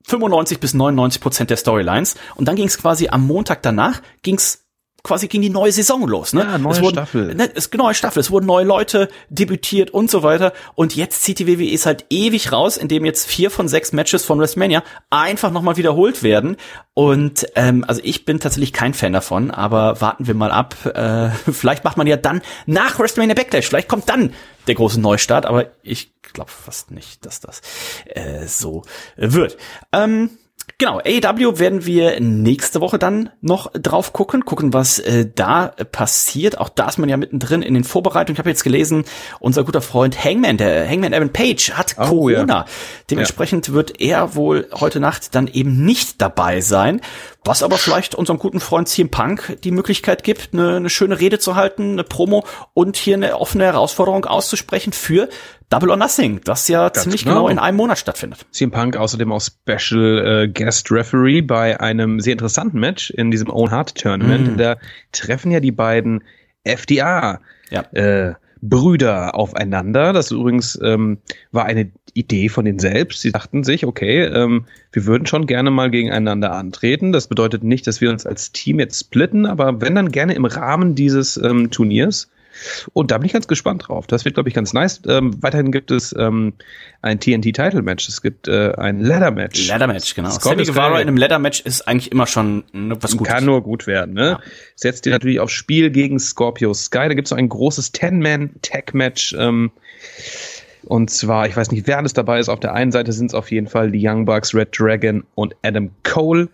95 0.07 0.59
bis 0.59 0.73
99 0.73 1.21
Prozent 1.21 1.51
der 1.51 1.57
Storylines. 1.57 2.15
Und 2.35 2.47
dann 2.47 2.55
ging's 2.55 2.79
quasi 2.79 3.09
am 3.09 3.27
Montag 3.27 3.61
danach, 3.61 4.01
ging's 4.23 4.65
quasi 5.03 5.27
ging 5.27 5.41
die 5.41 5.49
neue 5.49 5.71
Saison 5.71 6.07
los. 6.07 6.33
Ne? 6.33 6.41
Ja, 6.41 6.57
neue 6.57 6.73
es 6.73 6.81
wurden, 6.81 6.95
Staffel. 6.95 7.35
Ne, 7.35 7.49
es 7.53 7.71
neue 7.73 7.93
Staffel. 7.93 8.19
Es 8.19 8.31
wurden 8.31 8.45
neue 8.45 8.65
Leute 8.65 9.09
debütiert 9.29 9.91
und 9.91 10.09
so 10.09 10.23
weiter. 10.23 10.53
Und 10.75 10.95
jetzt 10.95 11.23
zieht 11.23 11.39
die 11.39 11.47
WWE 11.47 11.73
es 11.73 11.85
halt 11.85 12.05
ewig 12.09 12.51
raus, 12.51 12.77
indem 12.77 13.05
jetzt 13.05 13.27
vier 13.27 13.51
von 13.51 13.67
sechs 13.67 13.93
Matches 13.93 14.25
von 14.25 14.39
WrestleMania 14.39 14.83
einfach 15.09 15.51
nochmal 15.51 15.77
wiederholt 15.77 16.23
werden. 16.23 16.57
Und 16.93 17.47
ähm, 17.55 17.85
also 17.87 18.01
ich 18.03 18.25
bin 18.25 18.39
tatsächlich 18.39 18.73
kein 18.73 18.93
Fan 18.93 19.13
davon, 19.13 19.51
aber 19.51 20.01
warten 20.01 20.27
wir 20.27 20.33
mal 20.33 20.51
ab. 20.51 20.75
Äh, 20.85 21.29
vielleicht 21.51 21.83
macht 21.83 21.97
man 21.97 22.07
ja 22.07 22.17
dann 22.17 22.41
nach 22.65 22.99
WrestleMania 22.99 23.35
Backlash. 23.35 23.67
Vielleicht 23.67 23.87
kommt 23.87 24.09
dann 24.09 24.33
der 24.67 24.75
große 24.75 24.99
Neustart, 24.99 25.45
aber 25.45 25.67
ich 25.81 26.13
glaube 26.21 26.51
fast 26.51 26.91
nicht, 26.91 27.25
dass 27.25 27.39
das 27.39 27.61
äh, 28.05 28.45
so 28.47 28.83
wird. 29.15 29.57
Ähm, 29.91 30.31
Genau, 30.79 30.99
AEW 30.99 31.59
werden 31.59 31.85
wir 31.85 32.21
nächste 32.21 32.79
Woche 32.79 32.97
dann 32.97 33.31
noch 33.41 33.69
drauf 33.73 34.13
gucken, 34.13 34.45
gucken, 34.45 34.71
was 34.73 34.97
äh, 34.97 35.29
da 35.35 35.73
passiert. 35.91 36.57
Auch 36.57 36.69
da 36.69 36.87
ist 36.87 36.97
man 36.97 37.09
ja 37.09 37.17
mittendrin 37.17 37.61
in 37.61 37.73
den 37.73 37.83
Vorbereitungen. 37.83 38.35
Ich 38.35 38.39
habe 38.39 38.49
jetzt 38.49 38.63
gelesen, 38.63 39.03
unser 39.41 39.65
guter 39.65 39.81
Freund 39.81 40.23
Hangman, 40.23 40.55
der 40.55 40.89
Hangman 40.89 41.11
Evan 41.11 41.33
Page, 41.33 41.73
hat 41.73 41.95
oh, 41.97 42.05
Corona. 42.05 42.59
Ja. 42.59 42.65
Dementsprechend 43.11 43.67
ja. 43.67 43.73
wird 43.73 43.99
er 43.99 44.35
wohl 44.35 44.69
heute 44.73 45.01
Nacht 45.01 45.35
dann 45.35 45.47
eben 45.47 45.83
nicht 45.83 46.21
dabei 46.21 46.61
sein. 46.61 47.01
Was 47.43 47.61
aber 47.61 47.77
vielleicht 47.77 48.15
unserem 48.15 48.39
guten 48.39 48.61
Freund 48.61 48.87
CM 48.87 49.09
Punk 49.09 49.57
die 49.65 49.71
Möglichkeit 49.71 50.23
gibt, 50.23 50.53
eine, 50.53 50.77
eine 50.77 50.89
schöne 50.89 51.19
Rede 51.19 51.39
zu 51.39 51.55
halten, 51.55 51.93
eine 51.93 52.05
Promo 52.05 52.45
und 52.73 52.95
hier 52.95 53.15
eine 53.15 53.37
offene 53.37 53.65
Herausforderung 53.65 54.23
auszusprechen 54.23 54.93
für 54.93 55.27
Double 55.69 55.91
or 55.91 55.97
Nothing, 55.97 56.41
das 56.43 56.67
ja 56.67 56.89
Ganz 56.89 57.03
ziemlich 57.03 57.23
genau. 57.23 57.35
genau. 57.35 57.49
in 57.49 57.59
einem 57.59 57.77
Monat 57.77 57.99
stattfindet. 57.99 58.45
CM 58.51 58.71
Punk 58.71 58.97
außerdem 58.97 59.31
auch 59.31 59.41
Special 59.41 60.43
äh, 60.43 60.47
Guest 60.47 60.91
Referee 60.91 61.41
bei 61.41 61.79
einem 61.79 62.19
sehr 62.19 62.33
interessanten 62.33 62.79
Match 62.79 63.11
in 63.11 63.29
diesem 63.29 63.49
Own 63.49 63.69
Heart 63.69 63.95
Tournament. 63.95 64.55
Mm. 64.55 64.57
Da 64.57 64.77
treffen 65.11 65.51
ja 65.51 65.59
die 65.59 65.71
beiden 65.71 66.23
FDA. 66.63 67.39
Ja. 67.69 67.81
Äh, 67.91 68.33
Brüder 68.61 69.35
aufeinander. 69.35 70.11
Das 70.11 70.31
übrigens 70.31 70.77
ähm, 70.83 71.19
war 71.51 71.65
eine 71.65 71.91
Idee 72.13 72.49
von 72.49 72.65
denen 72.65 72.79
selbst. 72.79 73.21
Sie 73.21 73.31
dachten 73.31 73.63
sich, 73.63 73.85
okay, 73.85 74.23
ähm, 74.23 74.65
wir 74.91 75.05
würden 75.05 75.25
schon 75.25 75.47
gerne 75.47 75.71
mal 75.71 75.89
gegeneinander 75.89 76.51
antreten. 76.51 77.11
Das 77.11 77.27
bedeutet 77.27 77.63
nicht, 77.63 77.87
dass 77.87 78.01
wir 78.01 78.09
uns 78.09 78.25
als 78.25 78.51
Team 78.51 78.79
jetzt 78.79 78.99
splitten, 78.99 79.45
aber 79.45 79.81
wenn 79.81 79.95
dann 79.95 80.11
gerne 80.11 80.33
im 80.33 80.45
Rahmen 80.45 80.95
dieses 80.95 81.37
ähm, 81.37 81.71
Turniers. 81.71 82.29
Und 82.93 83.11
da 83.11 83.17
bin 83.17 83.25
ich 83.25 83.33
ganz 83.33 83.47
gespannt 83.47 83.87
drauf. 83.87 84.07
Das 84.07 84.25
wird, 84.25 84.35
glaube 84.35 84.49
ich, 84.49 84.55
ganz 84.55 84.73
nice. 84.73 85.01
Ähm, 85.07 85.41
weiterhin 85.41 85.71
gibt 85.71 85.91
es 85.91 86.15
ähm, 86.17 86.53
ein 87.01 87.19
TNT-Title-Match. 87.19 88.07
Es 88.07 88.21
gibt 88.21 88.47
äh, 88.47 88.73
ein 88.77 89.01
Ladder-Match. 89.01 89.67
Ladder-Match, 89.67 90.15
genau. 90.15 90.29
Sammy 90.29 90.63
Guevara 90.63 91.01
in 91.01 91.07
einem 91.07 91.17
Ladder-Match 91.17 91.61
ist 91.61 91.87
eigentlich 91.87 92.11
immer 92.11 92.27
schon 92.27 92.63
ne, 92.71 92.97
was 92.99 93.17
Gutes. 93.17 93.33
Kann 93.33 93.45
nur 93.45 93.61
gut 93.61 93.87
werden. 93.87 94.13
Ne? 94.13 94.29
Ja. 94.31 94.39
Setzt 94.75 95.05
ihr 95.05 95.11
natürlich 95.11 95.39
aufs 95.39 95.53
Spiel 95.53 95.89
gegen 95.91 96.19
Scorpio 96.19 96.73
Sky. 96.73 97.07
Da 97.07 97.13
gibt 97.13 97.27
es 97.27 97.31
noch 97.31 97.37
ein 97.37 97.49
großes 97.49 97.91
Ten-Man-Tag-Match. 97.91 99.35
Ähm, 99.37 99.71
und 100.83 101.09
zwar, 101.09 101.47
ich 101.47 101.55
weiß 101.55 101.71
nicht, 101.71 101.87
wer 101.87 101.97
alles 101.97 102.13
dabei 102.13 102.39
ist. 102.39 102.49
Auf 102.49 102.59
der 102.59 102.73
einen 102.73 102.91
Seite 102.91 103.11
sind 103.11 103.27
es 103.27 103.33
auf 103.33 103.51
jeden 103.51 103.67
Fall 103.67 103.91
die 103.91 104.05
Young 104.05 104.25
Bucks, 104.25 104.53
Red 104.53 104.69
Dragon 104.77 105.23
und 105.35 105.55
Adam 105.61 105.91
Cole. 106.03 106.49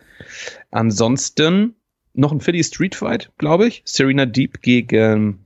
Ansonsten 0.72 1.76
noch 2.13 2.32
ein 2.32 2.41
Philly 2.41 2.63
Street 2.63 2.96
Fight, 2.96 3.32
glaube 3.38 3.68
ich. 3.68 3.82
Serena 3.86 4.26
Deep 4.26 4.62
gegen 4.62 5.44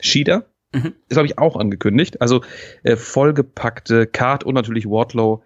Shida. 0.00 0.44
Mhm. 0.72 0.94
Ist, 1.08 1.16
glaube 1.16 1.26
ich, 1.26 1.38
auch 1.38 1.56
angekündigt. 1.56 2.20
Also 2.20 2.42
äh, 2.82 2.96
vollgepackte 2.96 4.06
Card 4.06 4.44
und 4.44 4.54
natürlich 4.54 4.86
Wardlow 4.86 5.42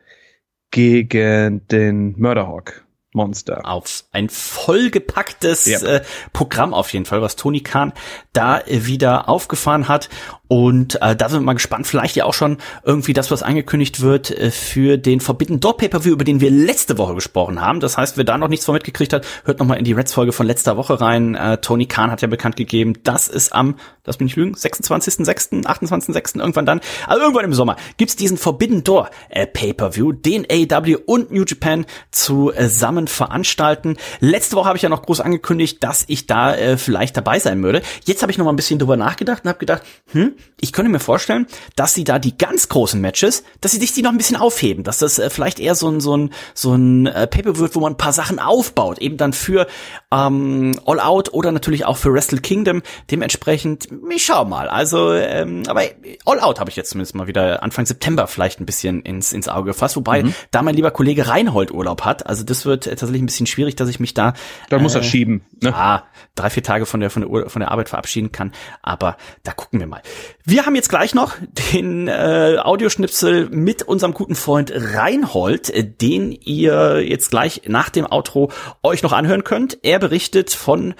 gegen 0.71 1.67
den 1.69 2.19
Murderhawk. 2.19 2.84
Monster. 3.15 3.63
Auf 3.65 4.05
ein 4.13 4.29
vollgepacktes 4.29 5.67
ja. 5.67 5.81
äh, 5.81 6.03
Programm 6.33 6.75
auf 6.75 6.93
jeden 6.93 7.05
Fall, 7.07 7.23
was 7.23 7.37
Tony 7.37 7.61
Khan 7.61 7.93
da 8.33 8.61
äh, 8.61 8.87
wieder 8.87 9.29
aufgefahren 9.29 9.89
hat. 9.89 10.09
Und 10.47 11.01
äh, 11.01 11.17
da 11.17 11.29
sind 11.29 11.41
wir 11.41 11.45
mal 11.47 11.55
gespannt, 11.55 11.87
vielleicht 11.87 12.17
ja 12.17 12.27
auch 12.27 12.35
schon 12.35 12.59
irgendwie 12.85 13.15
das, 13.15 13.31
was 13.31 13.43
angekündigt 13.43 14.03
wird 14.03 14.31
äh, 14.31 14.51
für 14.51 14.99
den 14.99 15.21
Forbidden 15.21 15.59
Door 15.59 15.79
Pay-Per-View, 15.79 16.13
über 16.13 16.25
den 16.25 16.41
wir 16.41 16.51
letzte 16.51 16.99
Woche 16.99 17.15
gesprochen 17.15 17.61
haben. 17.61 17.81
Das 17.81 17.97
heißt, 17.97 18.17
wer 18.19 18.25
da 18.25 18.37
noch 18.37 18.49
nichts 18.49 18.67
von 18.67 18.75
mitgekriegt 18.75 19.13
hat, 19.13 19.27
hört 19.45 19.59
nochmal 19.59 19.79
in 19.79 19.85
die 19.85 19.93
Reds-Folge 19.93 20.33
von 20.33 20.47
letzter 20.47 20.77
Woche 20.77 21.01
rein. 21.01 21.35
Äh, 21.35 21.59
Tony 21.59 21.87
Khan 21.87 22.11
hat 22.11 22.21
ja 22.21 22.29
bekannt 22.29 22.57
gegeben, 22.57 22.95
das 23.05 23.29
ist 23.29 23.55
am, 23.55 23.77
das 24.03 24.19
bin 24.19 24.27
ich 24.27 24.37
lügen, 24.37 24.55
26.06., 24.55 25.65
28.06., 25.65 26.39
irgendwann 26.39 26.67
dann, 26.67 26.81
also 27.07 27.23
irgendwann 27.23 27.47
im 27.47 27.55
Sommer, 27.55 27.77
gibt's 27.97 28.17
diesen 28.17 28.37
Forbidden 28.37 28.85
Door 28.85 29.11
äh, 29.31 29.47
Pay-Per-View, 29.47 30.13
den 30.13 30.47
AEW 30.51 30.99
und 31.07 31.31
New 31.33 31.45
Japan 31.45 31.87
zusammen 32.11 33.04
veranstalten. 33.11 33.97
Letzte 34.21 34.57
Woche 34.57 34.69
habe 34.69 34.77
ich 34.77 34.83
ja 34.83 34.89
noch 34.89 35.03
groß 35.03 35.21
angekündigt, 35.21 35.83
dass 35.83 36.05
ich 36.09 36.27
da 36.27 36.55
äh, 36.55 36.77
vielleicht 36.77 37.17
dabei 37.17 37.39
sein 37.39 37.63
würde. 37.63 37.83
Jetzt 38.05 38.23
habe 38.23 38.33
ich 38.33 38.39
noch 38.39 38.45
mal 38.45 38.53
ein 38.53 38.57
bisschen 38.57 38.79
drüber 38.79 38.97
nachgedacht 38.97 39.45
und 39.45 39.49
habe 39.49 39.59
gedacht, 39.59 39.83
hm, 40.13 40.35
ich 40.61 40.73
könnte 40.73 40.91
mir 40.91 41.01
vorstellen, 41.01 41.47
dass 41.77 41.95
sie 41.95 42.05
da 42.05 42.19
die 42.19 42.37
ganz 42.37 42.69
großen 42.69 43.01
Matches, 43.01 43.45
dass 43.61 43.73
sie 43.73 43.79
sich 43.79 43.93
die 43.93 44.03
noch 44.03 44.11
ein 44.11 44.17
bisschen 44.17 44.37
aufheben, 44.37 44.85
dass 44.85 44.99
das 44.99 45.19
äh, 45.19 45.31
vielleicht 45.31 45.61
eher 45.61 45.75
so 45.75 45.89
ein 45.89 46.01
so 46.01 46.17
ein 46.17 46.31
so 46.55 46.75
ein 46.75 47.07
äh, 47.07 47.27
Paper 47.27 47.59
wird, 47.59 47.75
wo 47.75 47.81
man 47.81 47.93
ein 47.95 47.99
paar 47.99 48.13
Sachen 48.13 48.39
aufbaut, 48.39 48.99
eben 48.99 49.17
dann 49.17 49.33
für 49.33 49.67
ähm, 50.13 50.73
All 50.87 51.01
Out 51.01 51.33
oder 51.33 51.53
natürlich 51.53 51.85
auch 51.85 51.97
für 51.97 52.13
Wrestle 52.13 52.41
Kingdom. 52.41 52.83
Dementsprechend, 53.11 53.89
ich 54.15 54.25
schau 54.25 54.45
mal. 54.45 54.69
Also, 54.69 55.13
ähm, 55.13 55.65
aber 55.67 55.83
All 56.25 56.41
Out 56.41 56.61
habe 56.61 56.71
ich 56.71 56.77
jetzt 56.77 56.91
zumindest 56.91 57.15
mal 57.15 57.27
wieder 57.27 57.63
Anfang 57.63 57.87
September 57.87 58.27
vielleicht 58.27 58.61
ein 58.61 58.67
bisschen 58.67 59.03
ins 59.03 59.33
ins 59.33 59.49
Auge 59.49 59.73
gefasst, 59.73 59.97
wobei 59.97 60.23
mhm. 60.23 60.35
da 60.51 60.63
mein 60.63 60.75
lieber 60.75 60.91
Kollege 60.91 61.29
Reinhold 61.29 61.73
Urlaub 61.73 62.05
hat. 62.05 62.27
Also 62.27 62.45
das 62.45 62.65
wird 62.65 62.87
tatsächlich 62.97 63.23
ein 63.23 63.27
bisschen 63.27 63.47
schwierig, 63.47 63.77
dass 63.77 63.89
ich 63.89 64.01
mich 64.01 64.15
da. 64.15 64.35
Da 64.69 64.77
äh, 64.77 64.81
muss 64.81 64.95
er 64.95 65.03
äh, 65.03 65.05
schieben. 65.05 65.45
Ne? 65.63 65.75
Ah, 65.75 66.05
drei 66.35 66.51
vier 66.51 66.63
Tage 66.63 66.87
von 66.87 67.01
der 67.01 67.11
von 67.11 67.23
der 67.23 67.51
von 67.51 67.61
der 67.61 67.71
Arbeit 67.71 67.89
verabschieden 67.89 68.33
kann. 68.33 68.53
Aber 68.83 69.17
da 69.43 69.53
gucken 69.53 69.81
wir 69.81 69.87
mal. 69.87 70.03
Wir 70.45 70.67
haben 70.67 70.75
jetzt 70.75 70.89
gleich 70.89 71.15
noch 71.15 71.37
den 71.73 72.09
äh, 72.09 72.59
Audioschnipsel 72.61 73.49
mit 73.51 73.83
unserem 73.83 74.15
guten 74.15 74.35
Freund 74.35 74.73
Reinhold, 74.75 75.71
äh, 75.71 75.85
den 75.85 76.33
ihr 76.33 77.03
jetzt 77.07 77.31
gleich 77.31 77.63
nach 77.67 77.89
dem 77.89 78.07
Outro 78.11 78.51
euch 78.83 79.03
noch 79.03 79.13
anhören 79.13 79.45
könnt. 79.45 79.79
Er 79.83 79.99
berichtet 79.99 80.51
von 80.51 80.95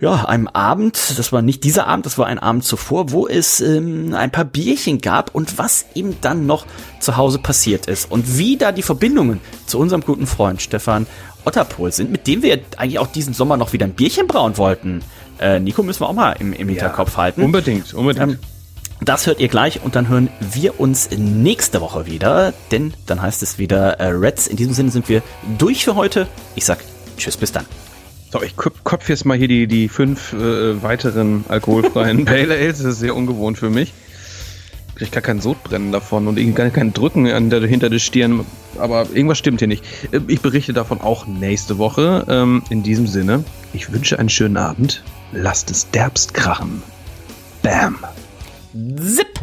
ja 0.00 0.24
einem 0.24 0.48
Abend, 0.48 1.18
das 1.18 1.32
war 1.32 1.42
nicht 1.42 1.64
dieser 1.64 1.86
Abend, 1.86 2.06
das 2.06 2.18
war 2.18 2.26
ein 2.26 2.38
Abend 2.38 2.64
zuvor, 2.64 3.10
wo 3.10 3.26
es 3.26 3.60
ähm, 3.60 4.14
ein 4.14 4.30
paar 4.30 4.44
Bierchen 4.44 5.00
gab 5.00 5.34
und 5.34 5.58
was 5.58 5.86
ihm 5.94 6.16
dann 6.20 6.46
noch 6.46 6.66
zu 7.04 7.16
Hause 7.16 7.38
passiert 7.38 7.86
ist 7.86 8.10
und 8.10 8.38
wie 8.38 8.56
da 8.56 8.72
die 8.72 8.82
Verbindungen 8.82 9.40
zu 9.66 9.78
unserem 9.78 10.02
guten 10.02 10.26
Freund 10.26 10.62
Stefan 10.62 11.06
Otterpohl 11.44 11.92
sind, 11.92 12.10
mit 12.10 12.26
dem 12.26 12.42
wir 12.42 12.58
eigentlich 12.76 12.98
auch 12.98 13.06
diesen 13.06 13.34
Sommer 13.34 13.56
noch 13.56 13.72
wieder 13.72 13.86
ein 13.86 13.92
Bierchen 13.92 14.26
brauen 14.26 14.56
wollten. 14.56 15.02
Äh, 15.38 15.60
Nico 15.60 15.82
müssen 15.82 16.00
wir 16.00 16.08
auch 16.08 16.14
mal 16.14 16.32
im, 16.32 16.52
im 16.52 16.68
Hinterkopf 16.68 17.12
ja, 17.12 17.16
halten. 17.18 17.42
Unbedingt, 17.42 17.92
unbedingt. 17.94 18.32
Ähm, 18.32 18.38
das 19.00 19.26
hört 19.26 19.40
ihr 19.40 19.48
gleich 19.48 19.82
und 19.82 19.96
dann 19.96 20.08
hören 20.08 20.30
wir 20.40 20.80
uns 20.80 21.10
nächste 21.10 21.80
Woche 21.80 22.06
wieder, 22.06 22.54
denn 22.70 22.94
dann 23.06 23.20
heißt 23.20 23.42
es 23.42 23.58
wieder 23.58 24.00
äh, 24.00 24.06
Reds. 24.08 24.46
In 24.46 24.56
diesem 24.56 24.72
Sinne 24.72 24.90
sind 24.90 25.08
wir 25.08 25.22
durch 25.58 25.84
für 25.84 25.94
heute. 25.94 26.26
Ich 26.54 26.64
sag 26.64 26.78
Tschüss, 27.16 27.36
bis 27.36 27.52
dann. 27.52 27.66
So, 28.32 28.42
ich 28.42 28.56
kopf 28.56 29.08
jetzt 29.08 29.24
mal 29.24 29.36
hier 29.36 29.46
die, 29.46 29.66
die 29.66 29.88
fünf 29.88 30.32
äh, 30.32 30.82
weiteren 30.82 31.44
alkoholfreien 31.48 32.24
Pale 32.24 32.54
Ales. 32.54 32.78
Das 32.78 32.94
ist 32.94 32.98
sehr 32.98 33.14
ungewohnt 33.14 33.58
für 33.58 33.70
mich. 33.70 33.92
Ich 34.94 35.00
krieg 35.00 35.12
gar 35.12 35.22
kein 35.22 35.40
Sodbrennen 35.40 35.90
davon 35.90 36.28
und 36.28 36.38
irgendwie 36.38 36.70
kein 36.70 36.92
Drücken 36.92 37.26
hinter 37.26 37.90
der 37.90 37.98
Stirn. 37.98 38.46
Aber 38.78 39.08
irgendwas 39.12 39.38
stimmt 39.38 39.58
hier 39.60 39.68
nicht. 39.68 39.84
Äh, 40.12 40.20
ich 40.28 40.40
berichte 40.40 40.72
davon 40.72 41.00
auch 41.00 41.26
nächste 41.26 41.78
Woche. 41.78 42.24
Ähm, 42.28 42.62
in 42.70 42.82
diesem 42.82 43.06
Sinne, 43.06 43.44
ich 43.72 43.92
wünsche 43.92 44.18
einen 44.18 44.28
schönen 44.28 44.56
Abend. 44.56 45.02
Lasst 45.32 45.70
es 45.70 45.90
derbst 45.90 46.32
krachen. 46.34 46.82
Bam. 47.62 47.98
Zip! 48.96 49.40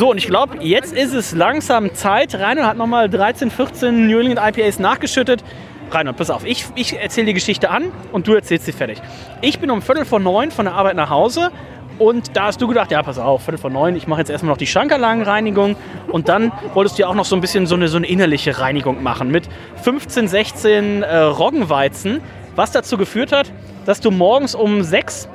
So, 0.00 0.12
und 0.12 0.16
ich 0.16 0.28
glaube, 0.28 0.56
jetzt 0.62 0.94
ist 0.94 1.12
es 1.12 1.32
langsam 1.32 1.92
Zeit. 1.92 2.34
Reinhold 2.34 2.66
hat 2.66 2.78
nochmal 2.78 3.10
13, 3.10 3.50
14 3.50 4.06
New 4.06 4.18
England 4.18 4.40
IPAs 4.42 4.78
nachgeschüttet. 4.78 5.44
Reinhold, 5.90 6.16
pass 6.16 6.30
auf, 6.30 6.46
ich, 6.46 6.64
ich 6.74 6.98
erzähle 6.98 7.26
die 7.26 7.34
Geschichte 7.34 7.68
an 7.68 7.92
und 8.10 8.26
du 8.26 8.32
erzählst 8.32 8.64
sie 8.64 8.72
fertig. 8.72 9.02
Ich 9.42 9.58
bin 9.58 9.70
um 9.70 9.82
Viertel 9.82 10.06
vor 10.06 10.18
neun 10.18 10.52
von 10.52 10.64
der 10.64 10.72
Arbeit 10.72 10.96
nach 10.96 11.10
Hause 11.10 11.50
Und 11.98 12.34
da 12.34 12.44
hast 12.44 12.62
du 12.62 12.66
gedacht, 12.66 12.90
ja, 12.90 13.02
pass 13.02 13.18
auf, 13.18 13.42
Viertel 13.44 13.58
vor 13.58 13.68
neun, 13.68 13.94
ich 13.94 14.06
mache 14.06 14.20
jetzt 14.20 14.30
erstmal 14.30 14.52
noch 14.52 14.56
die 14.56 14.66
Schankerlagenreinigung. 14.66 15.76
Und 16.10 16.30
dann 16.30 16.50
wolltest 16.72 16.96
du 16.96 17.02
ja 17.02 17.08
auch 17.08 17.14
noch 17.14 17.26
so 17.26 17.36
ein 17.36 17.42
bisschen 17.42 17.66
so 17.66 17.74
eine, 17.74 17.88
so 17.88 17.98
eine 17.98 18.06
innerliche 18.06 18.58
Reinigung 18.58 19.02
machen 19.02 19.30
mit 19.30 19.50
15, 19.82 20.28
16 20.28 21.02
äh, 21.02 21.14
Roggenweizen, 21.14 22.22
was 22.56 22.72
dazu 22.72 22.96
geführt 22.96 23.32
hat, 23.32 23.52
dass 23.84 24.00
du 24.00 24.10
morgens 24.10 24.54
um 24.54 24.82
sechs 24.82 25.28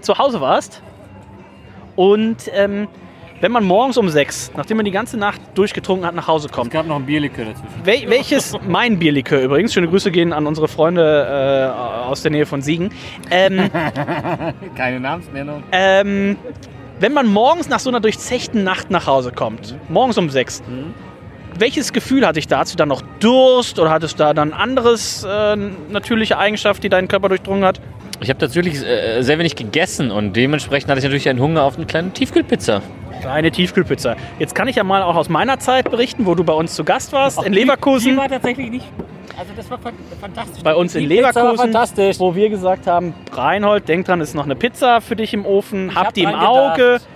zu 0.00 0.16
Hause 0.16 0.40
warst 0.40 0.80
und 1.96 2.50
ähm, 2.54 2.88
wenn 3.40 3.52
man 3.52 3.64
morgens 3.64 3.96
um 3.96 4.08
sechs, 4.08 4.50
nachdem 4.56 4.78
man 4.78 4.84
die 4.84 4.92
ganze 4.92 5.16
Nacht 5.16 5.40
durchgetrunken 5.54 6.06
hat, 6.06 6.14
nach 6.14 6.26
Hause 6.26 6.48
kommt. 6.48 6.68
Es 6.68 6.72
gab 6.72 6.86
noch 6.86 6.96
ein 6.96 7.06
Bierlikör 7.06 7.44
dazwischen. 7.44 7.84
Wel 7.84 8.10
welches, 8.10 8.56
mein 8.66 8.98
Bierlikör 8.98 9.40
übrigens, 9.42 9.74
schöne 9.74 9.88
Grüße 9.88 10.10
gehen 10.10 10.32
an 10.32 10.46
unsere 10.46 10.68
Freunde 10.68 11.72
äh, 11.72 12.08
aus 12.08 12.22
der 12.22 12.30
Nähe 12.30 12.46
von 12.46 12.62
Siegen. 12.62 12.90
Ähm, 13.30 13.70
Keine 14.76 15.00
Namensnennung. 15.00 15.62
Ähm, 15.72 16.36
wenn 17.00 17.12
man 17.12 17.26
morgens 17.28 17.68
nach 17.68 17.78
so 17.78 17.90
einer 17.90 18.00
durchzechten 18.00 18.64
Nacht 18.64 18.90
nach 18.90 19.06
Hause 19.06 19.30
kommt, 19.30 19.76
morgens 19.88 20.18
um 20.18 20.30
sechs, 20.30 20.62
mhm. 20.66 20.94
welches 21.56 21.92
Gefühl 21.92 22.26
hatte 22.26 22.40
ich 22.40 22.48
da? 22.48 22.58
Hattest 22.58 22.74
du 22.74 22.78
da 22.78 22.86
noch 22.86 23.02
Durst 23.20 23.78
oder 23.78 23.90
hattest 23.90 24.14
du 24.14 24.24
da 24.24 24.34
dann 24.34 24.52
anderes 24.52 25.24
äh, 25.24 25.56
natürliche 25.90 26.38
Eigenschaft, 26.38 26.82
die 26.82 26.88
deinen 26.88 27.06
Körper 27.06 27.28
durchdrungen 27.28 27.64
hat? 27.64 27.80
Ich 28.20 28.30
habe 28.30 28.40
tatsächlich 28.40 28.84
äh, 28.84 29.22
sehr 29.22 29.38
wenig 29.38 29.54
gegessen 29.54 30.10
und 30.10 30.34
dementsprechend 30.34 30.90
hatte 30.90 30.98
ich 30.98 31.04
natürlich 31.04 31.28
einen 31.28 31.38
Hunger 31.38 31.62
auf 31.62 31.76
eine 31.76 31.86
kleine 31.86 32.10
Tiefkühlpizza. 32.10 32.82
Eine 33.28 33.50
Tiefkühlpizza. 33.50 34.16
Jetzt 34.38 34.54
kann 34.54 34.68
ich 34.68 34.76
ja 34.76 34.84
mal 34.84 35.02
auch 35.02 35.16
aus 35.16 35.28
meiner 35.28 35.58
Zeit 35.58 35.90
berichten, 35.90 36.26
wo 36.26 36.34
du 36.34 36.44
bei 36.44 36.52
uns 36.52 36.74
zu 36.74 36.84
Gast 36.84 37.12
warst, 37.12 37.38
Ach, 37.38 37.44
in 37.44 37.52
Leverkusen. 37.52 38.12
Die, 38.12 38.16
war 38.16 38.28
tatsächlich 38.28 38.70
nicht. 38.70 38.86
Also 39.38 39.52
das 39.56 39.70
war 39.70 39.78
fantastisch. 40.20 40.62
Bei 40.64 40.74
uns 40.74 40.92
die 40.92 41.04
in 41.04 41.08
Leverkusen, 41.08 41.72
wo 42.18 42.34
wir 42.34 42.48
gesagt 42.48 42.86
haben, 42.86 43.14
Reinhold, 43.32 43.88
denk 43.88 44.06
dran, 44.06 44.20
ist 44.20 44.34
noch 44.34 44.44
eine 44.44 44.56
Pizza 44.56 45.00
für 45.00 45.14
dich 45.14 45.32
im 45.32 45.46
Ofen, 45.46 45.90
ich 45.90 45.94
habt 45.94 46.16
die 46.16 46.22
im 46.22 46.34
Auge. 46.34 46.76
Gedacht. 46.76 47.08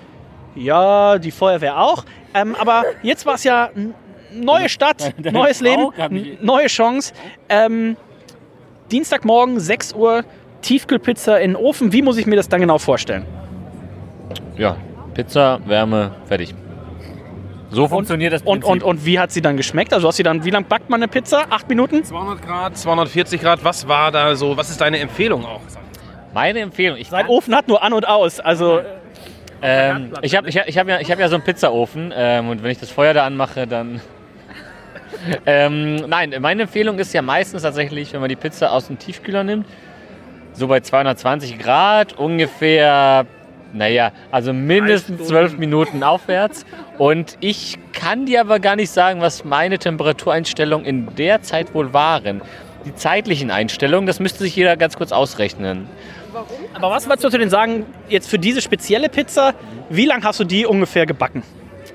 Ja, 0.54 1.18
die 1.18 1.30
Feuerwehr 1.30 1.80
auch. 1.80 2.04
Ähm, 2.34 2.54
aber 2.58 2.84
jetzt 3.02 3.26
war 3.26 3.34
es 3.34 3.44
ja 3.44 3.70
neue 4.32 4.68
Stadt, 4.68 5.14
neues 5.32 5.60
Leben, 5.60 5.88
neue 6.40 6.66
Chance. 6.66 7.12
Ähm, 7.48 7.96
Dienstagmorgen, 8.90 9.58
6 9.58 9.94
Uhr, 9.94 10.24
Tiefkühlpizza 10.60 11.38
in 11.38 11.52
den 11.52 11.56
Ofen. 11.56 11.92
Wie 11.92 12.02
muss 12.02 12.18
ich 12.18 12.26
mir 12.26 12.36
das 12.36 12.48
dann 12.48 12.60
genau 12.60 12.78
vorstellen? 12.78 13.24
Ja, 14.56 14.76
Pizza, 15.14 15.60
Wärme, 15.66 16.12
fertig. 16.26 16.54
So 17.70 17.88
funktioniert 17.88 18.32
das 18.34 18.42
Prinzip. 18.42 18.68
Und, 18.68 18.82
und, 18.82 18.98
und 18.98 19.06
wie 19.06 19.18
hat 19.18 19.32
sie 19.32 19.40
dann 19.40 19.56
geschmeckt? 19.56 19.94
Also 19.94 20.08
hast 20.08 20.16
sie 20.16 20.22
dann, 20.22 20.44
wie 20.44 20.50
lange 20.50 20.66
backt 20.66 20.90
man 20.90 21.02
eine 21.02 21.08
Pizza? 21.08 21.46
Acht 21.48 21.68
Minuten? 21.68 22.04
200 22.04 22.42
Grad, 22.42 22.76
240 22.76 23.40
Grad. 23.40 23.64
Was 23.64 23.88
war 23.88 24.12
da 24.12 24.34
so, 24.34 24.56
was 24.56 24.68
ist 24.68 24.80
deine 24.80 24.98
Empfehlung 24.98 25.44
auch? 25.46 25.62
Meine 26.34 26.60
Empfehlung? 26.60 26.98
Ich 26.98 27.08
Sein 27.08 27.26
Ofen 27.28 27.54
hat 27.54 27.68
nur 27.68 27.82
an 27.82 27.92
und 27.92 28.06
aus, 28.06 28.40
also... 28.40 28.80
Ähm, 29.64 30.12
ich 30.22 30.36
habe 30.36 30.48
ich 30.48 30.58
hab, 30.58 30.66
ich 30.66 30.76
hab 30.76 30.88
ja, 30.88 30.98
hab 30.98 31.18
ja 31.20 31.28
so 31.28 31.36
einen 31.36 31.44
Pizzaofen 31.44 32.12
ähm, 32.14 32.48
und 32.48 32.62
wenn 32.62 32.70
ich 32.72 32.78
das 32.78 32.90
Feuer 32.90 33.14
da 33.14 33.24
anmache, 33.24 33.66
dann... 33.66 34.00
ähm, 35.46 35.96
nein, 36.08 36.34
meine 36.40 36.62
Empfehlung 36.62 36.98
ist 36.98 37.14
ja 37.14 37.22
meistens 37.22 37.62
tatsächlich, 37.62 38.12
wenn 38.12 38.20
man 38.20 38.28
die 38.28 38.36
Pizza 38.36 38.72
aus 38.72 38.88
dem 38.88 38.98
Tiefkühler 38.98 39.44
nimmt, 39.44 39.66
so 40.52 40.66
bei 40.66 40.80
220 40.80 41.58
Grad, 41.58 42.18
ungefähr 42.18 43.26
naja, 43.72 44.12
also 44.30 44.52
mindestens 44.52 45.28
zwölf 45.28 45.56
Minuten 45.56 46.02
aufwärts. 46.02 46.64
Und 46.98 47.36
ich 47.40 47.78
kann 47.92 48.26
dir 48.26 48.40
aber 48.40 48.60
gar 48.60 48.76
nicht 48.76 48.90
sagen, 48.90 49.20
was 49.20 49.44
meine 49.44 49.78
Temperatureinstellungen 49.78 50.86
in 50.86 51.14
der 51.16 51.42
Zeit 51.42 51.74
wohl 51.74 51.92
waren. 51.92 52.42
Die 52.84 52.94
zeitlichen 52.94 53.50
Einstellungen, 53.50 54.06
das 54.06 54.20
müsste 54.20 54.40
sich 54.40 54.56
jeder 54.56 54.76
ganz 54.76 54.96
kurz 54.96 55.12
ausrechnen. 55.12 55.88
Warum? 56.32 56.48
Aber 56.74 56.90
was 56.90 57.06
würdest 57.06 57.24
du 57.24 57.38
denn 57.38 57.50
sagen, 57.50 57.86
jetzt 58.08 58.28
für 58.28 58.38
diese 58.38 58.60
spezielle 58.60 59.08
Pizza, 59.08 59.54
wie 59.90 60.06
lange 60.06 60.24
hast 60.24 60.40
du 60.40 60.44
die 60.44 60.66
ungefähr 60.66 61.06
gebacken? 61.06 61.42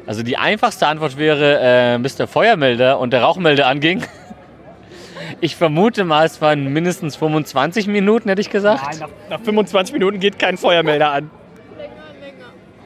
Also 0.05 0.23
die 0.23 0.38
einfachste 0.38 0.88
Antwort 0.88 1.17
wäre, 1.17 1.95
äh, 1.95 1.99
bis 1.99 2.15
der 2.15 2.28
Feuermelder 2.28 2.99
und 2.99 3.11
der 3.11 3.21
Rauchmelder 3.23 3.67
anging. 3.67 4.03
Ich 5.41 5.55
vermute 5.55 6.03
mal, 6.03 6.25
es 6.25 6.41
waren 6.41 6.71
mindestens 6.71 7.15
25 7.17 7.88
Minuten, 7.88 8.30
hätte 8.30 8.41
ich 8.41 8.49
gesagt. 8.49 8.82
Nein, 8.84 8.99
nach, 8.99 9.38
nach 9.38 9.41
25 9.43 9.93
Minuten 9.93 10.19
geht 10.19 10.39
kein 10.39 10.57
Feuermelder 10.57 11.11
an. 11.11 11.30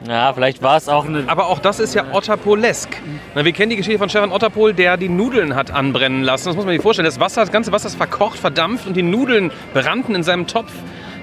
Ja, 0.08 0.32
vielleicht 0.32 0.62
war 0.62 0.76
es 0.76 0.88
auch 0.88 1.06
eine. 1.06 1.24
Aber 1.26 1.46
auch 1.46 1.58
das 1.58 1.80
ist 1.80 1.94
ja 1.94 2.12
Otterpolesk. 2.12 2.88
Wir 3.34 3.52
kennen 3.52 3.70
die 3.70 3.76
Geschichte 3.76 3.98
von 3.98 4.08
Stefan 4.08 4.32
Otterpol, 4.32 4.74
der 4.74 4.96
die 4.96 5.08
Nudeln 5.08 5.54
hat 5.54 5.70
anbrennen 5.70 6.22
lassen. 6.22 6.46
Das 6.48 6.56
muss 6.56 6.64
man 6.64 6.74
sich 6.74 6.82
vorstellen. 6.82 7.06
Das 7.06 7.20
Wasser, 7.20 7.40
das 7.42 7.52
ganze 7.52 7.72
Wasser 7.72 7.86
ist 7.86 7.96
verkocht, 7.96 8.38
verdampft 8.38 8.86
und 8.86 8.96
die 8.96 9.02
Nudeln 9.02 9.50
brannten 9.74 10.14
in 10.14 10.22
seinem 10.22 10.46
Topf. 10.46 10.72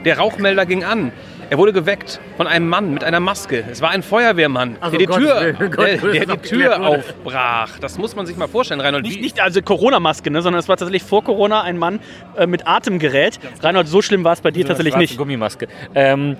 Der 0.06 0.18
Rauchmelder 0.18 0.66
ging 0.66 0.84
an. 0.84 1.12
Er 1.52 1.58
wurde 1.58 1.74
geweckt 1.74 2.22
von 2.38 2.46
einem 2.46 2.70
Mann 2.70 2.94
mit 2.94 3.04
einer 3.04 3.20
Maske. 3.20 3.64
Es 3.72 3.82
war 3.82 3.90
ein 3.90 4.04
Feuerwehrmann, 4.04 4.78
also 4.82 4.98
der, 4.98 5.00
die 5.00 5.06
Gott, 5.08 5.18
Tür, 5.18 5.54
Gott, 5.54 5.78
der, 5.80 5.98
der 5.98 6.26
die 6.28 6.48
Tür 6.48 6.86
aufbrach. 6.86 7.80
Das 7.80 7.98
muss 7.98 8.16
man 8.16 8.28
sich 8.28 8.38
mal 8.38 8.48
vorstellen, 8.48 8.82
Reinhold. 8.82 9.04
Nicht, 9.04 9.20
nicht 9.20 9.42
also 9.42 9.60
Corona-Maske, 9.64 10.30
ne, 10.30 10.44
sondern 10.44 10.60
es 10.60 10.70
war 10.70 10.78
tatsächlich 10.78 11.02
vor 11.02 11.24
Corona 11.24 11.64
ein 11.64 11.80
Mann 11.80 12.02
äh, 12.38 12.46
mit 12.46 12.68
Atemgerät. 12.68 13.40
Reinhold, 13.64 13.88
so 13.88 14.04
schlimm 14.04 14.24
war 14.24 14.34
es 14.34 14.42
bei 14.42 14.52
dir 14.52 14.64
tatsächlich 14.64 14.96
nicht. 14.96 15.18
Gummimaske. 15.18 15.68
Ähm, 15.96 16.38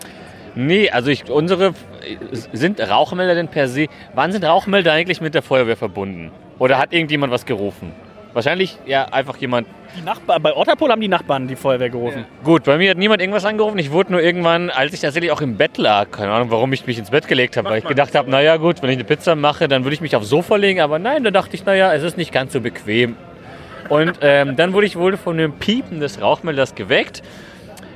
Nee, 0.56 0.90
also 0.90 1.10
ich, 1.10 1.30
unsere 1.30 1.74
sind 2.54 2.80
Rauchmelder 2.82 3.36
denn 3.36 3.48
per 3.48 3.68
se. 3.68 3.88
Wann 4.14 4.32
sind 4.32 4.44
Rauchmelder 4.44 4.92
eigentlich 4.94 5.22
mit 5.22 5.34
der 5.34 5.42
Feuerwehr 5.42 5.78
verbunden? 5.78 6.32
Oder 6.58 6.78
hat 6.78 6.94
irgendjemand 6.94 7.32
was 7.32 7.46
gerufen? 7.46 7.92
Wahrscheinlich 8.34 8.78
ja 8.86 9.06
einfach 9.06 9.38
jemand. 9.38 9.68
Die 9.98 10.04
Nachbar, 10.04 10.40
bei 10.40 10.56
Otterpol 10.56 10.92
haben 10.92 11.02
die 11.02 11.08
Nachbarn 11.08 11.48
die 11.48 11.56
Feuerwehr 11.56 11.90
gerufen. 11.90 12.20
Ja. 12.20 12.44
Gut, 12.44 12.64
bei 12.66 12.78
mir 12.78 12.92
hat 12.92 12.98
niemand 12.98 13.22
irgendwas 13.22 13.44
angerufen. 13.44 13.80
Ich 13.80 13.92
wurde 13.92 14.12
nur 14.12 14.22
irgendwann, 14.22 14.70
als 14.70 14.94
ich 14.94 15.00
tatsächlich 15.00 15.32
auch 15.32 15.42
im 15.42 15.58
Bett 15.58 15.78
lag, 15.78 16.12
keine 16.12 16.32
Ahnung, 16.32 16.52
warum 16.52 16.72
ich 16.74 16.86
mich 16.86 17.00
ins 17.00 17.10
Bett 17.10 17.28
gelegt 17.28 17.58
habe, 17.58 17.70
weil 17.70 17.80
ich 17.80 17.88
gedacht 17.88 18.14
habe, 18.14 18.30
naja 18.30 18.58
gut, 18.58 18.84
wenn 18.84 18.92
ich 18.92 18.98
eine 18.98 19.04
Pizza 19.04 19.36
mache, 19.36 19.68
dann 19.68 19.84
würde 19.84 19.96
ich 19.96 20.02
mich 20.02 20.16
aufs 20.16 20.30
Sofa 20.30 20.58
legen. 20.58 20.80
Aber 20.80 21.00
nein, 21.00 21.24
da 21.24 21.32
dachte 21.32 21.56
ich, 21.56 21.66
naja, 21.66 21.92
es 21.94 22.04
ist 22.04 22.18
nicht 22.18 22.32
ganz 22.32 22.54
so 22.54 22.62
bequem. 22.62 23.16
Und 23.90 24.20
ähm, 24.22 24.56
dann 24.56 24.74
wurde 24.74 24.86
ich 24.86 24.96
wohl 24.96 25.18
von 25.18 25.38
dem 25.38 25.54
Piepen 25.54 26.00
des 26.00 26.22
Rauchmelders 26.22 26.76
geweckt. 26.76 27.24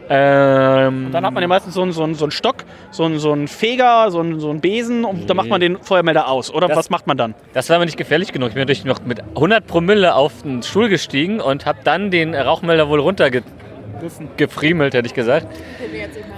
Ähm, 0.10 1.10
dann 1.12 1.26
hat 1.26 1.34
man 1.34 1.42
ja 1.42 1.48
meistens 1.48 1.74
so 1.76 1.82
einen, 1.82 1.94
so 1.94 2.04
einen, 2.04 2.16
so 2.16 2.26
einen 2.26 2.32
Stock, 2.32 2.66
so 2.92 3.04
einen, 3.06 3.20
so 3.20 3.32
einen 3.32 3.48
Feger, 3.48 4.12
so 4.12 4.20
einen, 4.20 4.40
so 4.40 4.50
einen 4.50 4.60
Besen 4.60 5.06
und 5.06 5.30
dann 5.30 5.38
macht 5.38 5.50
man 5.50 5.62
den 5.62 5.78
Feuermelder 5.78 6.28
aus. 6.28 6.54
Oder 6.54 6.68
das, 6.68 6.78
was 6.78 6.90
macht 6.90 7.08
man 7.08 7.18
dann? 7.18 7.36
Das 7.54 7.70
war 7.70 7.80
mir 7.80 7.86
nicht 7.86 7.98
gefährlich 7.98 8.34
genug. 8.34 8.50
Ich 8.50 8.56
bin 8.56 8.62
natürlich 8.62 8.86
noch 8.86 9.02
mit 9.06 9.22
100 9.22 9.66
Promille 9.66 10.16
auf 10.16 10.42
den 10.44 10.62
Stuhl 10.62 10.90
gestiegen 10.90 11.40
und 11.40 11.66
habe 11.66 11.80
dann 11.84 12.12
den 12.12 12.36
Rauchmelder 12.36 12.90
wohl 12.90 13.00
runtergefriemelt, 13.00 14.94
hätte 14.94 15.08
ich 15.08 15.14
gesagt. 15.14 15.48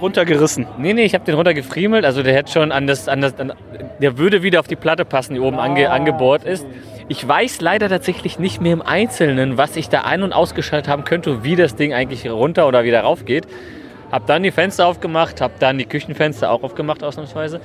Runtergerissen? 0.00 0.66
Nee, 0.78 0.92
nee, 0.92 1.04
ich 1.04 1.14
habe 1.14 1.24
den 1.24 1.34
runtergefriemelt. 1.34 2.04
Also 2.04 2.22
der 2.22 2.34
hätte 2.34 2.52
schon 2.52 2.70
an 2.70 2.86
das, 2.86 3.08
an 3.08 3.20
das 3.20 3.38
an, 3.38 3.52
der 4.00 4.16
würde 4.18 4.42
wieder 4.42 4.60
auf 4.60 4.68
die 4.68 4.76
Platte 4.76 5.04
passen, 5.04 5.34
die 5.34 5.40
oben 5.40 5.56
oh. 5.56 5.60
ange, 5.60 5.90
angebohrt 5.90 6.44
ist. 6.44 6.66
Ich 7.08 7.26
weiß 7.26 7.60
leider 7.60 7.88
tatsächlich 7.88 8.40
nicht 8.40 8.60
mehr 8.60 8.72
im 8.72 8.82
Einzelnen, 8.82 9.56
was 9.56 9.76
ich 9.76 9.88
da 9.88 10.00
ein- 10.00 10.24
und 10.24 10.32
ausgeschaltet 10.32 10.90
haben 10.90 11.04
könnte, 11.04 11.44
wie 11.44 11.54
das 11.54 11.76
Ding 11.76 11.94
eigentlich 11.94 12.28
runter 12.28 12.66
oder 12.66 12.82
wieder 12.82 13.02
rauf 13.02 13.24
geht. 13.24 13.46
Hab 14.10 14.26
dann 14.26 14.42
die 14.42 14.50
Fenster 14.50 14.86
aufgemacht, 14.86 15.40
hab 15.40 15.60
dann 15.60 15.78
die 15.78 15.84
Küchenfenster 15.84 16.50
auch 16.50 16.64
aufgemacht 16.64 17.04
ausnahmsweise. 17.04 17.60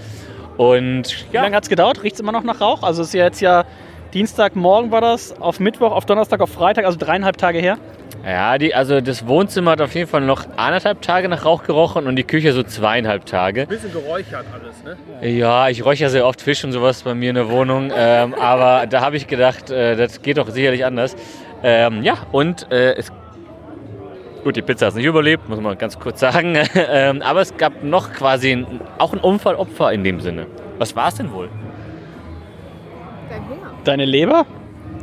Und 0.58 1.26
ja. 1.32 1.42
Wie 1.42 1.44
lange 1.46 1.56
hat 1.56 1.64
es 1.64 1.70
gedauert? 1.70 2.04
Riecht 2.04 2.16
es 2.16 2.20
immer 2.20 2.32
noch 2.32 2.44
nach 2.44 2.62
Rauch? 2.62 2.84
Also 2.84 3.02
es 3.02 3.08
ist 3.10 3.14
ja 3.16 3.26
jetzt 3.26 3.42
ja 3.42 3.66
Dienstagmorgen 4.14 4.91
war 4.91 5.01
das, 5.01 5.39
auf 5.39 5.59
Mittwoch, 5.59 5.91
auf 5.91 6.05
Donnerstag, 6.05 6.41
auf 6.41 6.51
Freitag, 6.51 6.86
also 6.86 6.97
dreieinhalb 6.99 7.38
Tage 7.38 7.59
her. 7.59 7.78
Ja, 8.26 8.57
die, 8.57 8.76
also 8.76 9.01
das 9.01 9.26
Wohnzimmer 9.28 9.72
hat 9.72 9.82
auf 9.82 9.95
jeden 9.95 10.07
Fall 10.07 10.22
noch 10.22 10.45
anderthalb 10.57 11.01
Tage 11.01 11.28
nach 11.28 11.43
Rauch 11.45 11.64
gerochen 11.64 12.07
und 12.07 12.16
die 12.18 12.24
Küche 12.24 12.53
so 12.53 12.62
zweieinhalb 12.62 13.26
Tage. 13.26 13.62
Ein 13.62 13.68
bisschen 13.68 13.91
geräuchert 13.91 14.45
alles, 14.53 14.84
ne? 14.84 15.28
Ja, 15.28 15.70
ich 15.70 15.84
räuchere 15.84 16.09
sehr 16.09 16.26
oft 16.26 16.41
Fisch 16.41 16.64
und 16.64 16.72
sowas 16.72 17.01
bei 17.03 17.16
mir 17.16 17.30
in 17.30 17.36
der 17.36 17.49
Wohnung. 17.49 17.91
ähm, 17.97 18.34
aber 18.36 18.86
da 18.86 19.01
habe 19.01 19.18
ich 19.18 19.28
gedacht, 19.28 19.72
äh, 19.72 19.95
das 19.95 20.22
geht 20.22 20.38
doch 20.38 20.49
sicherlich 20.49 20.86
anders. 20.86 21.16
Ähm, 21.64 22.03
ja, 22.03 22.18
und 22.32 22.72
äh, 22.72 22.93
es 22.95 23.12
Gut, 24.43 24.55
die 24.55 24.64
Pizza 24.64 24.88
hat 24.88 24.95
nicht 24.95 25.05
überlebt, 25.05 25.47
muss 25.49 25.59
man 25.59 25.78
ganz 25.78 25.99
kurz 25.99 26.20
sagen. 26.20 26.57
ähm, 26.76 27.22
aber 27.22 27.41
es 27.41 27.55
gab 27.57 27.84
noch 27.84 28.12
quasi 28.12 28.51
ein, 28.51 28.82
auch 28.97 29.14
ein 29.14 29.20
Unfallopfer 29.20 29.91
in 29.91 30.03
dem 30.03 30.20
Sinne. 30.20 30.47
Was 30.80 30.95
war 30.95 31.09
es 31.09 31.16
denn 31.16 31.32
wohl? 31.32 31.47
Deine 33.84 34.05
Leber? 34.05 34.45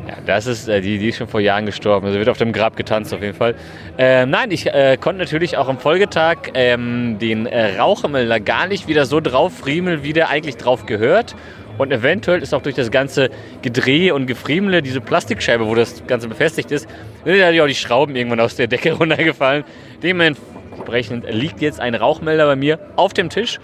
Ja, 0.08 0.14
das 0.24 0.46
ist, 0.46 0.68
äh, 0.68 0.80
die, 0.80 0.98
die 0.98 1.08
ist 1.08 1.18
schon 1.18 1.28
vor 1.28 1.40
Jahren 1.40 1.66
gestorben. 1.66 2.06
Also 2.06 2.18
wird 2.18 2.28
auf 2.28 2.38
dem 2.38 2.52
Grab 2.52 2.76
getanzt 2.76 3.12
auf 3.12 3.20
jeden 3.20 3.34
Fall. 3.34 3.54
Ähm, 3.98 4.30
nein, 4.30 4.50
ich 4.50 4.66
äh, 4.66 4.96
konnte 4.98 5.18
natürlich 5.20 5.56
auch 5.56 5.68
am 5.68 5.78
Folgetag 5.78 6.36
ähm, 6.54 7.18
den 7.18 7.46
äh, 7.46 7.78
Rauchmelder 7.78 8.40
gar 8.40 8.66
nicht 8.68 8.88
wieder 8.88 9.04
so 9.04 9.20
drauf 9.20 9.52
friemeln, 9.58 10.04
wie 10.04 10.14
der 10.14 10.30
eigentlich 10.30 10.56
drauf 10.56 10.86
gehört. 10.86 11.34
Und 11.76 11.92
eventuell 11.92 12.42
ist 12.42 12.54
auch 12.54 12.62
durch 12.62 12.74
das 12.74 12.90
ganze 12.90 13.28
Gedreh 13.62 14.10
und 14.10 14.26
Gefriemle, 14.26 14.82
diese 14.82 15.00
Plastikscheibe, 15.00 15.66
wo 15.66 15.74
das 15.74 16.04
Ganze 16.06 16.26
befestigt 16.28 16.72
ist, 16.72 16.88
sind 17.24 17.36
ja 17.36 17.62
auch 17.62 17.68
die 17.68 17.74
Schrauben 17.74 18.16
irgendwann 18.16 18.40
aus 18.40 18.56
der 18.56 18.66
Decke 18.66 18.92
runtergefallen. 18.98 19.64
Dementsprechend 20.02 21.30
liegt 21.30 21.60
jetzt 21.60 21.80
ein 21.80 21.94
Rauchmelder 21.94 22.46
bei 22.46 22.56
mir 22.56 22.78
auf 22.96 23.12
dem 23.12 23.28
Tisch. 23.28 23.60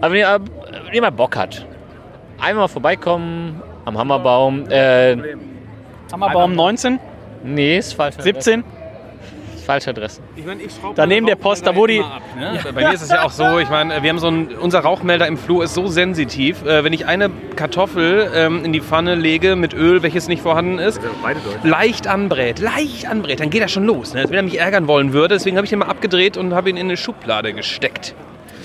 Aber 0.00 0.14
wenn 0.14 0.20
ihr, 0.20 0.40
ihr 0.92 1.00
mal 1.02 1.10
Bock 1.10 1.36
hat, 1.36 1.66
einmal 2.38 2.68
vorbeikommen, 2.68 3.60
am 3.88 3.98
Hammerbaum. 3.98 4.68
Äh, 4.70 5.16
Hammerbaum 6.12 6.54
19? 6.54 7.00
Nee, 7.44 7.78
ist 7.78 7.94
falsch. 7.94 8.16
17? 8.18 8.64
falsche 9.68 9.90
Adresse. 9.90 10.22
Ich 10.34 10.46
mein, 10.46 10.60
ich 10.60 10.72
da 10.94 11.04
neben 11.04 11.26
der 11.26 11.36
Post, 11.36 11.66
da 11.66 11.76
wo 11.76 11.86
die. 11.86 12.00
Ab, 12.00 12.22
ne? 12.38 12.54
ja. 12.54 12.72
Bei 12.72 12.88
mir 12.88 12.94
ist 12.94 13.02
es 13.02 13.10
ja 13.10 13.22
auch 13.22 13.30
so, 13.30 13.58
ich 13.58 13.68
meine, 13.68 14.02
wir 14.02 14.08
haben 14.08 14.18
so 14.18 14.28
ein, 14.28 14.48
unser 14.56 14.80
Rauchmelder 14.80 15.26
im 15.26 15.36
Flur 15.36 15.62
ist 15.62 15.74
so 15.74 15.88
sensitiv. 15.88 16.64
Äh, 16.64 16.84
wenn 16.84 16.94
ich 16.94 17.04
eine 17.04 17.28
Kartoffel 17.54 18.30
ähm, 18.34 18.64
in 18.64 18.72
die 18.72 18.80
Pfanne 18.80 19.14
lege 19.14 19.56
mit 19.56 19.74
Öl, 19.74 20.02
welches 20.02 20.26
nicht 20.26 20.40
vorhanden 20.40 20.78
ist, 20.78 21.02
leicht 21.64 22.06
anbrät, 22.06 22.60
leicht 22.60 23.06
anbrät, 23.10 23.40
dann 23.40 23.50
geht 23.50 23.60
er 23.60 23.68
schon 23.68 23.84
los. 23.84 24.14
Ne? 24.14 24.22
Als 24.22 24.30
wenn 24.30 24.38
er 24.38 24.42
mich 24.42 24.58
ärgern 24.58 24.88
wollen 24.88 25.12
würde. 25.12 25.34
Deswegen 25.34 25.58
habe 25.58 25.66
ich 25.66 25.72
ihn 25.72 25.80
mal 25.80 25.88
abgedreht 25.88 26.38
und 26.38 26.54
habe 26.54 26.70
ihn 26.70 26.78
in 26.78 26.86
eine 26.86 26.96
Schublade 26.96 27.52
gesteckt. 27.52 28.14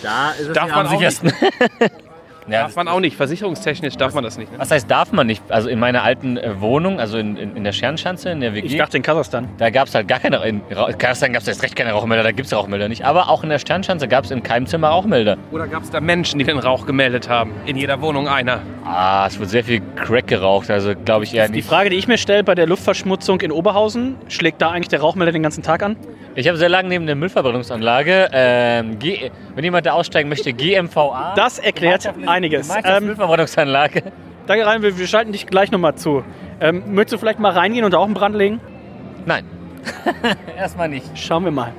Da 0.04 0.32
ist 0.32 0.48
es 0.48 0.54
Darf 0.54 0.70
man 0.74 0.88
auch 0.88 0.98
nicht. 1.02 1.22
Ja, 2.48 2.64
darf 2.64 2.76
man 2.76 2.88
auch 2.88 3.00
nicht. 3.00 3.16
Versicherungstechnisch 3.16 3.98
darf 3.98 4.14
man 4.14 4.24
das 4.24 4.38
nicht. 4.38 4.52
Ne? 4.52 4.60
Was 4.60 4.72
heißt 4.72 4.90
darf 4.90 5.12
man 5.12 5.28
nicht? 5.28 5.44
Also 5.50 5.70
in 5.70 5.80
meiner 5.80 6.04
alten 6.04 6.38
äh, 6.38 6.60
Wohnung, 6.62 7.00
also 7.00 7.18
in, 7.18 7.38
in, 7.38 7.56
in, 7.56 7.64
der 7.64 7.72
Schernschanze, 7.72 8.30
in 8.30 8.40
der 8.40 8.54
WG. 8.54 8.68
Ich 8.68 8.78
dachte 8.78 8.98
in 8.98 9.04
Kasachstan. 9.04 9.50
Da 9.58 9.70
gab 9.70 9.88
es 9.88 9.96
halt 9.96 10.08
gar 10.08 10.20
keine. 10.20 10.44
In 10.46 10.62
Kasachstan 10.70 11.34
gab 11.34 11.42
es 11.42 11.48
jetzt 11.48 11.64
recht 11.64 11.76
keine 11.76 11.92
Rauchmelder, 11.92 12.24
da 12.24 12.32
gibt 12.32 12.48
es 12.48 12.54
Rauchmelder 12.54 12.90
nicht. 12.90 13.06
Aber 13.06 13.30
auch 13.30 13.44
in 13.44 13.50
der 13.50 13.60
Sternschanze 13.60 14.08
gab 14.08 14.26
es 14.26 14.32
in 14.32 14.44
keinem 14.44 14.68
Zimmer 14.68 14.90
Rauchmelder. 14.90 15.38
Oder 15.52 15.68
gab 15.68 15.84
es 15.84 15.90
da 15.90 16.00
Menschen, 16.00 16.40
die 16.40 16.46
den 16.46 16.60
Rauch 16.60 16.86
gemeldet 16.86 17.30
haben? 17.30 17.52
In 17.66 17.78
jeder 17.78 18.02
Wohnung 18.02 18.28
einer. 18.28 18.62
Ah, 18.86 19.26
es 19.28 19.40
wird 19.40 19.50
sehr 19.50 19.64
viel 19.64 19.82
Crack 19.96 20.28
geraucht, 20.28 20.70
also 20.70 20.94
glaube 20.94 21.24
ich 21.24 21.34
eher 21.34 21.48
nicht. 21.48 21.56
Die 21.56 21.62
Frage, 21.62 21.90
die 21.90 21.96
ich 21.96 22.08
mir 22.08 22.18
stelle 22.18 22.44
bei 22.44 22.54
der 22.54 22.68
Luftverschmutzung 22.68 23.40
in 23.42 23.52
Oberhausen, 23.52 24.16
schlägt 24.28 24.62
da 24.62 24.72
eigentlich 24.72 24.90
der 24.90 25.00
Rauchmelder 25.00 25.32
den 25.32 25.44
ganzen 25.44 25.64
Tag 25.64 25.84
an? 25.84 25.96
Ich 26.36 26.48
habe 26.48 26.58
sehr 26.58 26.70
lange 26.70 26.90
neben 26.90 27.06
der 27.06 27.16
Müllverbrennungsanlage, 27.16 28.30
ähm, 28.34 28.98
wenn 29.56 29.64
jemand 29.64 29.86
da 29.86 29.94
aussteigen 29.94 30.30
möchte, 30.30 30.52
GMVA. 30.52 31.34
Das 31.36 31.60
erklärt 31.60 32.12
einiges. 32.26 32.70
Ähm, 32.84 33.06
Müllverbrennungsanlage. 33.06 34.04
Danke, 34.48 34.66
Rein, 34.66 34.82
wir, 34.82 34.98
wir 34.98 35.08
schalten 35.08 35.32
dich 35.32 35.48
gleich 35.48 35.72
nochmal 35.72 35.96
zu. 35.96 36.24
Ähm, 36.60 36.84
möchtest 36.94 37.14
du 37.14 37.18
vielleicht 37.20 37.40
mal 37.40 37.52
reingehen 37.52 37.86
und 37.86 37.96
auch 37.96 38.06
einen 38.06 38.14
Brand 38.14 38.36
legen? 38.36 38.60
Nein. 39.26 39.46
Erstmal 40.58 40.90
nicht. 40.90 41.06
Schauen 41.18 41.46
wir 41.46 41.52
mal. 41.52 41.74